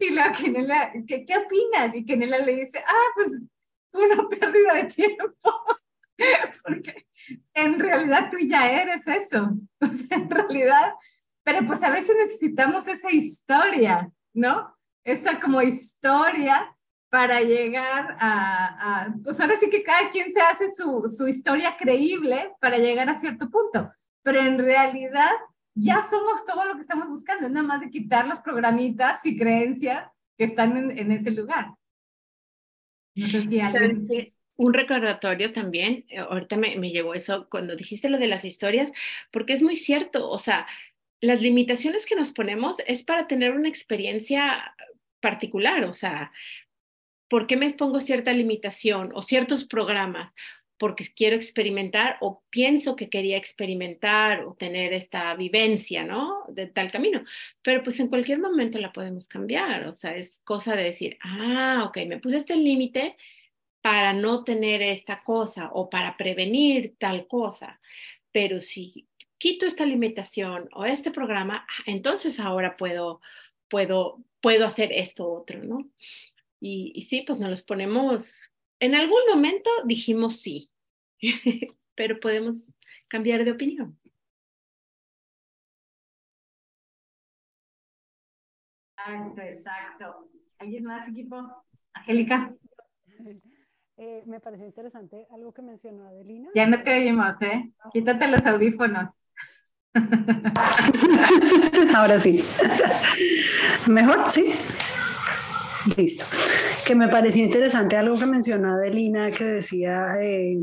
Y 0.00 0.14
luego 0.14 0.32
Kenela, 0.38 0.92
¿qué, 1.06 1.24
¿qué 1.24 1.34
opinas? 1.36 1.94
Y 1.94 2.06
Kenela 2.06 2.38
le 2.38 2.56
dice, 2.56 2.82
ah, 2.86 3.06
pues 3.14 3.42
fue 3.92 4.06
una 4.06 4.28
pérdida 4.28 4.74
de 4.74 4.84
tiempo, 4.84 5.64
porque 6.64 7.06
en 7.52 7.78
realidad 7.78 8.30
tú 8.30 8.38
ya 8.38 8.70
eres 8.70 9.06
eso, 9.06 9.50
o 9.80 9.92
sea, 9.92 10.16
en 10.16 10.30
realidad, 10.30 10.94
pero 11.44 11.66
pues 11.66 11.82
a 11.82 11.90
veces 11.90 12.16
necesitamos 12.18 12.86
esa 12.88 13.10
historia, 13.10 14.10
¿no? 14.32 14.74
Esa 15.04 15.38
como 15.38 15.60
historia 15.60 16.74
para 17.10 17.40
llegar 17.40 18.16
a, 18.20 19.08
pues 19.24 19.40
ahora 19.40 19.56
sí 19.56 19.70
que 19.70 19.82
cada 19.82 20.10
quien 20.10 20.32
se 20.32 20.40
hace 20.40 20.68
su, 20.68 21.08
su 21.08 21.26
historia 21.26 21.76
creíble 21.78 22.52
para 22.60 22.78
llegar 22.78 23.08
a 23.08 23.18
cierto 23.18 23.48
punto, 23.50 23.90
pero 24.22 24.40
en 24.40 24.58
realidad 24.58 25.30
ya 25.74 26.02
somos 26.02 26.44
todo 26.44 26.64
lo 26.64 26.74
que 26.74 26.82
estamos 26.82 27.08
buscando, 27.08 27.46
es 27.46 27.52
nada 27.52 27.66
más 27.66 27.80
de 27.80 27.90
quitar 27.90 28.26
las 28.26 28.40
programitas 28.40 29.24
y 29.24 29.38
creencias 29.38 30.06
que 30.36 30.44
están 30.44 30.76
en, 30.76 30.98
en 30.98 31.12
ese 31.12 31.30
lugar. 31.30 31.74
No 33.14 33.26
sé 33.26 33.42
si 33.42 33.60
alguien... 33.60 34.34
Un 34.60 34.74
recordatorio 34.74 35.52
también, 35.52 36.04
eh, 36.08 36.18
ahorita 36.18 36.56
me, 36.56 36.74
me 36.76 36.90
llegó 36.90 37.14
eso 37.14 37.48
cuando 37.48 37.76
dijiste 37.76 38.08
lo 38.08 38.18
de 38.18 38.26
las 38.26 38.44
historias, 38.44 38.90
porque 39.30 39.52
es 39.52 39.62
muy 39.62 39.76
cierto, 39.76 40.28
o 40.28 40.38
sea, 40.38 40.66
las 41.20 41.42
limitaciones 41.42 42.06
que 42.06 42.16
nos 42.16 42.32
ponemos 42.32 42.80
es 42.86 43.04
para 43.04 43.28
tener 43.28 43.52
una 43.52 43.68
experiencia 43.68 44.74
particular, 45.20 45.84
o 45.84 45.94
sea, 45.94 46.32
¿por 47.28 47.46
qué 47.46 47.56
me 47.56 47.66
expongo 47.66 48.00
cierta 48.00 48.32
limitación 48.32 49.10
o 49.14 49.22
ciertos 49.22 49.64
programas? 49.64 50.34
Porque 50.78 51.04
quiero 51.14 51.34
experimentar 51.34 52.18
o 52.20 52.42
pienso 52.50 52.94
que 52.94 53.10
quería 53.10 53.36
experimentar 53.36 54.44
o 54.44 54.54
tener 54.54 54.92
esta 54.92 55.34
vivencia, 55.34 56.04
¿no? 56.04 56.44
De 56.48 56.66
tal 56.66 56.90
camino. 56.90 57.24
Pero 57.62 57.82
pues 57.82 57.98
en 58.00 58.08
cualquier 58.08 58.38
momento 58.38 58.78
la 58.78 58.92
podemos 58.92 59.26
cambiar. 59.26 59.88
O 59.88 59.94
sea, 59.94 60.16
es 60.16 60.40
cosa 60.44 60.76
de 60.76 60.84
decir, 60.84 61.18
ah, 61.22 61.84
ok, 61.88 61.98
me 62.06 62.18
puse 62.18 62.36
este 62.36 62.56
límite 62.56 63.16
para 63.80 64.12
no 64.12 64.44
tener 64.44 64.82
esta 64.82 65.22
cosa 65.22 65.70
o 65.72 65.90
para 65.90 66.16
prevenir 66.16 66.94
tal 66.98 67.26
cosa. 67.26 67.80
Pero 68.30 68.60
si 68.60 69.08
quito 69.38 69.66
esta 69.66 69.84
limitación 69.84 70.68
o 70.72 70.84
este 70.84 71.10
programa, 71.10 71.66
entonces 71.86 72.38
ahora 72.40 72.76
puedo, 72.76 73.20
puedo, 73.68 74.22
puedo 74.40 74.66
hacer 74.66 74.92
esto 74.92 75.28
otro, 75.28 75.62
¿no? 75.62 75.90
Y, 76.60 77.02
sí, 77.02 77.24
pues 77.26 77.38
nos 77.38 77.50
los 77.50 77.62
ponemos, 77.62 78.32
en 78.80 78.94
algún 78.94 79.20
momento 79.28 79.70
dijimos 79.84 80.40
sí, 80.40 80.70
pero 81.94 82.18
podemos 82.20 82.74
cambiar 83.08 83.44
de 83.44 83.52
opinión. 83.52 83.98
Exacto, 88.96 89.40
exacto. 89.40 90.30
¿Alguien 90.58 90.84
más, 90.84 91.08
equipo? 91.08 91.64
Angélica. 91.92 92.54
Eh, 94.00 94.22
me 94.26 94.38
pareció 94.38 94.64
interesante 94.64 95.26
algo 95.32 95.52
que 95.52 95.60
mencionó 95.60 96.06
Adelina. 96.06 96.50
Ya 96.54 96.68
no 96.68 96.80
te 96.84 97.00
oímos, 97.00 97.34
¿eh? 97.42 97.72
Quítate 97.92 98.28
los 98.28 98.46
audífonos. 98.46 99.08
Ahora 101.96 102.20
sí. 102.20 102.40
¿Mejor? 103.88 104.22
Sí. 104.30 104.54
Listo. 105.96 106.24
Que 106.86 106.94
me 106.94 107.08
pareció 107.08 107.42
interesante 107.44 107.96
algo 107.96 108.18
que 108.18 108.26
mencionó 108.26 108.74
Adelina, 108.74 109.30
que 109.30 109.44
decía 109.44 110.06
eh, 110.20 110.56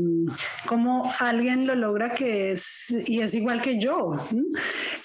cómo 0.66 1.10
alguien 1.20 1.66
lo 1.66 1.74
logra 1.74 2.10
que 2.10 2.52
es, 2.52 2.90
y 3.06 3.20
es 3.20 3.34
igual 3.34 3.62
que 3.62 3.78
yo, 3.78 4.16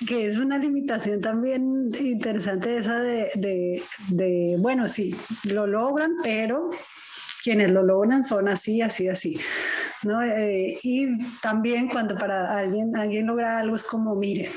que 0.07 0.25
es 0.25 0.37
una 0.37 0.57
limitación 0.57 1.21
también 1.21 1.91
interesante 1.99 2.77
esa 2.77 2.99
de, 2.99 3.81
de, 4.09 4.55
bueno, 4.59 4.87
sí, 4.87 5.15
lo 5.45 5.67
logran, 5.67 6.11
pero 6.23 6.69
quienes 7.43 7.71
lo 7.71 7.83
logran 7.83 8.23
son 8.23 8.47
así, 8.47 8.81
así, 8.81 9.07
así. 9.07 9.37
¿no? 10.03 10.23
Eh, 10.23 10.77
y 10.83 11.07
también 11.41 11.87
cuando 11.87 12.15
para 12.15 12.57
alguien, 12.57 12.95
alguien 12.95 13.27
logra 13.27 13.59
algo 13.59 13.75
es 13.75 13.83
como, 13.83 14.15
mire, 14.15 14.49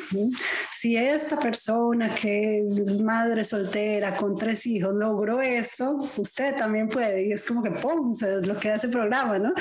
si 0.84 0.98
esta 0.98 1.38
persona 1.38 2.14
que 2.14 2.58
es 2.58 3.00
madre 3.00 3.42
soltera 3.42 4.14
con 4.14 4.36
tres 4.36 4.66
hijos 4.66 4.94
logró 4.94 5.40
eso, 5.40 5.96
usted 6.18 6.54
también 6.56 6.90
puede. 6.90 7.26
Y 7.26 7.32
es 7.32 7.42
como 7.42 7.62
que, 7.62 7.70
¡pum!, 7.70 8.12
se 8.12 8.28
desbloquea 8.28 8.74
ese 8.74 8.88
programa, 8.88 9.38
¿no? 9.38 9.54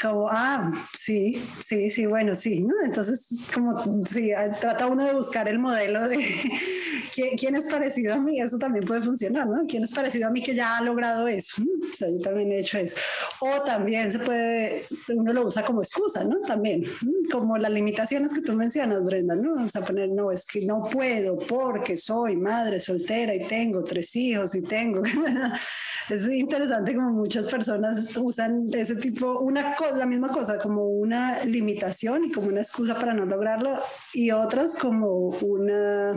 Como, 0.00 0.28
ah, 0.30 0.70
sí, 0.94 1.32
sí, 1.58 1.90
sí, 1.90 2.06
bueno, 2.06 2.36
sí, 2.36 2.62
¿no? 2.62 2.74
Entonces, 2.84 3.44
como, 3.52 4.04
sí, 4.04 4.30
trata 4.60 4.86
uno 4.86 5.04
de 5.04 5.14
buscar 5.14 5.48
el 5.48 5.58
modelo 5.58 6.06
de 6.08 6.18
¿quién, 7.36 7.56
es 7.56 7.66
parecido 7.66 8.14
a 8.14 8.18
mí, 8.18 8.40
eso 8.40 8.58
también 8.58 8.86
puede 8.86 9.02
funcionar, 9.02 9.46
¿no? 9.46 9.64
¿Quién 9.66 9.82
es 9.82 9.92
parecido 9.92 10.28
a 10.28 10.30
mí 10.30 10.42
que 10.42 10.54
ya 10.54 10.78
ha 10.78 10.82
logrado 10.82 11.26
eso? 11.26 11.62
O 11.62 11.94
sea, 11.94 12.08
yo 12.08 12.20
también 12.20 12.52
he 12.52 12.60
hecho 12.60 12.78
eso. 12.78 12.96
O 13.40 13.62
también 13.62 14.12
se 14.12 14.18
puede, 14.20 14.84
uno 15.14 15.32
lo 15.32 15.46
usa 15.46 15.64
como 15.64 15.82
excusa, 15.82 16.24
¿no? 16.24 16.40
También, 16.40 16.84
como 17.30 17.58
las 17.58 17.70
limitaciones 17.70 18.32
que 18.32 18.40
tú 18.40 18.52
mencionas, 18.54 19.02
Brenda, 19.04 19.34
¿no? 19.34 19.64
O 19.64 19.68
sea, 19.68 19.82
poner, 19.82 20.10
no, 20.10 20.30
es 20.30 20.46
que 20.46 20.64
no 20.64 20.84
puedo 20.84 21.38
porque 21.38 21.96
soy 21.96 22.36
madre 22.36 22.80
soltera 22.80 23.34
y 23.34 23.46
tengo 23.46 23.82
tres 23.84 24.14
hijos 24.16 24.54
y 24.54 24.62
tengo. 24.62 25.02
es 26.10 26.26
interesante 26.28 26.94
como 26.94 27.10
muchas 27.10 27.46
personas 27.46 28.16
usan 28.16 28.68
ese 28.72 28.96
tipo, 28.96 29.40
una 29.40 29.74
la 29.96 30.06
misma 30.06 30.30
cosa, 30.30 30.58
como 30.58 30.84
una 30.86 31.44
limitación 31.44 32.26
y 32.26 32.32
como 32.32 32.48
una 32.48 32.60
excusa 32.60 32.94
para 32.94 33.14
no 33.14 33.24
lograrlo, 33.24 33.78
y 34.12 34.30
otras 34.30 34.74
como 34.74 35.28
una, 35.40 36.12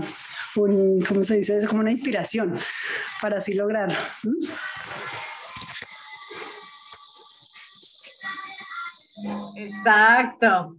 un, 0.55 1.01
¿cómo 1.07 1.23
se 1.23 1.37
dice 1.37 1.57
eso? 1.57 1.67
Como 1.67 1.81
una 1.81 1.91
inspiración 1.91 2.53
para 3.21 3.37
así 3.37 3.53
lograrlo. 3.53 3.97
Exacto. 9.55 10.77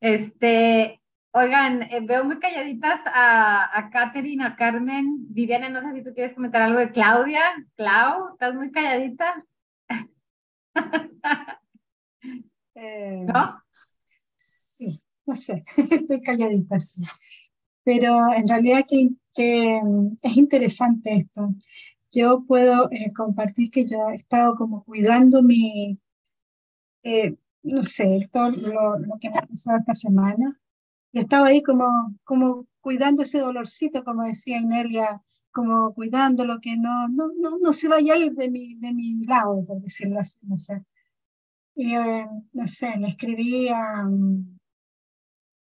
Este, 0.00 1.00
oigan, 1.32 1.82
eh, 1.82 2.00
veo 2.02 2.24
muy 2.24 2.38
calladitas 2.38 3.00
a, 3.06 3.78
a 3.78 3.90
Katherine, 3.90 4.44
a 4.44 4.56
Carmen. 4.56 5.26
Viviana, 5.28 5.68
no 5.68 5.80
sé 5.82 5.94
si 5.96 6.04
tú 6.04 6.14
quieres 6.14 6.32
comentar 6.32 6.62
algo 6.62 6.78
de 6.78 6.90
Claudia. 6.90 7.42
Clau, 7.76 8.32
¿estás 8.32 8.54
muy 8.54 8.70
calladita? 8.70 9.44
Eh, 12.82 13.26
¿No? 13.26 13.62
Sí, 14.38 15.02
no 15.26 15.36
sé, 15.36 15.64
estoy 15.76 16.22
calladita, 16.22 16.80
sí. 16.80 17.02
Pero 17.84 18.32
en 18.32 18.48
realidad 18.48 18.86
que, 18.88 19.10
que 19.34 19.80
mm, 19.82 20.16
es 20.22 20.36
interesante 20.38 21.14
esto. 21.14 21.54
Yo 22.10 22.42
puedo 22.46 22.90
eh, 22.90 23.12
compartir 23.14 23.70
que 23.70 23.84
yo 23.84 24.08
he 24.08 24.14
estado 24.16 24.54
como 24.54 24.82
cuidando 24.84 25.42
mi, 25.42 25.98
eh, 27.02 27.36
no 27.62 27.84
sé, 27.84 28.28
todo 28.32 28.50
lo, 28.50 28.98
lo, 28.98 29.18
que 29.20 29.30
me 29.30 29.38
ha 29.38 29.46
pasado 29.46 29.78
esta 29.78 29.94
semana. 29.94 30.58
Y 31.12 31.20
estaba 31.20 31.48
ahí 31.48 31.62
como, 31.62 32.14
como 32.24 32.66
cuidando 32.80 33.22
ese 33.22 33.40
dolorcito, 33.40 34.04
como 34.04 34.24
decía 34.24 34.58
Inelia, 34.58 35.22
como 35.52 35.92
cuidando 35.94 36.44
lo 36.44 36.60
que 36.60 36.76
no, 36.76 37.08
no, 37.08 37.30
no, 37.38 37.58
no 37.58 37.72
se 37.72 37.88
vaya 37.88 38.14
a 38.14 38.18
ir 38.18 38.32
de 38.34 38.50
mi, 38.50 38.76
de 38.76 38.92
mi 38.92 39.24
lado, 39.24 39.64
por 39.66 39.80
decirlo 39.80 40.20
así. 40.20 40.38
No 40.42 40.56
sé. 40.56 40.82
Y, 41.74 41.94
eh, 41.94 42.26
no 42.52 42.66
sé, 42.66 42.96
le 42.98 43.08
escribí 43.08 43.68
a, 43.68 44.08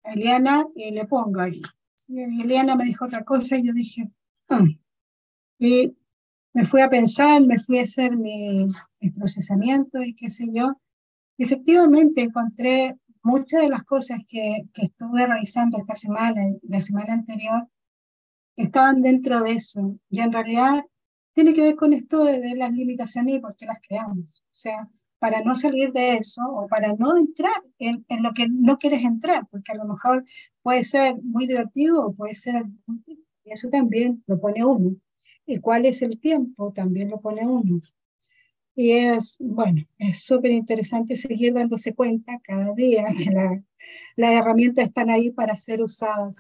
Eliana 0.04 0.66
y 0.76 0.92
le 0.92 1.06
pongo 1.06 1.42
ahí. 1.42 1.62
y 2.08 2.42
Eliana 2.42 2.76
me 2.76 2.86
dijo 2.86 3.06
otra 3.06 3.24
cosa 3.24 3.58
y 3.58 3.68
yo 3.68 3.74
dije, 3.74 4.10
ah". 4.50 4.66
y 5.60 5.96
me 6.54 6.66
fui 6.66 6.82
a 6.82 6.90
pensar, 6.90 7.42
me 7.46 7.60
fui 7.60 7.80
a 7.80 7.84
hacer 7.84 8.18
mi, 8.18 8.68
mi 9.00 9.10
procesamiento 9.12 10.02
y 10.02 10.16
qué 10.16 10.30
sé 10.30 10.48
yo. 10.52 10.74
Efectivamente 11.40 12.22
encontré 12.22 12.96
muchas 13.24 13.62
de 13.62 13.70
las 13.70 13.84
cosas 13.86 14.20
que, 14.28 14.64
que 14.74 14.84
estuve 14.84 15.26
realizando 15.26 15.78
esta 15.78 15.96
semana 15.96 16.42
la 16.64 16.82
semana 16.82 17.14
anterior 17.14 17.68
estaban 18.58 19.02
dentro 19.02 19.42
de 19.42 19.54
eso. 19.54 19.98
Y 20.10 20.20
en 20.20 20.34
realidad 20.34 20.84
tiene 21.34 21.54
que 21.54 21.62
ver 21.62 21.76
con 21.76 21.94
esto 21.94 22.26
de, 22.26 22.56
las 22.56 22.74
limitaciones 22.74 23.36
y 23.36 23.40
por 23.40 23.56
qué 23.56 23.66
las 23.66 23.80
creamos. 23.88 24.42
O 24.42 24.54
sea, 24.54 24.90
para 25.20 25.42
no 25.42 25.56
salir 25.56 25.94
de 25.94 26.16
eso 26.16 26.42
o 26.44 26.68
para 26.68 26.94
no 26.96 27.18
entrar 27.18 27.62
en, 27.78 28.06
en, 28.10 28.22
lo 28.24 28.34
que 28.34 28.48
no 28.50 28.78
quieres 28.78 29.04
entrar, 29.04 29.48
porque 29.50 29.72
a 29.72 29.76
lo 29.76 29.86
mejor 29.86 30.26
puede 30.62 30.84
ser 30.84 31.16
muy 31.24 31.48
divertido 31.48 32.06
o 32.06 32.14
puede 32.14 32.36
ser... 32.36 32.66
Y 33.46 33.52
eso 33.52 33.70
también 33.70 34.22
lo 34.28 34.40
pone 34.40 34.66
uno. 34.66 34.96
¿Y 35.46 35.60
cuál 35.60 35.86
es 35.86 36.02
el 36.02 36.20
tiempo? 36.20 36.74
También 36.74 37.10
lo 37.10 37.20
pone 37.20 37.48
uno. 37.48 37.82
Y 38.82 38.92
es, 38.92 39.36
bueno, 39.42 39.82
es 39.98 40.22
súper 40.22 40.52
interesante 40.52 41.18
seguir 41.18 41.54
dándose 41.54 41.94
cuenta 41.94 42.40
cada 42.42 42.74
día 42.76 43.08
que 43.18 43.30
la, 43.30 43.62
las 44.16 44.32
herramientas 44.32 44.86
están 44.86 45.10
ahí 45.10 45.32
para 45.32 45.54
ser 45.58 45.84
usadas. 45.84 46.38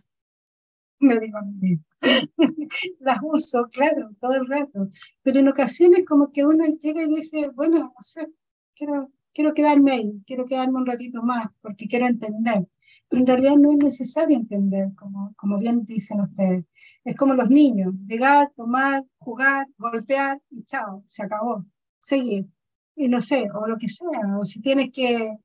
Me 1.02 1.20
digo 1.20 1.38
a 1.38 1.42
mí 1.42 1.78
las 3.02 3.18
uso, 3.24 3.68
claro, 3.74 4.12
todo 4.22 4.36
el 4.36 4.48
rato, 4.48 4.90
pero 5.22 5.40
en 5.42 5.50
ocasiones 5.50 6.06
como 6.06 6.32
que 6.32 6.46
uno 6.46 6.64
llega 6.82 7.04
y 7.04 7.14
dice, 7.14 7.50
bueno, 7.50 7.80
no 7.80 7.94
sé, 8.00 8.26
quiero, 8.74 9.12
quiero 9.34 9.54
quedarme 9.54 9.92
ahí, 9.92 10.24
quiero 10.26 10.46
quedarme 10.46 10.78
un 10.78 10.86
ratito 10.86 11.22
más 11.22 11.48
porque 11.60 11.90
quiero 11.90 12.08
entender. 12.08 12.66
Pero 13.10 13.20
en 13.20 13.28
realidad 13.28 13.56
no 13.58 13.74
es 13.74 13.80
necesario 13.80 14.38
entender, 14.38 14.96
como, 14.96 15.34
como 15.36 15.60
bien 15.60 15.86
dicen 15.86 16.22
ustedes. 16.22 16.64
Es 17.04 17.18
como 17.18 17.34
los 17.34 17.50
niños, 17.50 17.94
llegar, 18.08 18.50
tomar, 18.56 19.04
jugar, 19.18 19.68
golpear 19.78 20.42
y 20.52 20.64
chao, 20.64 21.04
se 21.06 21.24
acabó 21.24 21.66
seguir, 22.00 22.47
y 22.95 23.08
no 23.08 23.22
sé, 23.22 23.50
o 23.54 23.68
lo 23.68 23.78
que 23.78 23.89
sea, 23.89 24.38
o 24.38 24.45
si 24.45 24.62
tienes 24.62 24.91
que, 24.91 25.38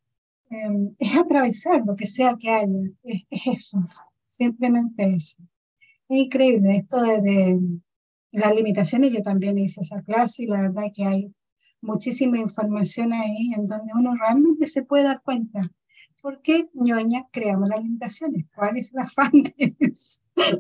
em, 0.51 0.95
es 0.99 1.17
atravesar 1.17 1.83
lo 1.87 1.97
que 1.97 2.07
sea 2.07 2.37
que 2.39 2.51
haya, 2.51 2.81
es, 3.03 3.25
eso, 3.47 3.79
simplemente 4.27 5.05
eso. 5.15 5.43
Es 6.09 6.19
increíble 6.19 6.77
esto 6.77 7.01
de, 7.01 7.61
las 8.33 8.55
limitaciones, 8.55 9.13
yo 9.13 9.23
también 9.23 9.59
hice 9.59 9.83
esa 9.83 10.03
clase 10.03 10.43
y 10.43 10.47
la 10.47 10.63
verdad 10.63 10.91
que 10.93 11.05
hay 11.05 11.33
muchísima 11.81 12.39
información 12.39 13.13
ahí 13.13 13.53
en 13.55 13.67
donde 13.67 13.93
uno 13.95 14.17
realmente 14.17 14.67
se 14.67 14.83
puede 14.83 15.05
dar 15.05 15.23
cuenta. 15.23 15.71
¿Por 16.21 16.43
qué 16.43 16.69
ñoña 16.75 17.29
creamos 17.31 17.69
las 17.69 17.81
limitaciones? 17.81 18.47
¿Cuál 18.53 18.79
es 18.79 18.93
el 18.93 19.01
afán? 19.01 19.31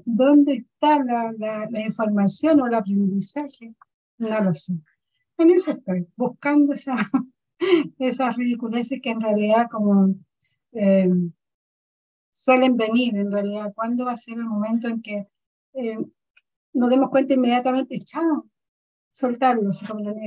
¿Dónde 0.05 0.53
está 0.59 1.03
la, 1.03 1.33
la, 1.37 1.69
la 1.69 1.81
información 1.81 2.61
o 2.61 2.67
el 2.69 2.75
aprendizaje? 2.75 3.75
No 4.19 4.41
lo 4.41 4.55
sé 4.55 4.75
en 5.39 5.51
eso 5.51 5.73
estoy, 5.73 6.07
buscando 6.17 6.75
esa, 6.75 6.97
esas 7.99 8.37
ridiculeces 8.37 9.01
que 9.03 9.11
en 9.11 9.21
realidad 9.21 9.69
como 9.71 10.15
eh, 10.73 11.09
suelen 12.33 12.77
venir, 12.77 13.17
en 13.17 13.31
realidad, 13.31 13.73
¿cuándo 13.75 14.05
va 14.05 14.13
a 14.13 14.17
ser 14.17 14.35
el 14.39 14.45
momento 14.45 14.89
en 14.89 15.01
que 15.01 15.29
eh, 15.75 15.99
nos 16.73 16.91
demos 16.91 17.11
cuenta 17.11 17.35
inmediatamente, 17.35 17.99
chao, 18.01 18.47
soltarlo, 19.11 19.71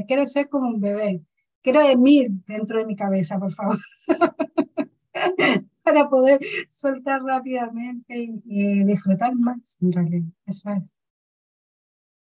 quiero 0.07 0.25
ser 0.25 0.49
como 0.49 0.69
un 0.69 0.79
bebé, 0.79 1.21
quiero 1.61 1.81
emir 1.81 2.31
dentro 2.47 2.79
de 2.79 2.85
mi 2.85 2.95
cabeza, 2.95 3.37
por 3.37 3.53
favor, 3.53 3.77
para 5.83 6.09
poder 6.09 6.39
soltar 6.69 7.21
rápidamente 7.21 8.17
y, 8.17 8.41
y, 8.45 8.83
disfrutar 8.85 9.35
más, 9.35 9.77
en 9.81 9.91
realidad, 9.91 10.27
eso 10.45 10.69
es. 10.71 10.99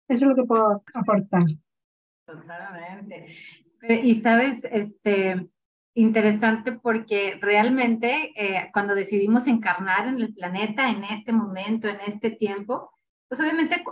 Eso 0.07 0.25
es 0.25 0.29
lo 0.29 0.35
que 0.35 0.43
puedo 0.43 0.83
aportar. 0.93 1.45
Totalmente. 2.25 3.35
Y 4.03 4.21
sabes, 4.21 4.63
este, 4.71 5.47
interesante 5.93 6.71
porque 6.71 7.37
realmente 7.41 8.31
eh, 8.35 8.69
cuando 8.71 8.95
decidimos 8.95 9.47
encarnar 9.47 10.07
en 10.07 10.15
el 10.15 10.33
planeta, 10.33 10.89
en 10.89 11.03
este 11.03 11.33
momento, 11.33 11.87
en 11.87 11.99
este 12.07 12.31
tiempo, 12.31 12.91
pues 13.27 13.41
obviamente 13.41 13.83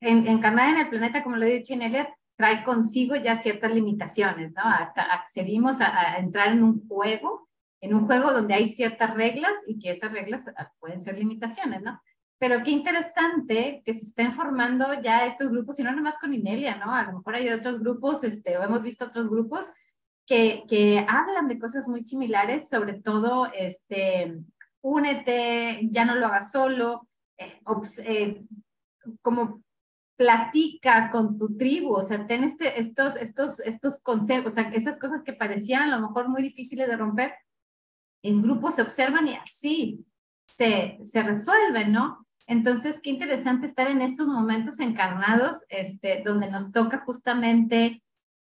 encarnar 0.00 0.70
en 0.70 0.80
el 0.80 0.88
planeta, 0.88 1.22
como 1.22 1.36
lo 1.36 1.44
he 1.44 1.54
dicho 1.54 1.74
Inelia, 1.74 2.14
trae 2.36 2.64
consigo 2.64 3.16
ya 3.16 3.38
ciertas 3.38 3.72
limitaciones, 3.72 4.52
¿no? 4.52 4.62
Hasta 4.62 5.02
accedimos 5.02 5.80
a, 5.80 6.14
a, 6.14 6.18
entrar 6.18 6.48
en 6.48 6.62
un 6.62 6.86
juego, 6.86 7.48
en 7.80 7.94
un 7.94 8.06
juego 8.06 8.32
donde 8.32 8.54
hay 8.54 8.66
ciertas 8.68 9.14
reglas 9.14 9.52
y 9.66 9.78
que 9.78 9.90
esas 9.90 10.12
reglas 10.12 10.44
ah, 10.56 10.70
pueden 10.78 11.02
ser 11.02 11.18
limitaciones, 11.18 11.82
¿no? 11.82 12.00
Pero 12.38 12.62
qué 12.62 12.70
interesante 12.70 13.82
que 13.84 13.94
se 13.94 14.06
estén 14.06 14.32
formando 14.32 15.00
ya 15.02 15.26
estos 15.26 15.50
grupos, 15.50 15.78
y 15.78 15.82
no 15.82 15.92
nomás 15.92 16.18
con 16.18 16.34
Inelia, 16.34 16.76
¿no? 16.76 16.94
A 16.94 17.04
lo 17.04 17.18
mejor 17.18 17.34
hay 17.34 17.48
otros 17.48 17.80
grupos, 17.80 18.24
este, 18.24 18.58
o 18.58 18.62
hemos 18.62 18.82
visto 18.82 19.06
otros 19.06 19.28
grupos 19.30 19.66
que, 20.26 20.64
que 20.68 21.06
hablan 21.08 21.48
de 21.48 21.58
cosas 21.58 21.88
muy 21.88 22.02
similares, 22.02 22.68
sobre 22.68 22.94
todo, 22.94 23.50
este, 23.54 24.38
únete, 24.82 25.80
ya 25.90 26.04
no 26.04 26.14
lo 26.14 26.26
hagas 26.26 26.52
solo, 26.52 27.08
eh, 27.38 27.60
eh, 28.04 28.44
como 29.22 29.62
platica 30.16 31.10
con 31.10 31.38
tu 31.38 31.56
tribu, 31.56 31.94
o 31.94 32.02
sea, 32.02 32.26
ten 32.26 32.44
este, 32.44 32.80
estos, 32.80 33.16
estos, 33.16 33.60
estos 33.60 34.00
consejos, 34.00 34.52
o 34.52 34.54
sea, 34.54 34.70
esas 34.70 34.98
cosas 34.98 35.22
que 35.24 35.34
parecían 35.34 35.82
a 35.82 35.96
lo 35.98 36.08
mejor 36.08 36.28
muy 36.28 36.42
difíciles 36.42 36.88
de 36.88 36.96
romper, 36.96 37.34
en 38.22 38.42
grupos 38.42 38.74
se 38.74 38.82
observan 38.82 39.28
y 39.28 39.34
así 39.34 40.04
se, 40.46 40.98
se 41.04 41.22
resuelven, 41.22 41.92
¿no? 41.92 42.25
Entonces, 42.46 43.00
qué 43.00 43.10
interesante 43.10 43.66
estar 43.66 43.88
en 43.88 44.00
estos 44.00 44.28
momentos 44.28 44.78
encarnados, 44.80 45.64
este, 45.68 46.22
donde 46.24 46.50
nos 46.50 46.70
toca 46.70 46.98
justamente 47.04 48.02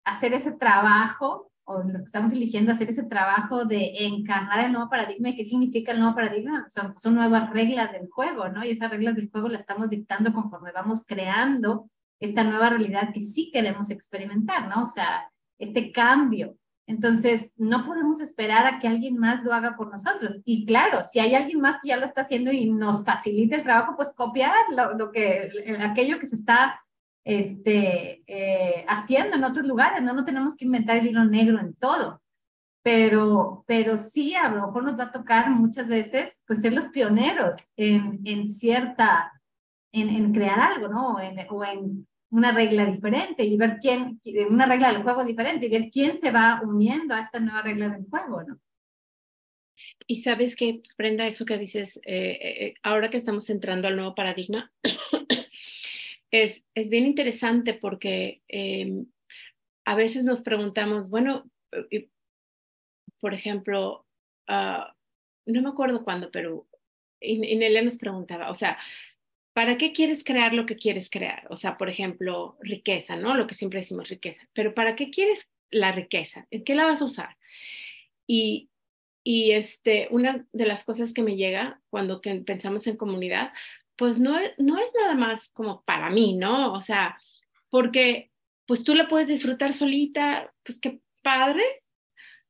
hacer 0.06 0.34
ese 0.34 0.52
trabajo, 0.52 1.52
o 1.66 1.84
lo 1.84 2.00
que 2.00 2.06
estamos 2.06 2.32
eligiendo, 2.32 2.72
hacer 2.72 2.90
ese 2.90 3.04
trabajo 3.04 3.66
de 3.66 4.06
encarnar 4.06 4.64
el 4.64 4.72
nuevo 4.72 4.90
paradigma. 4.90 5.30
¿Y 5.30 5.36
qué 5.36 5.44
significa 5.44 5.92
el 5.92 6.00
nuevo 6.00 6.16
paradigma? 6.16 6.66
Son, 6.70 6.98
son 6.98 7.16
nuevas 7.16 7.50
reglas 7.50 7.92
del 7.92 8.08
juego, 8.08 8.48
¿no? 8.48 8.64
Y 8.64 8.70
esas 8.70 8.90
reglas 8.90 9.16
del 9.16 9.30
juego 9.30 9.50
las 9.50 9.62
estamos 9.62 9.90
dictando 9.90 10.32
conforme 10.32 10.72
vamos 10.72 11.06
creando 11.06 11.90
esta 12.20 12.44
nueva 12.44 12.70
realidad 12.70 13.12
que 13.14 13.22
sí 13.22 13.52
queremos 13.52 13.92
experimentar, 13.92 14.68
¿no? 14.70 14.84
O 14.84 14.88
sea, 14.88 15.30
este 15.60 15.92
cambio. 15.92 16.56
Entonces, 16.88 17.52
no 17.58 17.86
podemos 17.86 18.22
esperar 18.22 18.66
a 18.66 18.80
que 18.80 18.88
alguien 18.88 19.18
más 19.18 19.44
lo 19.44 19.54
haga 19.54 19.76
por 19.76 19.92
nosotros. 19.92 20.40
Y 20.46 20.66
claro, 20.66 21.02
si 21.04 21.20
hay 21.20 21.36
alguien 21.36 21.60
más 21.60 21.76
que 21.82 21.90
ya 21.90 21.98
lo 21.98 22.06
está 22.06 22.22
haciendo 22.22 22.50
y 22.52 22.72
nos 22.72 23.04
facilita 23.04 23.58
el 23.58 23.64
trabajo, 23.64 23.96
pues 23.98 24.14
copiar 24.16 24.54
lo, 24.98 25.12
que, 25.12 25.52
aquello 25.82 26.18
que 26.18 26.26
se 26.26 26.38
está 26.38 26.82
este, 27.26 28.24
eh, 28.26 28.86
haciendo 28.88 29.36
en 29.36 29.44
otros 29.44 29.68
lugares. 29.68 30.02
No, 30.02 30.14
no 30.14 30.24
tenemos 30.24 30.56
que 30.56 30.64
inventar 30.64 30.96
el 30.96 31.08
hilo 31.08 31.26
negro 31.26 31.60
en 31.60 31.74
todo. 31.74 32.22
Pero, 32.82 33.66
pero 33.68 33.98
sí, 33.98 34.34
a 34.36 34.48
lo 34.48 34.68
mejor 34.68 34.84
nos 34.86 34.98
va 34.98 35.06
a 35.06 35.12
tocar 35.12 35.50
muchas 35.50 35.90
veces, 35.90 36.42
pues, 36.48 36.62
ser 36.62 36.72
los 36.72 36.86
pioneros 36.86 37.68
en, 37.76 38.22
en 38.24 38.48
cierta, 38.48 39.34
en, 39.92 40.08
en, 40.08 40.34
crear 40.34 40.58
algo, 40.58 40.88
¿no? 40.88 41.16
o 41.16 41.20
en 41.20 42.08
una 42.30 42.52
regla 42.52 42.86
diferente 42.86 43.44
y 43.44 43.58
ver 43.58 43.78
quién, 43.82 44.20
una 44.50 44.66
regla 44.66 44.92
del 44.92 45.04
juego 45.04 45.24
diferente 45.24 45.66
y 45.66 45.70
ver 45.70 45.90
quién 45.92 46.20
se 46.20 46.32
va 46.32 46.62
uniendo 46.64 47.16
a 47.16 47.20
esta 47.20 47.40
nueva 47.40 47.62
regla 47.62 47.90
del 47.90 48.06
juego, 48.10 48.44
¿no? 48.44 48.60
Y 50.08 50.18
sabes 50.22 50.56
que, 50.56 50.82
Prenda, 50.96 51.28
eso 51.28 51.46
que 51.46 51.58
dices, 51.58 52.00
eh, 52.04 52.40
eh, 52.42 52.74
ahora 52.82 53.10
que 53.10 53.18
estamos 53.18 53.50
entrando 53.50 53.88
al 53.88 53.96
nuevo 53.96 54.16
paradigma, 54.16 54.72
es, 56.32 56.66
es 56.76 56.90
bien 56.90 57.06
interesante 57.06 57.74
porque 57.74 58.42
eh, 58.48 59.06
a 59.86 59.96
veces 59.96 60.24
nos 60.24 60.42
preguntamos, 60.42 61.10
bueno, 61.10 61.50
por 63.20 63.34
ejemplo, 63.34 64.06
uh, 64.50 64.84
no 65.46 65.62
me 65.62 65.70
acuerdo 65.70 66.04
cuándo, 66.04 66.32
pero 66.32 66.68
Inelia 67.22 67.82
nos 67.82 67.98
preguntaba, 67.98 68.52
o 68.52 68.56
sea, 68.56 68.78
¿para 69.58 69.80
qué 69.80 69.92
quieres 69.92 70.24
crear 70.24 70.54
lo 70.54 70.68
que 70.68 70.78
quieres 70.78 71.10
crear? 71.10 71.48
O 71.50 71.58
sea, 71.58 71.80
por 71.80 71.90
ejemplo, 71.90 72.60
riqueza, 72.62 73.16
¿no? 73.16 73.36
Lo 73.36 73.48
que 73.48 73.56
siempre 73.56 73.80
decimos 73.80 74.08
riqueza. 74.08 74.48
Pero 74.54 74.76
¿para 74.76 74.96
qué 74.96 75.10
quieres 75.10 75.50
la 75.72 75.92
riqueza? 75.92 76.46
¿En 76.52 76.64
qué 76.64 76.76
la 76.76 76.86
vas 76.86 77.02
a 77.02 77.06
usar? 77.06 77.38
Y, 78.28 78.70
y 79.24 79.54
este, 79.54 80.10
una 80.12 80.46
de 80.54 80.66
las 80.68 80.84
cosas 80.84 81.12
que 81.12 81.24
me 81.24 81.38
llega 81.38 81.82
cuando 81.90 82.22
pensamos 82.22 82.86
en 82.86 82.98
comunidad, 82.98 83.52
pues 83.96 84.20
no, 84.20 84.38
no 84.60 84.78
es 84.78 84.94
nada 84.96 85.16
más 85.16 85.50
como 85.50 85.82
para 85.86 86.12
mí, 86.12 86.36
¿no? 86.36 86.74
O 86.74 86.84
sea, 86.84 87.20
porque 87.72 88.30
pues 88.68 88.84
tú 88.84 88.94
la 88.94 89.08
puedes 89.08 89.28
disfrutar 89.28 89.74
solita, 89.74 90.54
pues 90.62 90.80
qué 90.80 91.00
padre, 91.24 91.64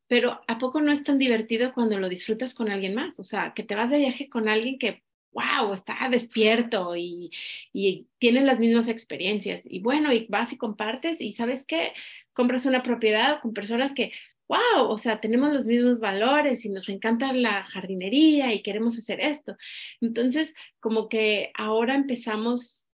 pero 0.08 0.42
¿a 0.46 0.58
poco 0.58 0.82
no 0.82 0.92
es 0.92 1.06
tan 1.06 1.20
divertido 1.20 1.74
cuando 1.74 1.98
lo 2.00 2.10
disfrutas 2.10 2.54
con 2.54 2.70
alguien 2.70 2.96
más? 2.96 3.18
O 3.22 3.24
sea, 3.24 3.54
que 3.54 3.64
te 3.64 3.76
vas 3.76 3.90
de 3.90 3.98
viaje 4.00 4.28
con 4.28 4.50
alguien 4.50 4.78
que 4.78 5.07
wow, 5.32 5.74
está 5.74 6.08
despierto 6.10 6.96
y, 6.96 7.32
y 7.74 8.08
tienen 8.18 8.46
las 8.46 8.60
mismas 8.60 8.88
experiencias. 8.88 9.66
Y 9.66 9.80
bueno, 9.80 10.12
y 10.14 10.26
vas 10.30 10.54
y 10.54 10.58
compartes 10.58 11.22
y 11.22 11.32
sabes 11.34 11.66
qué, 11.66 11.94
compras 12.34 12.66
una 12.66 12.84
propiedad 12.84 13.40
con 13.42 13.54
personas 13.54 13.94
que 13.94 14.12
wow, 14.48 14.88
o 14.90 14.98
sea, 14.98 15.20
tenemos 15.20 15.54
los 15.54 15.68
mismos 15.68 16.00
valores 16.00 16.66
y 16.66 16.70
nos 16.70 16.90
encanta 16.90 17.34
la 17.34 17.64
jardinería 17.64 18.54
y 18.54 18.62
queremos 18.62 18.98
hacer 18.98 19.20
esto. 19.20 19.58
Entonces, 20.02 20.56
como 20.80 21.10
que 21.10 21.52
ahora 21.54 21.96
empezamos 21.96 22.90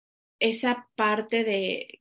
esa 0.40 0.88
parte 0.94 1.44
de, 1.44 1.98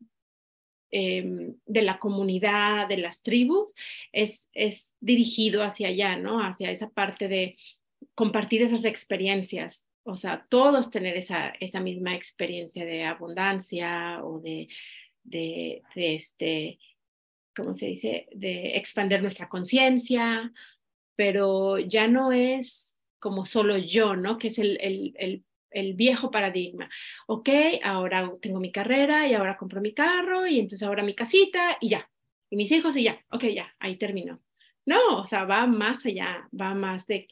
em, 0.91 1.55
de 1.65 1.81
la 1.81 1.99
comunidad, 1.99 2.87
de 2.87 2.97
las 2.97 3.21
tribus, 3.21 3.73
es, 4.11 4.49
es 4.53 4.93
dirigido 4.99 5.63
hacia 5.63 5.87
allá, 5.89 6.17
¿no? 6.17 6.39
Hacia 6.41 6.71
esa 6.71 6.89
parte 6.89 7.27
de 7.27 7.57
compartir 8.15 8.61
esas 8.61 8.85
experiencias. 8.85 9.86
O 10.07 10.15
sea, 10.15 10.45
todos 10.49 10.89
tener 10.89 11.17
esa, 11.17 11.49
esa 11.59 11.81
misma 11.81 12.15
experiencia 12.15 12.85
de 12.85 13.03
abundancia 13.03 14.23
o 14.23 14.39
de, 14.39 14.69
de, 15.23 15.83
este, 15.95 16.79
¿cómo 17.53 17.73
se 17.73 17.87
dice?, 17.87 18.27
de 18.31 18.77
expandir 18.77 19.21
nuestra 19.21 19.49
conciencia, 19.49 20.53
pero 21.17 21.77
ya 21.77 22.07
no 22.07 22.31
es 22.31 22.95
como 23.19 23.43
solo 23.43 23.77
yo, 23.77 24.15
¿no? 24.15 24.37
Que 24.37 24.47
es 24.47 24.59
el, 24.59 24.77
el, 24.79 25.43
el, 25.71 25.93
viejo 25.95 26.31
paradigma. 26.31 26.89
Ok, 27.27 27.49
ahora 27.83 28.31
tengo 28.41 28.61
mi 28.61 28.71
carrera 28.71 29.27
y 29.27 29.33
ahora 29.33 29.57
compro 29.57 29.81
mi 29.81 29.93
carro 29.93 30.47
y 30.47 30.59
entonces 30.59 30.87
ahora 30.87 31.03
mi 31.03 31.15
casita 31.15 31.77
y 31.81 31.89
ya. 31.89 32.09
Y 32.49 32.55
mis 32.55 32.71
hijos 32.71 32.95
y 32.95 33.03
ya. 33.03 33.21
Ok, 33.29 33.43
ya, 33.45 33.75
ahí 33.79 33.97
terminó. 33.97 34.39
No, 34.85 35.19
o 35.19 35.25
sea, 35.25 35.43
va 35.43 35.67
más 35.67 36.05
allá, 36.05 36.47
va 36.57 36.73
más 36.73 37.07
de 37.07 37.27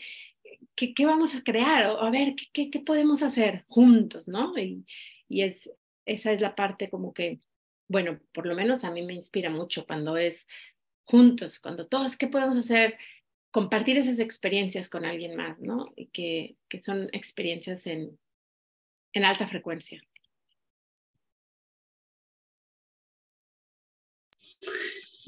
qué, 0.75 0.93
qué 0.93 1.05
vamos 1.05 1.35
a 1.35 1.43
crear, 1.43 1.87
o 1.87 2.01
a 2.01 2.09
ver, 2.09 2.35
qué, 2.53 2.69
qué, 2.69 2.79
podemos 2.79 3.23
hacer 3.23 3.65
juntos, 3.67 4.27
¿no? 4.27 4.57
Y, 4.57 4.85
y 5.27 5.43
es, 5.43 5.71
esa 6.05 6.31
es 6.31 6.41
la 6.41 6.55
parte 6.55 6.89
como 6.89 7.13
que 7.13 7.39
bueno, 7.87 8.19
por 8.33 8.45
lo 8.45 8.55
menos 8.55 8.83
a 8.83 8.91
mí 8.91 9.03
me 9.03 9.13
inspira 9.13 9.49
mucho 9.49 9.85
cuando 9.85 10.17
es 10.17 10.47
juntos, 11.03 11.59
cuando 11.59 11.87
todos, 11.87 12.17
¿qué 12.17 12.27
podemos 12.27 12.57
hacer? 12.57 12.97
Compartir 13.51 13.97
esas 13.97 14.19
experiencias 14.19 14.89
con 14.89 15.05
alguien 15.05 15.35
más, 15.35 15.59
¿no? 15.59 15.93
Y 15.95 16.07
que, 16.07 16.57
que 16.67 16.79
son 16.79 17.09
experiencias 17.13 17.85
en, 17.87 18.17
en 19.13 19.23
alta 19.23 19.47
frecuencia. 19.47 20.01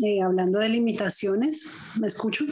Eh, 0.04 0.22
hablando 0.22 0.60
de 0.60 0.70
limitaciones, 0.70 1.74
¿me 2.00 2.08
escucho? 2.08 2.46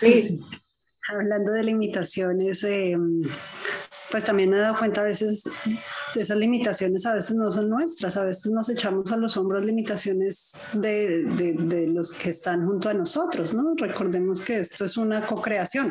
Sí. 0.00 0.40
hablando 1.08 1.52
de 1.52 1.64
limitaciones, 1.64 2.64
eh, 2.64 2.96
pues 4.10 4.24
también 4.24 4.50
me 4.50 4.56
he 4.56 4.60
dado 4.60 4.76
cuenta 4.76 5.02
a 5.02 5.04
veces 5.04 5.44
de 6.14 6.22
esas 6.22 6.36
limitaciones 6.38 7.04
a 7.06 7.14
veces 7.14 7.36
no 7.36 7.50
son 7.50 7.68
nuestras, 7.68 8.16
a 8.16 8.24
veces 8.24 8.50
nos 8.50 8.68
echamos 8.68 9.10
a 9.12 9.16
los 9.16 9.36
hombros 9.36 9.64
limitaciones 9.64 10.54
de, 10.72 11.24
de, 11.24 11.86
los 11.88 12.12
que 12.12 12.30
están 12.30 12.66
junto 12.66 12.88
a 12.88 12.94
nosotros, 12.94 13.54
¿no? 13.54 13.74
Recordemos 13.76 14.40
que 14.40 14.58
esto 14.60 14.84
es 14.84 14.96
una 14.96 15.24
co-creación. 15.26 15.90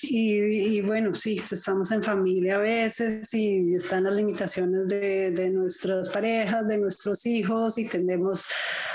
Y, 0.00 0.80
bueno, 0.82 1.12
sí, 1.12 1.42
estamos 1.50 1.90
en 1.90 2.04
familia 2.04 2.54
a 2.54 2.58
veces 2.58 3.34
y 3.34 3.74
están 3.74 4.04
las 4.04 4.14
limitaciones 4.14 4.86
de, 4.86 5.32
de, 5.32 5.50
nuestras 5.50 6.08
parejas, 6.10 6.68
de 6.68 6.78
nuestros 6.78 7.26
hijos 7.26 7.78
y 7.78 7.88
tendemos 7.88 8.46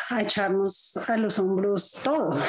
a 0.09 0.21
echarnos 0.21 0.95
a 1.09 1.17
los 1.17 1.39
hombros 1.39 1.99
todo. 2.03 2.39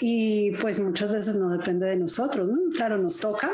Y 0.00 0.52
pues 0.52 0.78
muchas 0.78 1.10
veces 1.10 1.36
no 1.36 1.50
depende 1.50 1.86
de 1.86 1.96
nosotros, 1.96 2.48
¿no? 2.48 2.58
Claro, 2.74 2.98
nos 2.98 3.18
toca, 3.18 3.50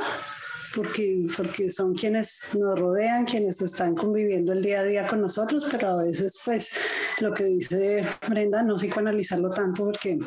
porque, 0.75 1.27
porque 1.37 1.71
son 1.71 1.95
quienes 1.95 2.41
nos 2.59 2.79
rodean, 2.79 3.25
quienes 3.25 3.61
están 3.63 3.95
conviviendo 3.95 4.53
el 4.53 4.63
día 4.63 4.81
a 4.81 4.85
día 4.85 5.07
con 5.07 5.21
nosotros, 5.21 5.67
pero 5.71 5.89
a 5.89 6.03
veces 6.03 6.39
pues 6.45 6.73
lo 7.21 7.33
que 7.33 7.45
dice 7.45 8.05
Brenda, 8.29 8.63
no 8.63 8.75
psicoanalizarlo 8.77 9.51
tanto 9.51 9.85
porque 9.85 10.19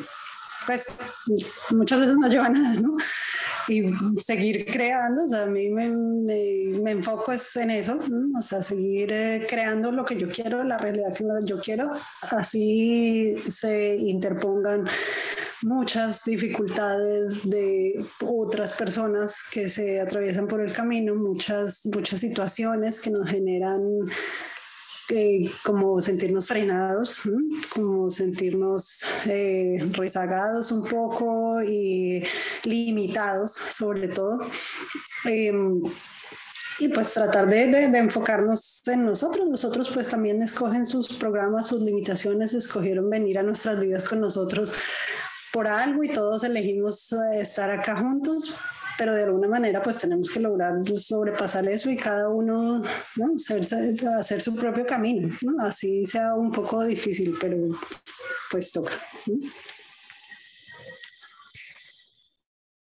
pues 0.66 0.86
muchas 1.70 2.00
veces 2.00 2.16
no 2.18 2.28
lleva 2.28 2.48
nada, 2.48 2.80
¿no? 2.80 2.96
Y 3.68 3.90
seguir 4.18 4.66
creando, 4.66 5.24
o 5.24 5.28
sea, 5.28 5.42
a 5.42 5.46
mí 5.46 5.68
me, 5.70 5.90
me, 5.90 6.90
enfoco 6.90 7.32
es 7.32 7.56
en 7.56 7.70
eso, 7.70 7.98
o 8.36 8.42
sea, 8.42 8.62
seguir 8.62 9.12
eh, 9.12 9.46
creando 9.48 9.92
lo 9.92 10.04
que 10.04 10.16
yo 10.16 10.28
quiero, 10.28 10.64
la 10.64 10.78
realidad 10.78 11.14
que 11.14 11.24
yo 11.44 11.58
quiero, 11.60 11.90
así 12.30 13.34
se 13.48 13.96
interpongan 13.96 14.88
muchas 15.62 16.24
dificultades 16.24 17.48
de 17.48 18.04
otras 18.24 18.72
personas 18.74 19.42
que 19.50 19.68
se 19.68 20.00
atraviesan 20.00 20.46
por 20.46 20.60
el 20.60 20.72
camino, 20.72 21.14
muchas, 21.14 21.86
muchas 21.86 22.20
situaciones 22.20 23.00
que 23.00 23.10
nos 23.10 23.28
generan 23.28 23.82
eh, 25.10 25.50
como 25.64 26.00
sentirnos 26.00 26.48
frenados, 26.48 27.22
como 27.70 28.10
sentirnos 28.10 29.00
eh, 29.26 29.78
rezagados 29.92 30.70
un 30.70 30.84
poco 30.84 31.62
y 31.62 32.22
limitados 32.64 33.52
sobre 33.52 34.08
todo. 34.08 34.38
Em, 35.24 35.82
y 36.80 36.88
pues 36.88 37.12
tratar 37.12 37.48
de, 37.48 37.66
de, 37.66 37.88
de, 37.88 37.98
enfocarnos 37.98 38.86
en 38.86 39.04
nosotros. 39.04 39.48
Nosotros 39.48 39.90
pues 39.92 40.10
también 40.10 40.42
escogen 40.42 40.86
sus 40.86 41.08
programas, 41.08 41.66
sus 41.66 41.82
limitaciones, 41.82 42.54
escogieron 42.54 43.10
venir 43.10 43.38
a 43.38 43.42
nuestras 43.42 43.80
vidas 43.80 44.08
con 44.08 44.20
nosotros 44.20 44.70
por 45.52 45.66
algo 45.66 46.04
y 46.04 46.08
todos 46.08 46.44
elegimos 46.44 47.12
eh, 47.12 47.40
estar 47.40 47.70
acá 47.70 47.96
juntos, 47.96 48.56
pero 48.96 49.14
de 49.14 49.22
alguna 49.22 49.48
manera 49.48 49.82
pues 49.82 49.98
tenemos 49.98 50.30
que 50.30 50.40
lograr 50.40 50.74
sobrepasar 50.96 51.68
eso 51.68 51.90
y 51.90 51.96
cada 51.96 52.28
uno 52.28 52.82
¿no? 53.16 53.34
hacer, 53.34 54.40
su 54.40 54.56
propio 54.56 54.84
camino, 54.84 55.36
así 55.60 56.04
sea 56.04 56.34
un 56.34 56.50
poco 56.52 56.84
difícil, 56.84 57.36
pero 57.40 57.56
pues 58.50 58.72
toca. 58.72 58.92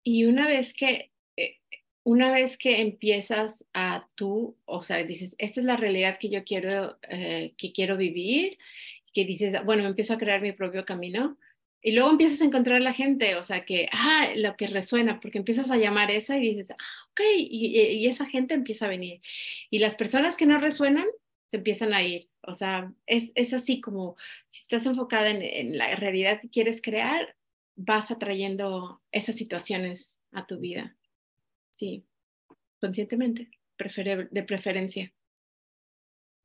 Y 0.03 0.25
una 0.25 0.47
vez 0.47 0.73
que 0.73 1.11
eh, 1.37 1.57
una 2.03 2.31
vez 2.31 2.57
que 2.57 2.81
empiezas 2.81 3.63
a 3.73 4.07
tú, 4.15 4.57
o 4.65 4.83
sea, 4.83 4.97
dices, 5.03 5.35
esta 5.37 5.59
es 5.59 5.65
la 5.65 5.77
realidad 5.77 6.17
que 6.17 6.29
yo 6.29 6.43
quiero, 6.43 6.97
eh, 7.09 7.53
que 7.57 7.71
quiero 7.71 7.95
vivir, 7.95 8.57
que 9.13 9.25
dices, 9.25 9.53
bueno, 9.65 9.85
empiezo 9.85 10.13
a 10.13 10.17
crear 10.17 10.41
mi 10.41 10.51
propio 10.51 10.83
camino, 10.85 11.37
y 11.81 11.93
luego 11.93 12.11
empiezas 12.11 12.41
a 12.41 12.45
encontrar 12.45 12.81
la 12.81 12.93
gente, 12.93 13.35
o 13.35 13.43
sea, 13.43 13.65
que, 13.65 13.89
ah, 13.91 14.29
lo 14.35 14.55
que 14.55 14.67
resuena, 14.67 15.19
porque 15.19 15.39
empiezas 15.39 15.71
a 15.71 15.77
llamar 15.77 16.11
esa 16.11 16.37
y 16.37 16.41
dices, 16.41 16.71
ah, 16.71 17.07
ok, 17.11 17.21
y, 17.37 18.07
esa 18.07 18.25
gente 18.25 18.53
empieza 18.53 18.85
a 18.85 18.89
venir. 18.89 19.21
Y 19.69 19.79
las 19.79 19.95
personas 19.95 20.37
que 20.37 20.45
no 20.45 20.59
resuenan, 20.59 21.07
se 21.49 21.57
empiezan 21.57 21.93
a 21.93 22.03
ir. 22.03 22.29
O 22.43 22.53
sea, 22.53 22.93
es, 23.07 23.31
es 23.35 23.53
así 23.53 23.81
como 23.81 24.15
si 24.49 24.59
estás 24.61 24.85
enfocada 24.85 25.29
en, 25.31 25.77
la 25.77 25.95
realidad 25.95 26.39
que 26.39 26.49
quieres 26.49 26.81
crear, 26.81 27.35
vas 27.75 28.11
atrayendo 28.11 29.01
esas 29.11 29.35
situaciones 29.35 30.19
a 30.31 30.45
tu 30.45 30.59
vida. 30.59 30.95
Sí, 31.71 32.05
conscientemente, 32.79 33.49
de 34.31 34.43
preferencia. 34.43 35.11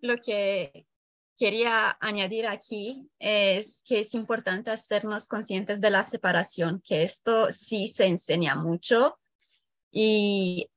Lo 0.00 0.20
que 0.20 0.86
quería 1.36 1.96
añadir 2.00 2.46
aquí 2.46 3.08
es 3.18 3.82
que 3.86 4.00
es 4.00 4.14
importante 4.14 4.70
hacernos 4.70 5.28
conscientes 5.28 5.80
de 5.80 5.90
la 5.90 6.02
separación, 6.02 6.82
que 6.86 7.02
esto 7.02 7.52
sí 7.52 7.88
se 7.88 8.06
enseña 8.06 8.54
mucho 8.54 9.18
y 9.90 10.68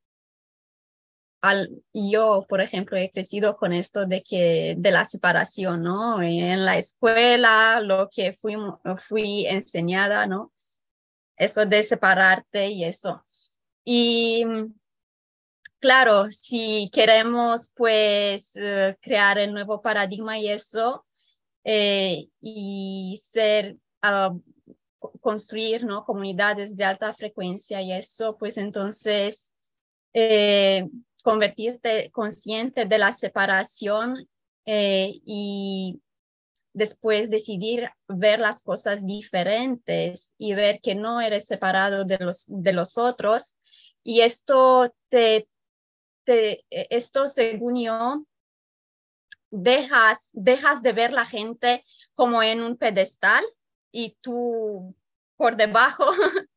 al, 1.42 1.70
yo, 1.94 2.46
por 2.50 2.62
ejemplo, 2.62 2.98
he 2.98 3.12
crecido 3.12 3.56
con 3.58 3.72
esto 3.72 4.06
de 4.06 4.24
que 4.24 4.76
de 4.78 4.92
la 4.92 5.06
separación, 5.06 5.84
¿no? 5.84 6.22
En 6.22 6.66
la 6.66 6.78
escuela, 6.78 7.80
lo 7.82 8.10
que 8.10 8.34
fui, 8.34 8.56
fui 8.98 9.46
enseñada, 9.46 10.28
¿no? 10.28 10.52
Eso 11.38 11.66
de 11.66 11.84
separarte 11.84 12.68
y 12.68 12.84
eso. 12.84 13.24
Y 13.86 14.46
claro, 15.80 16.30
si 16.30 16.90
queremos 16.94 17.72
pues 17.76 18.56
eh, 18.56 18.98
crear 19.02 19.38
el 19.40 19.54
nuevo 19.54 19.82
paradigma 19.82 20.38
y 20.38 20.50
eso, 20.50 21.06
eh, 21.64 22.28
y 22.42 23.20
ser, 23.24 23.78
ah, 24.02 24.34
construir 25.22 25.86
¿no? 25.86 26.06
comunidades 26.06 26.76
de 26.76 26.86
alta 26.86 27.14
frecuencia 27.14 27.82
y 27.82 27.94
eso, 27.94 28.38
pues 28.38 28.58
entonces 28.58 29.52
eh, 30.14 30.88
convertirte 31.24 32.12
consciente 32.12 32.86
de 32.86 32.98
la 32.98 33.12
separación 33.12 34.28
y 34.72 36.00
después 36.74 37.32
decidir 37.32 37.90
ver 38.08 38.40
las 38.40 38.62
cosas 38.62 39.06
diferentes 39.06 40.36
y 40.38 40.54
ver 40.54 40.80
que 40.80 40.94
no 40.94 41.22
eres 41.22 41.46
separado 41.46 42.06
de 42.06 42.20
los, 42.20 42.46
de 42.48 42.74
los 42.74 42.98
otros. 43.00 43.56
Y 44.04 44.22
esto 44.22 44.94
te 45.10 45.48
e, 46.30 46.66
esto 46.90 47.28
según 47.28 47.80
yo, 47.82 48.24
dejas, 49.52 50.30
dejas 50.34 50.82
de 50.82 50.94
ver 50.94 51.14
la 51.14 51.26
gente 51.26 51.84
como 52.14 52.44
en 52.44 52.62
un 52.62 52.78
pedestal 52.78 53.44
y 53.92 54.18
tú 54.22 54.96
por 55.36 55.56
debajo 55.56 56.06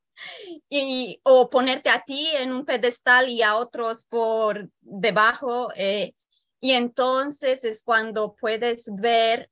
y, 0.68 1.20
o 1.22 1.48
ponerte 1.48 1.90
a 1.90 2.04
ti 2.04 2.28
en 2.34 2.52
un 2.52 2.64
pedestal 2.64 3.28
y 3.28 3.42
a 3.42 3.56
otros 3.56 4.04
por 4.04 4.68
debajo. 4.80 5.72
Eh, 5.76 6.14
y 6.60 6.72
entonces 6.72 7.64
es 7.64 7.82
cuando 7.82 8.34
puedes 8.34 8.88
ver, 8.94 9.50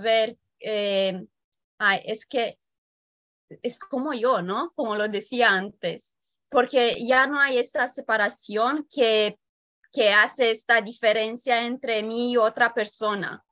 ver, 0.00 0.36
eh, 0.60 1.24
es 2.04 2.26
que 2.26 2.58
es 3.62 3.78
como 3.78 4.12
yo, 4.14 4.42
¿no? 4.42 4.72
Como 4.74 4.96
lo 4.96 5.08
decía 5.08 5.50
antes, 5.50 6.14
porque 6.48 7.04
ya 7.04 7.26
no 7.26 7.38
hay 7.38 7.58
esa 7.58 7.88
separación 7.88 8.86
que, 8.90 9.38
que 9.92 10.12
hace 10.12 10.50
esta 10.50 10.80
diferencia 10.80 11.66
entre 11.66 12.02
mí 12.02 12.32
y 12.32 12.36
otra 12.36 12.72
persona. 12.72 13.44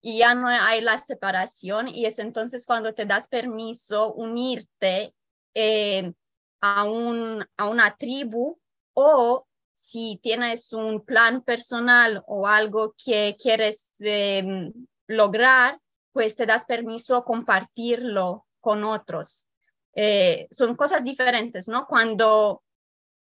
Y 0.00 0.18
ya 0.18 0.34
no 0.34 0.48
hay 0.48 0.80
la 0.80 0.98
separación 0.98 1.88
y 1.88 2.06
es 2.06 2.18
entonces 2.18 2.66
cuando 2.66 2.94
te 2.94 3.06
das 3.06 3.28
permiso 3.28 4.12
unirte 4.12 5.14
eh, 5.54 6.12
a, 6.60 6.84
un, 6.84 7.44
a 7.56 7.68
una 7.68 7.96
tribu 7.96 8.58
o 8.94 9.46
si 9.72 10.18
tienes 10.22 10.72
un 10.72 11.04
plan 11.04 11.42
personal 11.42 12.22
o 12.26 12.48
algo 12.48 12.94
que 13.02 13.36
quieres 13.40 13.90
em, 14.00 14.72
lograr, 15.06 15.80
pues 16.12 16.34
te 16.34 16.46
das 16.46 16.64
permiso 16.64 17.24
compartirlo 17.24 18.46
con 18.60 18.82
otros. 18.82 19.46
Eh, 19.94 20.48
son 20.50 20.74
cosas 20.74 21.04
diferentes, 21.04 21.68
¿no? 21.68 21.86
Cuando 21.86 22.62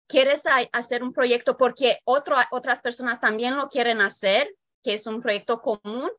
quieres 0.06 0.42
hacer 0.72 1.02
un 1.02 1.12
proyecto 1.12 1.56
porque 1.56 1.98
otras 2.04 2.82
personas 2.82 3.20
también 3.20 3.56
lo 3.56 3.68
quieren 3.68 4.00
hacer, 4.00 4.54
que 4.82 4.94
es 4.94 5.06
un 5.06 5.22
proyecto 5.22 5.60
común, 5.60 6.10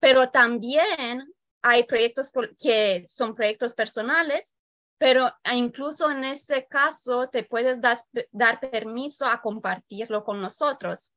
pero 0.00 0.30
también 0.30 1.32
hay 1.62 1.84
proyectos 1.84 2.30
que 2.58 3.06
son 3.08 3.34
proyectos 3.34 3.74
personales, 3.74 4.54
pero 4.98 5.32
incluso 5.52 6.10
en 6.10 6.24
ese 6.24 6.66
caso 6.66 7.28
te 7.28 7.44
puedes 7.44 7.80
dar 7.80 8.60
permiso 8.60 9.26
a 9.26 9.40
compartirlo 9.40 10.24
con 10.24 10.40
nosotros. 10.40 11.12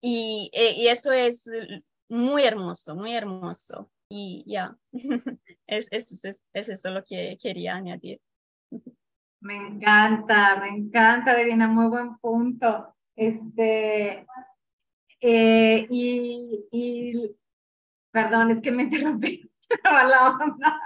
Y, 0.00 0.50
eh, 0.52 0.74
y 0.76 0.88
eso 0.88 1.12
es 1.12 1.50
muy 2.08 2.44
hermoso, 2.44 2.94
muy 2.94 3.14
hermoso. 3.14 3.90
Y 4.08 4.44
ya, 4.46 4.76
es, 5.66 5.88
es, 5.90 6.24
es, 6.24 6.44
es, 6.52 6.68
eso 6.68 6.90
lo 6.90 7.02
que 7.02 7.38
quería 7.40 7.74
añadir. 7.74 8.20
Me 9.44 9.56
encanta, 9.56 10.58
me 10.58 10.68
encanta, 10.68 11.36
Divina, 11.36 11.68
muy 11.68 11.88
buen 11.88 12.16
punto. 12.16 12.94
Este, 13.14 14.26
eh, 15.20 15.86
y, 15.90 16.66
y, 16.72 17.36
perdón, 18.10 18.52
es 18.52 18.62
que 18.62 18.72
me 18.72 18.82
interrumpí 18.84 19.50
la 19.84 20.30
onda. 20.30 20.80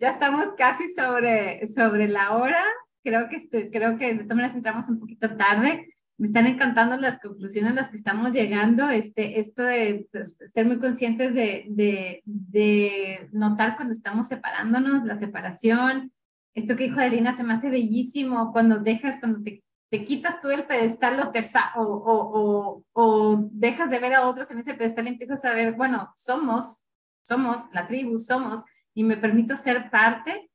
ya 0.00 0.08
estamos 0.12 0.54
casi 0.56 0.88
sobre, 0.88 1.66
sobre 1.66 2.08
la 2.08 2.34
hora. 2.34 2.64
Creo 3.04 3.28
que, 3.28 3.36
estoy, 3.36 3.70
creo 3.70 3.98
que 3.98 4.14
de 4.14 4.22
todas 4.24 4.36
maneras 4.36 4.56
entramos 4.56 4.88
un 4.88 4.98
poquito 4.98 5.36
tarde 5.36 5.98
me 6.16 6.26
están 6.26 6.46
encantando 6.46 6.96
las 6.96 7.20
conclusiones 7.20 7.72
a 7.72 7.74
las 7.74 7.88
que 7.90 7.96
estamos 7.96 8.32
llegando, 8.32 8.88
este, 8.90 9.38
esto 9.38 9.62
de, 9.62 10.08
ser 10.52 10.66
muy 10.66 10.80
conscientes 10.80 11.32
de, 11.32 11.66
de, 11.68 12.22
de, 12.24 13.28
notar 13.32 13.76
cuando 13.76 13.92
estamos 13.92 14.26
separándonos, 14.26 15.04
la 15.04 15.16
separación, 15.16 16.10
esto 16.54 16.76
que 16.76 16.84
dijo 16.84 17.00
Adelina 17.00 17.32
se 17.32 17.44
me 17.44 17.54
hace 17.54 17.70
bellísimo, 17.70 18.52
cuando 18.52 18.78
dejas, 18.78 19.18
cuando 19.20 19.42
te, 19.42 19.62
te 19.90 20.04
quitas 20.04 20.40
tú 20.40 20.50
el 20.50 20.64
pedestal 20.64 21.18
o, 21.20 21.30
te, 21.30 21.40
o, 21.76 21.82
o, 21.82 22.84
o, 22.92 23.48
dejas 23.52 23.90
de 23.90 23.98
ver 23.98 24.14
a 24.14 24.26
otros 24.26 24.50
en 24.50 24.58
ese 24.58 24.74
pedestal 24.74 25.06
y 25.06 25.10
empiezas 25.10 25.44
a 25.44 25.54
ver, 25.54 25.74
bueno, 25.74 26.12
somos, 26.14 26.84
somos 27.22 27.68
la 27.72 27.86
tribu, 27.86 28.18
somos, 28.18 28.64
y 28.94 29.04
me 29.04 29.16
permito 29.16 29.56
ser 29.56 29.90
parte, 29.90 30.50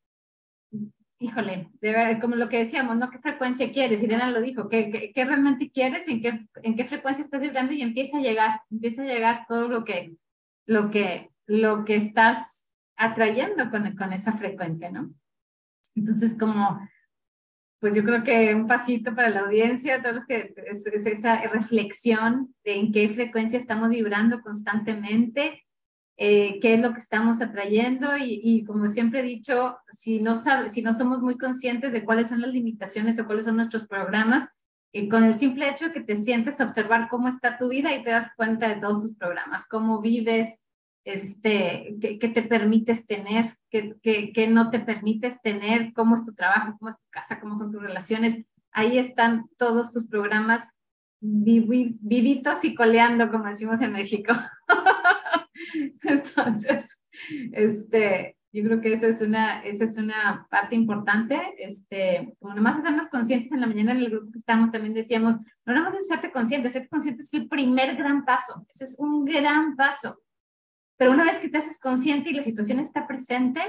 híjole, 1.20 1.70
de 1.80 2.20
como 2.20 2.36
lo 2.36 2.50
que 2.50 2.60
decíamos, 2.60 2.98
¿no? 2.98 3.10
¿Qué 3.10 3.18
frecuencia 3.18 3.72
quieres? 3.72 4.04
Irena 4.04 4.30
lo 4.30 4.42
dijo, 4.42 4.68
¿qué, 4.68 5.12
qué, 5.14 5.26
realmente 5.26 5.72
quieres? 5.72 6.08
¿En 6.10 6.22
qué, 6.22 6.40
¿En 6.62 6.76
qué 6.76 6.84
frecuencia 6.84 7.24
estás 7.24 7.42
vibrando? 7.42 7.74
Y 7.74 7.82
empieza 7.82 8.18
a 8.18 8.22
llegar, 8.22 8.62
empieza 8.70 9.04
a 9.04 9.06
llegar 9.06 9.46
todo 9.48 9.70
lo 9.70 9.84
que, 9.86 10.16
lo 10.66 10.92
que, 10.92 11.32
lo 11.48 11.86
que 11.86 11.96
estás 11.96 12.68
atrayendo 12.98 13.72
con, 13.72 13.96
con 13.96 14.14
esa 14.14 14.34
frecuencia, 14.34 14.92
¿no? 14.92 15.14
Entonces, 15.96 16.36
como, 16.40 16.80
pues 17.80 17.96
yo 17.96 18.04
creo 18.04 18.24
que 18.24 18.56
un 18.56 18.68
pasito 18.68 19.14
para 19.14 19.30
la 19.30 19.42
audiencia, 19.42 20.02
todos 20.02 20.16
los 20.16 20.26
que, 20.26 20.54
es 20.56 20.86
esa 21.06 21.42
reflexión 21.42 22.56
de 22.64 22.80
en 22.80 22.92
qué 22.92 23.10
frecuencia 23.10 23.60
estamos 23.60 23.90
vibrando 23.90 24.42
constantemente, 24.42 25.64
eh, 26.16 26.60
qué 26.62 26.76
es 26.76 26.80
lo 26.80 26.94
que 26.94 27.00
estamos 27.00 27.42
atrayendo 27.42 28.16
y, 28.18 28.64
como 28.66 28.88
siempre 28.88 29.22
he 29.22 29.24
dicho, 29.24 29.78
si 29.92 30.20
no, 30.20 30.34
si 30.68 30.82
no 30.82 30.94
somos 30.94 31.22
muy 31.22 31.38
conscientes 31.38 31.92
de 31.92 32.06
cuáles 32.06 32.30
son 32.30 32.42
las 32.42 32.52
limitaciones 32.52 33.20
o 33.20 33.26
cuáles 33.26 33.46
son 33.46 33.56
nuestros 33.56 33.88
programas, 33.88 34.48
eh, 34.94 35.10
con 35.10 35.24
el 35.24 35.38
simple 35.40 35.68
hecho 35.68 35.92
que 35.92 36.02
te 36.02 36.16
sientes 36.16 36.62
a 36.62 36.66
observar 36.66 37.08
cómo 37.10 37.28
está 37.28 37.58
tu 37.58 37.70
vida 37.70 37.94
y 37.96 38.04
te 38.04 38.12
das 38.12 38.32
cuenta 38.38 38.70
de 38.70 38.80
todos 38.80 39.02
tus 39.02 39.16
programas, 39.16 39.68
cómo 39.68 40.02
vives, 40.02 40.60
este, 41.06 41.96
qué, 42.00 42.30
te 42.30 42.44
permites 42.44 43.06
tener, 43.06 43.46
qué, 43.70 43.96
qué, 44.02 44.48
no 44.48 44.70
te 44.70 44.80
permites 44.80 45.42
tener, 45.42 45.94
cómo 45.94 46.16
es 46.16 46.24
tu 46.24 46.34
trabajo, 46.34 46.76
cómo 46.80 46.90
es 46.90 46.98
tu 46.98 47.10
casa, 47.10 47.40
cómo 47.40 47.58
son 47.58 47.72
tus 47.72 47.82
relaciones. 47.82 48.46
Ahí 48.72 48.98
están 48.98 49.50
todos 49.58 49.92
tus 49.92 50.08
programas 50.08 50.64
vivitos 51.20 52.64
y 52.66 52.76
coleando, 52.76 53.32
como 53.32 53.46
decimos 53.46 53.82
en 53.82 53.94
México. 53.94 54.34
Entonces, 56.04 57.00
este, 57.52 58.38
yo 58.52 58.64
creo 58.64 58.82
que 58.82 58.94
esa 58.94 59.08
es 59.08 59.22
una, 59.22 59.62
esa 59.64 59.86
es 59.86 59.98
una 59.98 60.48
parte 60.50 60.76
importante, 60.76 61.42
este, 61.58 62.36
como 62.40 62.54
nomás 62.54 62.78
hacernos 62.78 63.10
conscientes 63.10 63.52
en 63.52 63.62
la 63.62 63.68
mañana 63.68 63.94
en 63.94 64.00
el 64.00 64.10
grupo 64.12 64.32
que 64.32 64.38
estamos, 64.38 64.72
también 64.72 64.94
decíamos, 64.94 65.36
no 65.66 65.74
nomás 65.74 65.96
es 65.96 66.08
serte 66.08 66.32
consciente, 66.32 66.70
serte 66.70 66.90
consciente 66.90 67.24
es 67.24 67.34
el 67.34 67.48
primer 67.48 67.96
gran 67.96 68.26
paso, 68.26 68.66
ese 68.70 68.86
es 68.86 68.96
un 69.00 69.26
gran 69.26 69.76
paso, 69.76 70.20
pero 71.04 71.16
una 71.16 71.26
vez 71.26 71.40
que 71.40 71.50
te 71.50 71.58
haces 71.58 71.80
consciente 71.80 72.30
y 72.30 72.34
la 72.34 72.42
situación 72.42 72.80
está 72.80 73.06
presente, 73.06 73.60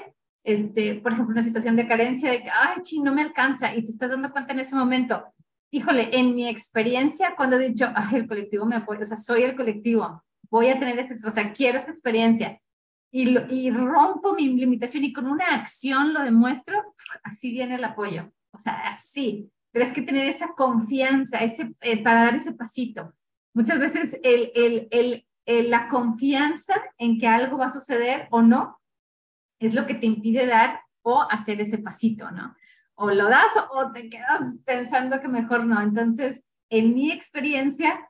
este, 0.45 0.95
por 1.01 1.11
ejemplo, 1.11 1.33
una 1.33 1.43
situación 1.43 1.75
de 1.75 1.89
carencia 1.89 2.31
de 2.31 2.45
que, 2.45 2.49
ay, 2.49 2.81
chi, 2.83 3.01
no 3.01 3.13
me 3.13 3.23
alcanza, 3.23 3.75
y 3.75 3.85
te 3.85 3.91
estás 3.91 4.11
dando 4.11 4.31
cuenta 4.31 4.53
en 4.53 4.61
ese 4.61 4.77
momento, 4.77 5.25
híjole, 5.73 6.17
en 6.17 6.33
mi 6.33 6.47
experiencia, 6.47 7.35
cuando 7.35 7.57
he 7.57 7.71
dicho, 7.71 7.91
ay, 7.93 8.21
el 8.21 8.29
colectivo 8.29 8.67
me 8.67 8.77
apoya, 8.77 9.01
o 9.01 9.05
sea, 9.05 9.17
soy 9.17 9.43
el 9.43 9.57
colectivo, 9.57 10.23
voy 10.49 10.69
a 10.69 10.79
tener 10.79 10.97
esta, 10.97 11.27
o 11.27 11.31
sea, 11.33 11.53
quiero 11.53 11.77
esta 11.77 11.91
experiencia 11.91 12.61
y, 13.11 13.37
y 13.53 13.73
rompo 13.73 14.35
mi 14.35 14.49
limitación 14.51 15.03
y 15.03 15.13
con 15.13 15.27
una 15.27 15.47
acción 15.57 16.13
lo 16.13 16.23
demuestro, 16.23 16.95
así 17.25 17.51
viene 17.51 17.75
el 17.75 17.85
apoyo. 17.85 18.31
O 18.55 18.59
sea, 18.61 18.75
así. 18.89 19.51
Pero 19.73 19.85
es 19.85 19.93
que 19.93 20.03
tener 20.03 20.27
esa 20.27 20.55
confianza 20.55 21.39
ese, 21.39 21.75
eh, 21.81 22.01
para 22.03 22.25
dar 22.25 22.37
ese 22.37 22.53
pasito. 22.53 23.13
Muchas 23.53 23.81
veces 23.81 24.19
el, 24.23 24.53
el, 24.55 24.89
el, 24.93 25.27
la 25.47 25.89
confianza 25.89 26.75
en 26.99 27.19
que 27.19 27.29
algo 27.29 27.59
va 27.59 27.67
a 27.67 27.71
suceder 27.71 28.29
o 28.31 28.43
no 28.43 28.81
es 29.59 29.75
lo 29.75 29.87
que 29.87 29.95
te 29.95 30.07
impide 30.07 30.47
dar 30.47 30.81
o 31.03 31.23
hacer 31.31 31.61
ese 31.61 31.79
pasito, 31.79 32.31
¿no? 32.31 32.57
O 32.95 33.11
lo 33.11 33.29
das 33.29 33.53
o 33.73 33.93
te 33.93 34.09
quedas 34.09 34.57
pensando 34.65 35.21
que 35.21 35.29
mejor 35.29 35.67
no. 35.67 35.81
Entonces, 35.81 36.43
en 36.71 36.95
mi 36.95 37.11
experiencia, 37.11 38.09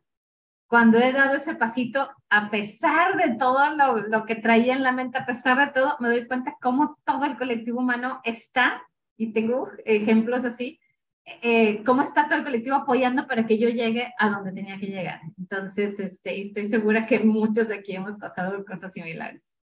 cuando 0.66 0.98
he 0.98 1.12
dado 1.12 1.36
ese 1.36 1.54
pasito, 1.54 2.10
a 2.30 2.50
pesar 2.50 3.16
de 3.16 3.34
todo 3.36 3.74
lo, 3.76 3.96
lo, 4.08 4.24
que 4.24 4.36
traía 4.36 4.74
en 4.74 4.82
la 4.82 4.92
mente, 4.92 5.18
a 5.18 5.26
pesar 5.26 5.58
de 5.58 5.72
todo, 5.72 5.96
me 6.00 6.08
doy 6.08 6.26
cuenta 6.26 6.56
cómo 6.60 6.98
todo 7.04 7.24
el 7.24 7.36
colectivo 7.36 7.80
humano 7.80 8.20
está, 8.24 8.82
y 9.16 9.32
tengo 9.32 9.68
ejemplos 9.84 10.44
así, 10.44 10.80
eh, 11.26 11.82
cómo 11.84 12.02
está 12.02 12.26
todo 12.26 12.38
el 12.38 12.44
colectivo 12.44 12.76
apoyando 12.76 13.26
para 13.26 13.46
que 13.46 13.58
yo 13.58 13.70
llegue 13.70 14.12
a 14.18 14.28
donde 14.28 14.52
tenía 14.52 14.78
que 14.78 14.86
llegar. 14.86 15.20
Entonces, 15.38 15.98
este, 15.98 16.40
estoy 16.40 16.66
segura 16.66 17.06
que 17.06 17.20
muchos 17.20 17.68
de 17.68 17.76
aquí 17.76 17.94
hemos 17.94 18.18
pasado 18.18 18.62
cosas 18.64 18.92
similares. 18.92 19.56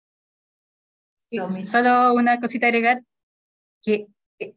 solo 1.65 2.15
una 2.15 2.41
cosita 2.41 2.67
agregar, 2.67 3.03
que 3.83 4.07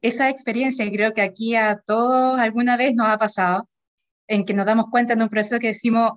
esa 0.01 0.29
experiencia 0.29 0.89
creo 0.89 1.13
que 1.13 1.21
aquí 1.21 1.55
a 1.55 1.81
todos 1.85 2.39
alguna 2.39 2.77
vez 2.77 2.95
nos 2.95 3.07
ha 3.07 3.17
pasado, 3.17 3.67
en 4.27 4.45
que 4.45 4.53
nos 4.53 4.65
damos 4.65 4.85
cuenta 4.89 5.13
en 5.13 5.21
un 5.21 5.29
proceso 5.29 5.59
que 5.59 5.67
decimos, 5.67 6.13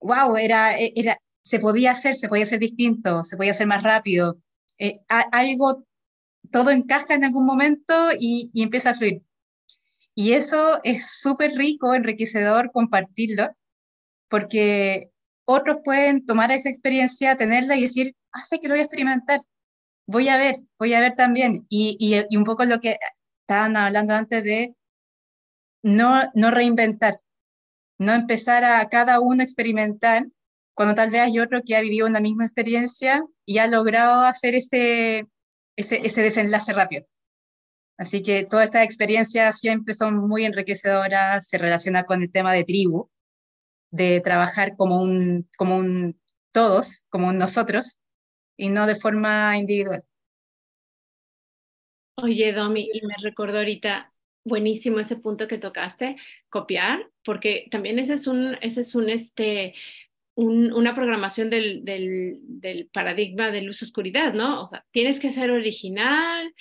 wow, 0.00 0.36
era, 0.38 0.76
era, 0.78 1.18
se 1.42 1.58
podía 1.60 1.90
hacer, 1.90 2.16
se 2.16 2.28
podía 2.28 2.44
hacer 2.44 2.60
distinto, 2.60 3.24
se 3.24 3.36
podía 3.36 3.50
hacer 3.50 3.66
más 3.66 3.82
rápido. 3.82 4.38
Eh, 4.78 5.00
algo, 5.08 5.84
todo 6.50 6.70
encaja 6.70 7.12
en 7.14 7.24
algún 7.24 7.44
momento 7.44 8.10
y, 8.18 8.50
y 8.54 8.62
empieza 8.62 8.90
a 8.90 8.94
fluir. 8.94 9.22
Y 10.14 10.32
eso 10.32 10.80
es 10.84 11.10
súper 11.20 11.52
rico, 11.52 11.94
enriquecedor 11.94 12.70
compartirlo, 12.72 13.50
porque 14.28 15.10
otros 15.44 15.78
pueden 15.84 16.24
tomar 16.26 16.52
esa 16.52 16.70
experiencia, 16.70 17.36
tenerla 17.36 17.76
y 17.76 17.82
decir, 17.82 18.16
ah, 18.32 18.42
sé 18.44 18.60
que 18.60 18.68
lo 18.68 18.74
voy 18.74 18.80
a 18.80 18.84
experimentar, 18.84 19.40
voy 20.06 20.28
a 20.28 20.36
ver, 20.36 20.56
voy 20.78 20.94
a 20.94 21.00
ver 21.00 21.14
también. 21.16 21.66
Y, 21.68 22.14
un 22.36 22.44
poco 22.44 22.64
lo 22.64 22.80
que 22.80 22.96
estaban 23.42 23.76
hablando 23.76 24.14
antes 24.14 24.44
de 24.44 24.74
no, 25.82 26.30
reinventar, 26.50 27.14
no 27.98 28.12
empezar 28.14 28.64
a 28.64 28.88
cada 28.88 29.20
uno 29.20 29.42
experimentar 29.42 30.26
cuando 30.74 30.94
tal 30.94 31.10
vez 31.10 31.22
hay 31.22 31.38
otro 31.40 31.62
que 31.64 31.76
ha 31.76 31.80
vivido 31.80 32.06
una 32.06 32.20
misma 32.20 32.46
experiencia 32.46 33.22
y 33.46 33.58
ha 33.58 33.66
logrado 33.66 34.22
hacer 34.22 34.54
ese 34.54 35.26
desenlace 35.76 36.72
rápido. 36.72 37.06
Así 37.96 38.22
que 38.22 38.44
todas 38.44 38.66
estas 38.66 38.84
experiencias 38.84 39.60
siempre 39.60 39.94
son 39.94 40.16
muy 40.16 40.44
enriquecedoras, 40.44 41.48
se 41.48 41.58
relaciona 41.58 42.04
con 42.04 42.22
el 42.22 42.32
tema 42.32 42.52
de 42.52 42.64
tribu, 42.64 43.08
de 43.90 44.20
trabajar 44.20 44.76
como 44.76 45.00
un, 45.00 45.48
como 45.56 45.76
un 45.76 46.20
todos, 46.52 47.04
como 47.08 47.28
un 47.28 47.38
nosotros, 47.38 47.98
y 48.56 48.68
no 48.68 48.86
de 48.86 48.96
forma 48.96 49.56
individual. 49.56 50.04
Oye, 52.16 52.52
Domi, 52.52 52.88
y 52.92 53.06
me 53.06 53.14
recordó 53.22 53.58
ahorita, 53.58 54.12
buenísimo 54.44 55.00
ese 55.00 55.16
punto 55.16 55.48
que 55.48 55.58
tocaste, 55.58 56.16
copiar, 56.48 57.10
porque 57.24 57.66
también 57.70 57.98
ese 57.98 58.14
es 58.14 58.26
un, 58.26 58.56
ese 58.60 58.82
es 58.82 58.94
un, 58.94 59.08
este, 59.08 59.74
una 60.36 60.94
programación 60.94 61.48
del, 61.50 61.84
del, 61.84 62.88
paradigma 62.92 63.50
de 63.50 63.62
luz-oscuridad, 63.62 64.34
¿no? 64.34 64.64
O 64.64 64.68
sea, 64.68 64.84
tienes 64.90 65.20
que 65.20 65.30
ser 65.30 65.50
original, 65.50 66.52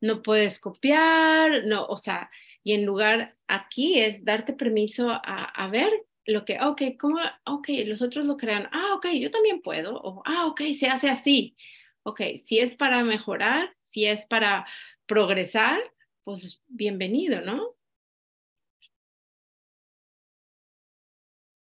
no 0.00 0.22
puedes 0.22 0.58
copiar, 0.58 1.64
no, 1.66 1.86
o 1.86 1.96
sea, 1.96 2.30
y 2.64 2.72
en 2.72 2.84
lugar 2.84 3.36
aquí 3.46 4.00
es 4.00 4.24
darte 4.24 4.52
permiso 4.52 5.10
a, 5.10 5.20
a 5.44 5.68
ver 5.68 5.92
lo 6.26 6.44
que, 6.44 6.58
ok, 6.60 6.82
¿cómo? 6.98 7.18
Ok, 7.46 7.68
los 7.86 8.02
otros 8.02 8.26
lo 8.26 8.36
crean, 8.36 8.68
ah, 8.72 8.94
ok, 8.96 9.06
yo 9.14 9.30
también 9.30 9.62
puedo, 9.62 9.96
o 10.00 10.22
ah, 10.26 10.46
ok, 10.46 10.62
se 10.72 10.88
hace 10.88 11.08
así. 11.08 11.56
Ok, 12.02 12.20
si 12.44 12.58
es 12.58 12.76
para 12.76 13.02
mejorar, 13.04 13.74
si 13.84 14.06
es 14.06 14.26
para 14.26 14.66
progresar, 15.06 15.80
pues 16.24 16.62
bienvenido, 16.68 17.40
¿no? 17.40 17.74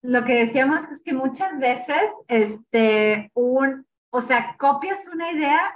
Lo 0.08 0.24
que 0.24 0.36
decíamos 0.36 0.88
es 0.92 1.02
que 1.02 1.14
muchas 1.14 1.58
veces, 1.60 2.04
este, 2.28 3.32
un, 3.34 3.86
o 4.12 4.22
sea, 4.22 4.56
copias 4.58 5.10
una 5.14 5.32
idea, 5.32 5.76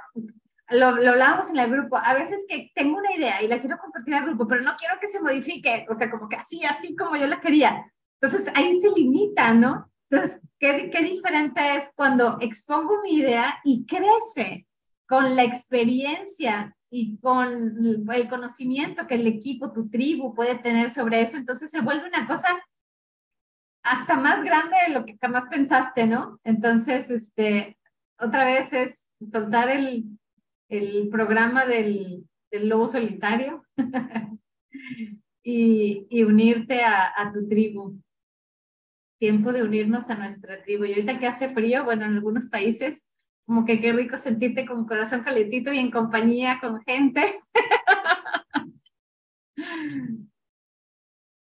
lo, 0.70 0.92
lo 0.92 1.12
hablábamos 1.12 1.50
en 1.50 1.58
el 1.58 1.72
grupo, 1.72 1.98
a 1.98 2.14
veces 2.14 2.46
que 2.48 2.72
tengo 2.76 2.98
una 2.98 3.14
idea 3.14 3.42
y 3.42 3.48
la 3.48 3.60
quiero 3.60 3.78
compartir 3.78 4.14
al 4.14 4.26
grupo, 4.26 4.48
pero 4.48 4.62
no 4.62 4.76
quiero 4.78 5.00
que 5.00 5.08
se 5.08 5.20
modifique, 5.20 5.86
o 5.90 5.98
sea, 5.98 6.12
como 6.12 6.30
que 6.30 6.36
así, 6.36 6.64
así 6.64 6.96
como 6.96 7.16
yo 7.16 7.28
la 7.28 7.42
quería. 7.42 7.92
Entonces 8.22 8.52
ahí 8.56 8.80
se 8.80 8.90
limita, 8.92 9.54
¿no? 9.54 9.92
Entonces, 10.10 10.42
¿qué, 10.60 10.90
qué 10.92 11.02
diferente 11.02 11.62
es 11.76 11.92
cuando 11.96 12.38
expongo 12.42 13.02
mi 13.04 13.16
idea 13.16 13.60
y 13.64 13.86
crece 13.86 14.68
con 15.08 15.36
la 15.36 15.44
experiencia 15.44 16.76
y 16.92 17.18
con 17.20 18.10
el 18.12 18.30
conocimiento 18.30 19.08
que 19.08 19.16
el 19.16 19.28
equipo, 19.28 19.72
tu 19.72 19.90
tribu 19.90 20.34
puede 20.36 20.56
tener 20.56 20.92
sobre 20.92 21.22
eso? 21.22 21.38
Entonces 21.38 21.72
se 21.72 21.82
vuelve 21.82 22.08
una 22.08 22.28
cosa 22.28 22.48
hasta 23.84 24.18
más 24.18 24.44
grande 24.44 24.76
de 24.88 24.94
lo 24.94 25.06
que 25.06 25.18
jamás 25.20 25.46
pensaste, 25.50 26.08
¿no? 26.08 26.40
Entonces, 26.44 27.10
este, 27.10 27.78
otra 28.20 28.46
vez 28.46 28.72
es 28.74 29.06
soltar 29.32 29.70
el, 29.70 30.06
el 30.70 31.10
programa 31.10 31.66
del, 31.66 32.26
del, 32.52 32.70
lobo 32.70 32.88
solitario 32.88 33.64
y, 35.44 36.08
y, 36.10 36.24
unirte 36.24 36.84
a, 36.84 37.12
a, 37.16 37.32
tu 37.32 37.48
tribu. 37.48 38.00
Tiempo 39.20 39.52
de 39.52 39.64
unirnos 39.64 40.10
a 40.10 40.16
nuestra 40.16 40.64
tribu. 40.64 40.86
Y 40.86 40.94
ahorita 40.94 41.20
que 41.20 41.28
hace 41.28 41.54
frío, 41.54 41.84
bueno, 41.84 42.06
en 42.06 42.14
algunos 42.14 42.50
países, 42.50 43.04
como 43.46 43.66
que 43.66 43.80
qué 43.80 43.92
rico 43.92 44.18
sentirte 44.18 44.66
con 44.66 44.86
corazón 44.86 45.24
calentito 45.24 45.74
y 45.74 45.80
en 45.80 45.92
compañía 45.92 46.60
con 46.62 46.82
gente. 46.84 47.42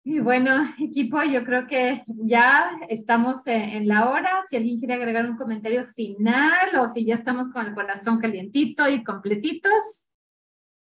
Y 0.04 0.11
bueno, 0.22 0.74
equipo, 0.78 1.22
yo 1.22 1.44
creo 1.44 1.66
que 1.66 2.04
ya 2.06 2.70
estamos 2.88 3.46
en 3.46 3.88
la 3.88 4.08
hora. 4.08 4.42
Si 4.46 4.56
alguien 4.56 4.78
quiere 4.78 4.94
agregar 4.94 5.26
un 5.26 5.36
comentario 5.36 5.84
final 5.84 6.76
o 6.78 6.88
si 6.88 7.04
ya 7.04 7.14
estamos 7.14 7.48
con 7.48 7.66
el 7.66 7.74
corazón 7.74 8.18
calientito 8.18 8.88
y 8.88 9.02
completitos. 9.02 10.08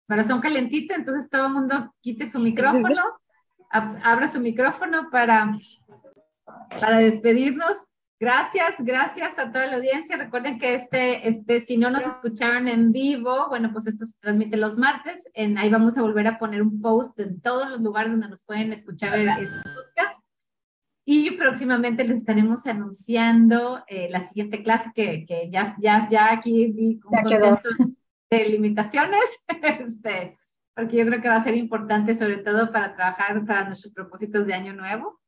Corazón 0.08 0.42
calientito, 0.42 0.94
entonces 0.94 1.30
todo 1.30 1.48
el 1.48 1.54
mundo 1.54 1.96
quite 2.02 2.30
su 2.30 2.40
micrófono, 2.40 3.02
abra 3.70 4.28
su 4.28 4.42
micrófono 4.42 5.10
para, 5.10 5.58
para 6.80 6.98
despedirnos. 6.98 7.88
Gracias, 8.24 8.76
gracias 8.80 9.38
a 9.38 9.52
toda 9.52 9.66
la 9.66 9.76
audiencia. 9.76 10.16
Recuerden 10.16 10.58
que 10.58 10.76
este, 10.76 11.28
este, 11.28 11.60
si 11.60 11.76
no 11.76 11.90
nos 11.90 12.04
escucharon 12.04 12.70
en 12.70 12.94
vivo, 12.94 13.50
bueno, 13.50 13.74
pues 13.74 13.86
esto 13.86 14.06
se 14.06 14.14
transmite 14.22 14.56
los 14.56 14.78
martes. 14.78 15.30
En, 15.34 15.58
ahí 15.58 15.70
vamos 15.70 15.98
a 15.98 16.02
volver 16.04 16.28
a 16.28 16.40
poner 16.40 16.62
un 16.62 16.80
post 16.80 17.20
en 17.20 17.42
todos 17.42 17.70
los 17.70 17.82
lugares 17.82 18.14
donde 18.14 18.30
nos 18.30 18.42
pueden 18.46 18.72
escuchar 18.72 19.20
el, 19.20 19.28
el 19.28 19.50
podcast. 19.50 20.24
Y 21.04 21.32
próximamente 21.32 22.06
les 22.06 22.22
estaremos 22.22 22.66
anunciando 22.66 23.84
eh, 23.88 24.08
la 24.10 24.22
siguiente 24.22 24.64
clase 24.64 24.92
que, 24.96 25.26
que, 25.26 25.50
ya, 25.52 25.76
ya, 25.78 26.08
ya 26.10 26.32
aquí 26.32 26.68
vi 26.72 27.02
un 27.04 27.12
ya 27.12 27.24
consenso 27.24 27.70
de 28.32 28.46
limitaciones, 28.48 29.44
este, 29.62 30.38
porque 30.74 30.96
yo 30.96 31.06
creo 31.06 31.22
que 31.22 31.28
va 31.28 31.36
a 31.36 31.42
ser 31.42 31.58
importante 31.58 32.16
sobre 32.16 32.38
todo 32.38 32.72
para 32.72 32.96
trabajar 32.96 33.46
para 33.46 33.66
nuestros 33.66 33.94
propósitos 33.94 34.48
de 34.48 34.54
año 34.54 34.72
nuevo. 34.72 35.20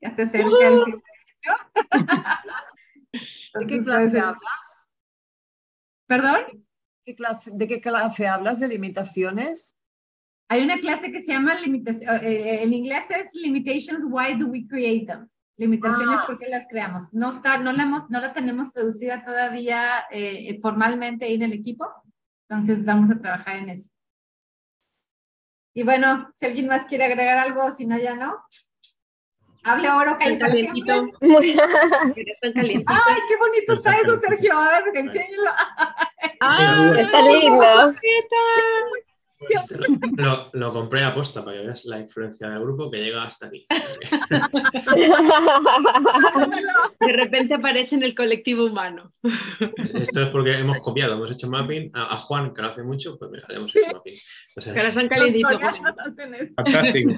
Ya 0.00 0.14
se 0.14 0.22
acerca 0.22 0.68
el 0.68 1.02
¿De 3.54 3.66
qué 3.66 3.78
clase 3.78 4.20
hablas? 4.20 4.90
¿Perdón? 6.06 6.66
¿Qué 7.04 7.14
clase, 7.14 7.50
¿De 7.54 7.66
qué 7.66 7.80
clase 7.80 8.26
hablas? 8.28 8.60
¿De 8.60 8.68
limitaciones? 8.68 9.76
Hay 10.48 10.62
una 10.62 10.78
clase 10.78 11.12
que 11.12 11.22
se 11.22 11.32
llama, 11.32 11.54
limitación, 11.54 12.16
eh, 12.24 12.62
en 12.64 12.72
inglés 12.72 13.04
es 13.10 13.34
Limitations, 13.34 14.04
Why 14.08 14.34
Do 14.34 14.46
We 14.46 14.66
Create 14.66 15.06
Them? 15.06 15.28
Limitaciones, 15.56 16.18
ah. 16.20 16.24
¿por 16.26 16.38
qué 16.38 16.48
las 16.48 16.66
creamos? 16.68 17.12
No, 17.12 17.30
está, 17.30 17.58
no, 17.58 17.72
la, 17.72 17.82
hemos, 17.84 18.10
no 18.10 18.20
la 18.20 18.32
tenemos 18.32 18.72
traducida 18.72 19.24
todavía 19.24 20.06
eh, 20.10 20.58
formalmente 20.60 21.26
ahí 21.26 21.34
en 21.34 21.42
el 21.42 21.52
equipo, 21.52 21.86
entonces 22.48 22.84
vamos 22.84 23.10
a 23.10 23.18
trabajar 23.20 23.56
en 23.56 23.68
eso. 23.68 23.90
Y 25.74 25.84
bueno, 25.84 26.32
si 26.34 26.46
alguien 26.46 26.66
más 26.66 26.86
quiere 26.86 27.04
agregar 27.04 27.38
algo, 27.38 27.70
si 27.70 27.86
no, 27.86 27.96
ya 27.96 28.16
no. 28.16 28.34
Hable 29.64 29.90
oro 29.90 30.16
calientito. 30.18 30.92
Ay, 31.22 31.54
qué 33.28 33.36
bonito 33.38 33.72
está 33.74 33.96
eso, 33.98 34.16
Sergio. 34.16 34.58
A 34.58 34.80
ver, 34.80 34.96
enséñalo. 34.96 35.50
Ah, 36.40 36.92
está 36.96 37.22
lindo. 37.22 37.94
Lo, 40.18 40.50
lo, 40.52 40.72
compré 40.72 41.02
a 41.02 41.14
posta 41.14 41.42
para 41.42 41.56
que 41.56 41.64
veas 41.64 41.86
la 41.86 41.98
influencia 41.98 42.50
del 42.50 42.60
grupo 42.60 42.90
que 42.90 42.98
llega 42.98 43.24
hasta 43.24 43.46
aquí. 43.46 43.66
De 47.00 47.12
repente 47.12 47.54
aparece 47.54 47.94
en 47.94 48.02
el 48.02 48.14
colectivo 48.14 48.66
humano. 48.66 49.14
Esto 49.94 50.22
es 50.22 50.28
porque 50.28 50.58
hemos 50.58 50.80
copiado, 50.80 51.14
hemos 51.14 51.30
hecho 51.30 51.48
mapping. 51.48 51.90
A, 51.94 52.14
a 52.14 52.18
Juan, 52.18 52.52
que 52.52 52.60
lo 52.60 52.68
hace 52.68 52.82
mucho, 52.82 53.18
pues 53.18 53.30
mira, 53.30 53.46
le 53.48 53.56
hemos 53.56 53.74
hecho 53.74 53.92
mapping. 53.94 54.14
Sea, 54.58 54.74
Corazón 54.74 55.08
calentito. 55.08 55.58
Fantástico. 56.56 57.12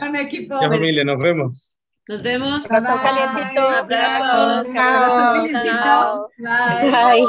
Con 0.00 0.16
equipo. 0.16 0.60
Ya 0.60 0.68
familia, 0.68 1.04
nos 1.04 1.18
vemos. 1.18 1.80
Nos 2.08 2.22
vemos. 2.22 2.66
Corazón 2.66 2.98
calientito. 3.02 3.68
Abrazos. 3.68 4.72
Chao. 4.72 6.28
Bye. 6.38 6.90
Bye. 6.90 7.26